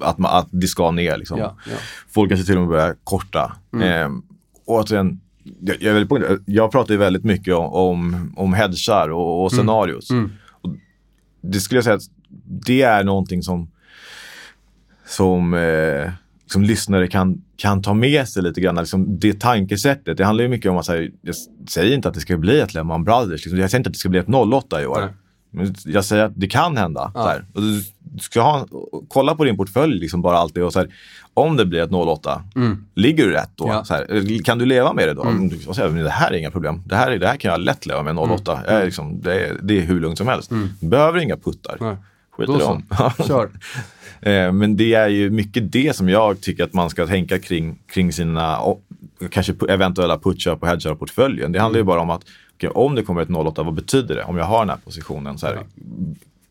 att, 0.00 0.18
man, 0.18 0.36
att 0.38 0.48
det 0.50 0.66
ska 0.66 0.90
ner. 0.90 1.16
Liksom. 1.18 1.38
Ja, 1.38 1.56
ja. 1.70 1.76
Folk 2.08 2.30
kanske 2.30 2.46
till 2.46 2.54
och 2.56 2.60
med 2.60 2.68
börjar 2.70 2.96
korta. 3.04 3.56
Mm. 3.74 3.88
Ehm, 3.88 4.22
återigen, 4.64 5.20
jag, 5.60 5.82
jag, 5.82 6.08
på- 6.08 6.38
jag 6.46 6.72
pratar 6.72 6.94
ju 6.94 6.98
väldigt 6.98 7.24
mycket 7.24 7.54
om, 7.54 7.72
om, 7.72 8.34
om 8.36 8.52
hedgar 8.54 9.08
och, 9.10 9.44
och 9.44 9.52
scenarios. 9.52 10.10
Mm. 10.10 10.32
Och 10.50 10.70
det 11.42 11.60
skulle 11.60 11.76
jag 11.76 11.84
säga 11.84 11.96
att 11.96 12.02
det 12.66 12.82
är 12.82 13.04
någonting 13.04 13.42
som, 13.42 13.70
som, 15.06 15.54
eh, 15.54 16.10
som 16.52 16.62
lyssnare 16.62 17.06
kan, 17.06 17.42
kan 17.56 17.82
ta 17.82 17.94
med 17.94 18.28
sig 18.28 18.42
lite 18.42 18.60
grann. 18.60 18.74
Liksom 18.76 19.18
det 19.18 19.40
tankesättet. 19.40 20.16
Det 20.16 20.24
handlar 20.24 20.42
ju 20.44 20.48
mycket 20.50 20.70
om 20.70 20.76
att 20.76 20.86
säga, 20.86 21.10
jag 21.22 21.34
säger 21.68 21.94
inte 21.94 22.08
att 22.08 22.14
det 22.14 22.20
ska 22.20 22.36
bli 22.36 22.60
ett 22.60 22.74
Lehman 22.74 23.04
Brothers. 23.04 23.44
Liksom. 23.44 23.58
Jag 23.58 23.70
säger 23.70 23.80
inte 23.80 23.88
att 23.88 23.94
det 23.94 23.98
ska 24.00 24.08
bli 24.08 24.18
ett 24.18 24.28
08 24.28 24.82
i 24.82 24.86
år. 24.86 25.00
Nej. 25.00 25.08
Men 25.54 25.74
jag 25.84 26.04
säger 26.04 26.24
att 26.24 26.32
det 26.36 26.46
kan 26.46 26.76
hända. 26.76 27.12
Ja. 27.14 27.26
Här. 27.26 27.44
Och 27.54 27.60
du 27.62 27.82
du 28.14 28.18
ska 28.18 28.40
ha, 28.40 28.66
kolla 29.08 29.34
på 29.34 29.44
din 29.44 29.56
portfölj 29.56 29.98
liksom 29.98 30.22
bara 30.22 30.36
alltid. 30.38 30.62
Och 30.62 30.72
så 30.72 30.78
här, 30.78 30.88
om 31.34 31.56
det 31.56 31.66
blir 31.66 31.82
ett 31.82 31.90
08, 31.92 32.42
Mm. 32.56 32.84
ligger 32.94 33.26
du 33.26 33.32
rätt 33.32 33.50
då? 33.54 33.68
Ja. 33.68 33.84
Här, 33.90 34.42
kan 34.44 34.58
du 34.58 34.66
leva 34.66 34.92
med 34.92 35.08
det 35.08 35.14
då? 35.14 35.22
Mm. 35.24 35.48
Du 35.48 35.58
kan 35.58 35.74
säga, 35.74 35.88
det 35.88 36.10
här 36.10 36.30
är 36.30 36.34
inga 36.36 36.50
problem. 36.50 36.82
Det 36.86 36.96
här, 36.96 37.10
är- 37.10 37.18
det 37.18 37.26
här 37.26 37.36
kan 37.36 37.50
jag 37.50 37.60
lätt 37.60 37.86
leva 37.86 38.02
med 38.02 38.10
en 38.10 38.18
08. 38.18 38.60
Jag 38.66 38.74
är 38.80 38.84
liksom, 38.84 39.20
det, 39.20 39.46
är, 39.46 39.56
det 39.62 39.78
är 39.78 39.80
hur 39.80 40.00
lugnt 40.00 40.18
som 40.18 40.28
helst. 40.28 40.50
Du 40.80 40.88
behöver 40.88 41.18
inga 41.20 41.36
puttar. 41.36 41.76
Nej. 41.80 41.96
Skit 42.36 42.48
Mm. 42.48 42.58
Då 42.58 43.10
så. 43.16 43.24
Kör. 43.28 43.50
Eh, 44.22 44.52
Men 44.52 44.76
det 44.76 44.94
är 44.94 45.08
ju 45.08 45.30
mycket 45.30 45.72
det 45.72 45.96
som 45.96 46.08
jag 46.08 46.40
tycker 46.40 46.64
att 46.64 46.72
man 46.72 46.90
ska 46.90 47.06
tänka 47.06 47.38
kring, 47.38 47.78
kring 47.86 48.12
sina 48.12 48.58
kanske 49.30 49.54
eventuella 49.68 50.18
putköp 50.18 50.62
och 50.62 50.68
hedgar 50.68 50.94
portföljen. 50.94 51.52
Det 51.52 51.58
handlar 51.60 51.78
Mm. 51.80 51.86
ju 51.86 51.92
bara 51.92 52.00
om 52.00 52.10
att 52.10 52.22
okej, 52.56 52.70
om 52.70 52.94
det 52.94 53.02
kommer 53.02 53.22
ett 53.22 53.30
08, 53.30 53.62
vad 53.62 53.74
betyder 53.74 54.14
det? 54.14 54.24
Om 54.24 54.36
jag 54.36 54.44
har 54.44 54.58
den 54.58 54.68
här 54.70 54.76
positionen, 54.84 55.38
så 55.38 55.46
här, 55.46 55.58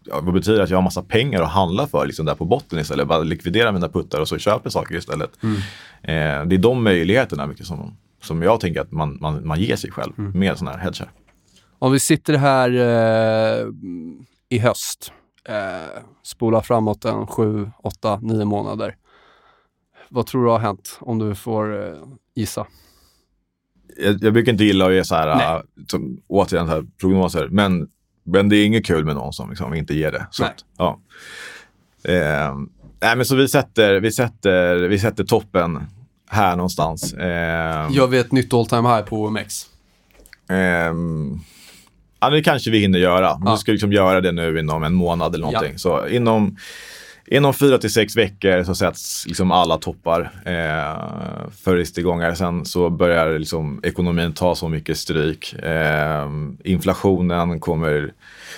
ja, 0.06 0.20
vad 0.22 0.34
betyder 0.34 0.58
det 0.58 0.64
att 0.64 0.70
jag 0.70 0.78
har 0.78 0.82
massa 0.84 1.02
pengar 1.04 1.42
att 1.42 1.52
handla 1.52 1.88
för 1.88 2.06
liksom 2.06 2.26
där 2.26 2.36
på 2.36 2.46
botten 2.46 2.80
istället? 2.80 3.08
Bara 3.08 3.20
likvidera 3.20 3.72
mina 3.72 3.90
puttar 3.90 4.20
och 4.22 4.28
så 4.28 4.38
köper 4.38 4.70
saker 4.70 4.96
istället. 4.96 5.32
Mm. 5.44 5.56
Eh, 6.04 6.48
det 6.48 6.56
är 6.56 6.60
de 6.60 6.84
möjligheterna 6.84 7.48
mycket 7.48 7.66
som, 7.66 7.98
som 8.24 8.42
jag 8.42 8.60
tänker 8.60 8.82
att 8.82 8.92
man, 8.92 9.18
man, 9.22 9.48
man 9.48 9.60
ger 9.62 9.76
sig 9.76 9.92
själv 9.92 10.14
Mm. 10.18 10.40
med 10.40 10.58
sådana 10.58 10.78
här 10.78 10.84
hedgar. 10.84 11.10
Om 11.80 11.92
vi 11.92 12.00
sitter 12.00 12.34
här 12.38 12.70
eh, 12.70 13.66
i 14.50 14.58
höst, 14.60 15.12
eh, 15.50 16.02
spolar 16.24 16.62
framåt 16.62 17.06
en 17.06 17.28
sju, 17.28 17.72
åtta, 17.84 18.20
nio 18.22 18.46
månader. 18.46 18.96
Vad 20.10 20.26
tror 20.26 20.46
du 20.46 20.52
har 20.52 20.60
hänt 20.60 20.98
om 21.02 21.20
du 21.20 21.36
får 21.36 21.88
eh, 21.88 22.04
gissa? 22.36 22.68
jag, 23.98 24.24
jag 24.24 24.34
brukar 24.34 24.52
inte 24.52 24.64
gilla 24.64 24.88
att 24.88 24.94
ge 24.94 25.04
så 25.04 25.16
här, 25.16 25.56
äh, 25.56 25.62
som, 25.88 26.22
återigen 26.28 26.68
så 26.68 26.74
här, 26.74 26.86
prognoser, 27.02 27.48
men, 27.48 27.88
men 28.24 28.50
det 28.50 28.56
är 28.56 28.66
inget 28.66 28.86
kul 28.86 29.06
med 29.06 29.16
någon 29.16 29.34
som 29.34 29.50
liksom 29.50 29.74
inte 29.74 29.94
ger 29.94 30.12
det. 30.12 30.28
Så 30.32 30.44
att, 30.44 30.66
ja. 30.78 31.00
eh, 32.04 32.56
nej, 33.02 33.16
men 33.16 33.26
så 33.26 33.36
vi 33.36 33.48
sätter, 33.48 34.00
vi, 34.00 34.12
sätter, 34.12 34.76
vi 34.76 35.00
sätter 35.00 35.24
toppen 35.24 35.88
här 36.30 36.56
någonstans. 36.56 37.14
Eh, 37.14 37.92
Gör 37.92 38.08
vi 38.08 38.18
ett 38.18 38.32
nytt 38.32 38.54
all 38.54 38.66
time 38.66 38.96
high 38.96 39.02
på 39.02 39.24
OMX? 39.24 39.66
Ja, 42.22 42.30
det 42.30 42.44
kanske 42.44 42.72
vi 42.72 42.80
hinner 42.80 43.00
göra. 43.00 43.42
Vi 43.52 43.58
ska 43.58 43.72
liksom 43.72 43.94
göra 43.94 44.22
det 44.22 44.32
nu 44.32 44.60
inom 44.60 44.84
en 44.84 44.94
månad 44.94 45.36
eller 45.36 45.46
någonting. 45.46 45.78
Så 45.78 46.08
inom, 46.08 46.58
inom 47.28 47.54
fyra 47.54 47.78
till 47.78 47.94
sex 47.94 48.16
veckor 48.16 48.64
så 48.64 48.76
sätts 48.76 49.28
liksom 49.28 49.52
alla 49.52 49.78
toppar 49.78 50.22
eh, 50.46 51.50
för 51.64 51.76
risktillgångar. 51.76 52.34
Sen 52.34 52.66
så 52.66 52.90
börjar 52.90 53.40
liksom 53.40 53.80
ekonomin 53.84 54.34
ta 54.34 54.56
så 54.56 54.70
mycket 54.70 54.98
stryk. 54.98 55.54
Eh, 55.54 56.30
inflationen 56.64 57.60
kommer 57.60 58.14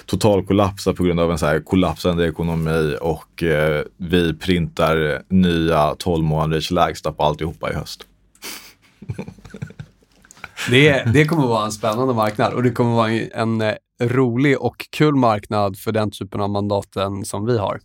totalkollapsa 0.06 0.94
på 0.94 1.04
grund 1.04 1.20
av 1.20 1.32
en 1.32 1.38
så 1.38 1.46
här 1.46 1.60
kollapsande 1.60 2.28
ekonomi 2.28 2.98
och 3.02 3.44
eh, 3.44 3.84
vi 3.98 4.34
printar 4.34 5.22
nya 5.30 5.96
12 6.00 6.24
månaders 6.24 6.72
lägsta 6.72 7.12
på 7.12 7.24
alltihopa 7.24 7.72
i 7.72 7.74
höst. 7.74 8.06
Det, 10.70 11.14
det 11.14 11.26
kommer 11.26 11.48
vara 11.48 11.66
en 11.66 11.72
spännande 11.72 12.14
marknad 12.14 12.54
och 12.54 12.64
det 12.64 12.72
kommer 12.72 12.96
vara 12.96 13.10
en, 13.12 13.30
en 13.34 13.62
eh, 13.62 13.76
rolig 14.02 14.62
och 14.62 14.86
kul 14.92 15.16
marknad 15.16 15.78
för 15.78 15.92
den 15.92 16.12
typen 16.12 16.42
av 16.42 16.50
mandaten 16.50 17.26
som 17.26 17.46
vi 17.46 17.58
har. 17.58 17.80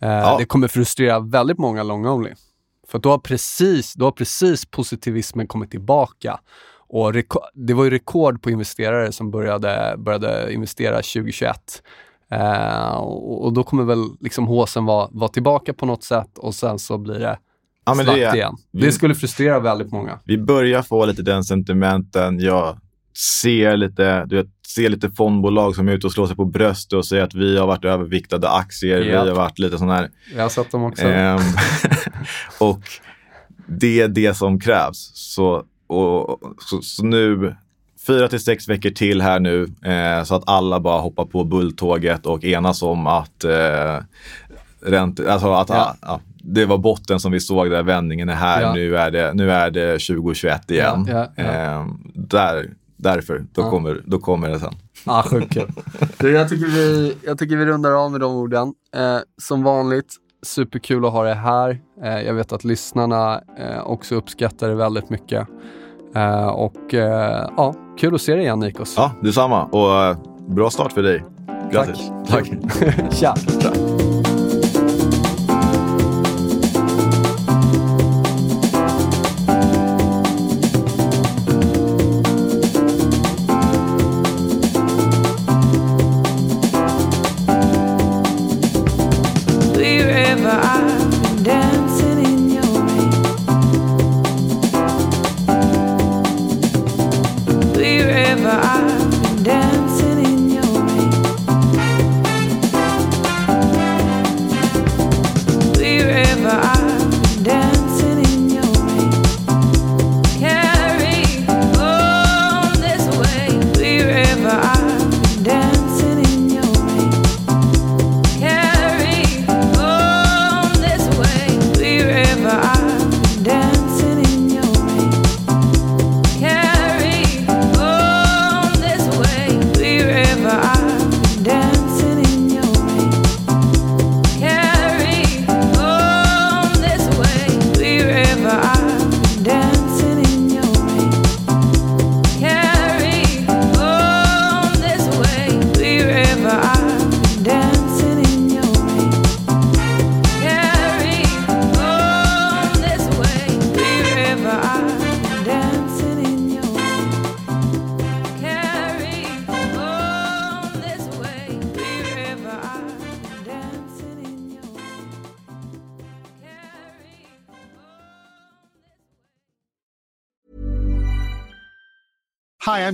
Eh, 0.00 0.08
Ja. 0.08 0.36
Det 0.38 0.44
kommer 0.44 0.68
frustrera 0.68 1.20
väldigt 1.20 1.58
många 1.58 1.82
long 1.82 2.06
only. 2.06 2.30
För 2.88 2.98
att 2.98 3.02
då 3.02 3.10
har 3.10 3.18
precis, 3.18 3.94
då 3.94 4.04
har 4.04 4.12
precis 4.12 4.66
positivismen 4.66 5.46
kommit 5.46 5.70
tillbaka. 5.70 6.40
Och 6.88 7.12
det 7.54 7.74
var 7.74 7.84
ju 7.84 7.90
rekord 7.90 8.42
på 8.42 8.50
investerare 8.50 9.12
som 9.12 9.30
började, 9.30 9.94
började 9.98 10.52
investera 10.52 10.96
2021. 10.96 11.82
Eh, 12.30 12.94
och, 12.94 13.44
och 13.44 13.52
då 13.52 13.62
kommer 13.62 13.84
väl 13.84 14.04
liksom 14.20 14.46
håsen 14.46 14.84
vara, 14.84 15.08
vara 15.10 15.28
tillbaka 15.28 15.74
på 15.74 15.86
något 15.86 16.04
sätt 16.04 16.38
och 16.38 16.54
sen 16.54 16.78
så 16.78 16.98
blir 16.98 17.18
det 17.18 17.38
Ja, 17.84 17.94
men 17.94 18.04
slakt 18.04 18.18
det 18.20 18.36
igen. 18.36 18.56
vi- 18.72 18.80
Det 18.86 18.92
skulle 18.92 19.14
frustrera 19.14 19.60
väldigt 19.60 19.92
många. 19.92 20.18
vi 20.24 20.38
börjar 20.38 20.82
få 20.82 21.06
lite 21.06 21.22
den 21.22 21.44
sentimenten. 21.44 22.40
Jag 22.40 22.78
ser 23.40 23.76
lite, 23.76 24.24
du 24.24 24.36
vet, 24.36 24.46
ser 24.74 24.88
lite 24.88 25.10
fondbolag 25.10 25.74
som 25.76 25.88
är 25.88 25.92
ute 25.92 26.06
och 26.06 26.12
slår 26.12 26.26
sig 26.26 26.36
på 26.36 26.44
bröstet 26.44 26.92
och 26.92 27.06
säger 27.06 27.22
att 27.24 27.34
vi 27.34 27.58
har 27.58 27.66
varit 27.66 27.84
överviktade 27.84 28.50
aktier. 28.50 29.00
Ja. 29.00 29.22
Vi 29.22 29.28
har 29.28 29.36
varit 29.36 29.58
lite 29.58 29.78
sån 29.78 29.88
här. 29.88 30.10
Jag 30.36 30.42
har 30.42 30.48
sett 30.48 30.70
dem 30.70 30.82
också. 30.84 31.02
Ehm, 31.06 31.40
och 32.60 32.80
det 33.66 34.00
är 34.00 34.08
det 34.08 34.34
som 34.34 34.60
krävs. 34.60 35.10
Så, 35.14 35.64
och, 35.86 36.40
så, 36.60 36.82
så 36.82 37.04
nu, 37.04 37.56
fyra 38.06 38.28
till 38.28 38.40
sex 38.44 38.68
veckor 38.68 38.90
till 38.90 39.22
här 39.22 39.40
nu, 39.40 39.62
eh, 39.84 40.24
så 40.24 40.34
att 40.34 40.42
alla 40.46 40.80
bara 40.80 41.00
hoppar 41.00 41.24
på 41.24 41.44
bulltåget 41.44 42.26
och 42.26 42.44
enas 42.44 42.82
om 42.82 43.06
att 43.06 43.44
eh, 43.44 43.98
ränt, 44.82 45.20
alltså 45.26 45.52
att 45.52 45.68
Ja. 45.68 45.94
ja. 46.02 46.20
det 46.42 46.66
var 46.66 46.78
botten 46.78 47.20
som 47.20 47.32
vi 47.32 47.40
såg 47.40 47.70
där, 47.70 47.82
vändningen 47.82 48.28
är 48.28 48.34
här, 48.34 48.62
Ja. 48.62 48.72
nu, 48.74 48.96
är 48.96 49.10
det, 49.10 49.34
nu 49.34 49.50
är 49.52 49.70
det 49.70 49.92
2021 49.98 50.70
igen. 50.70 51.06
Ja, 51.08 51.14
ja, 51.14 51.26
ja. 51.36 51.42
Ehm, 51.44 51.88
där, 52.14 52.70
därför, 52.96 53.38
då, 53.52 53.62
Ja. 53.62 53.70
kommer, 53.70 54.02
då 54.06 54.18
kommer 54.18 54.48
det 54.48 54.58
sen. 54.58 54.74
Ah, 55.06 55.22
sjukt 55.22 55.56
jag, 56.20 56.48
tycker 56.48 56.66
vi, 56.66 57.16
jag 57.26 57.38
tycker 57.38 57.56
vi 57.56 57.64
rundar 57.66 57.92
av 58.04 58.10
med 58.12 58.20
de 58.20 58.34
orden. 58.34 58.74
Eh, 58.96 59.18
som 59.42 59.62
vanligt, 59.62 60.14
superkul 60.46 61.04
att 61.04 61.12
ha 61.12 61.24
det 61.24 61.34
här. 61.34 61.80
Eh, 62.04 62.20
jag 62.22 62.34
vet 62.34 62.52
att 62.52 62.64
lyssnarna 62.64 63.40
eh, 63.58 63.80
också 63.86 64.14
uppskattar 64.14 64.68
det 64.68 64.74
väldigt 64.74 65.10
mycket. 65.10 65.48
Eh, 66.14 66.46
och 66.46 66.94
eh, 66.94 67.48
ja, 67.56 67.74
kul 67.98 68.14
att 68.14 68.20
se 68.22 68.32
dig 68.34 68.42
igen 68.42 68.58
Nikos. 68.60 68.94
Ja, 68.96 69.12
detsamma. 69.22 69.64
Och 69.64 70.02
eh, 70.04 70.16
bra 70.48 70.70
start 70.70 70.92
för 70.92 71.02
dig. 71.02 71.24
Grattis. 71.72 72.10
Tack. 72.28 72.50
Tja. 73.12 73.34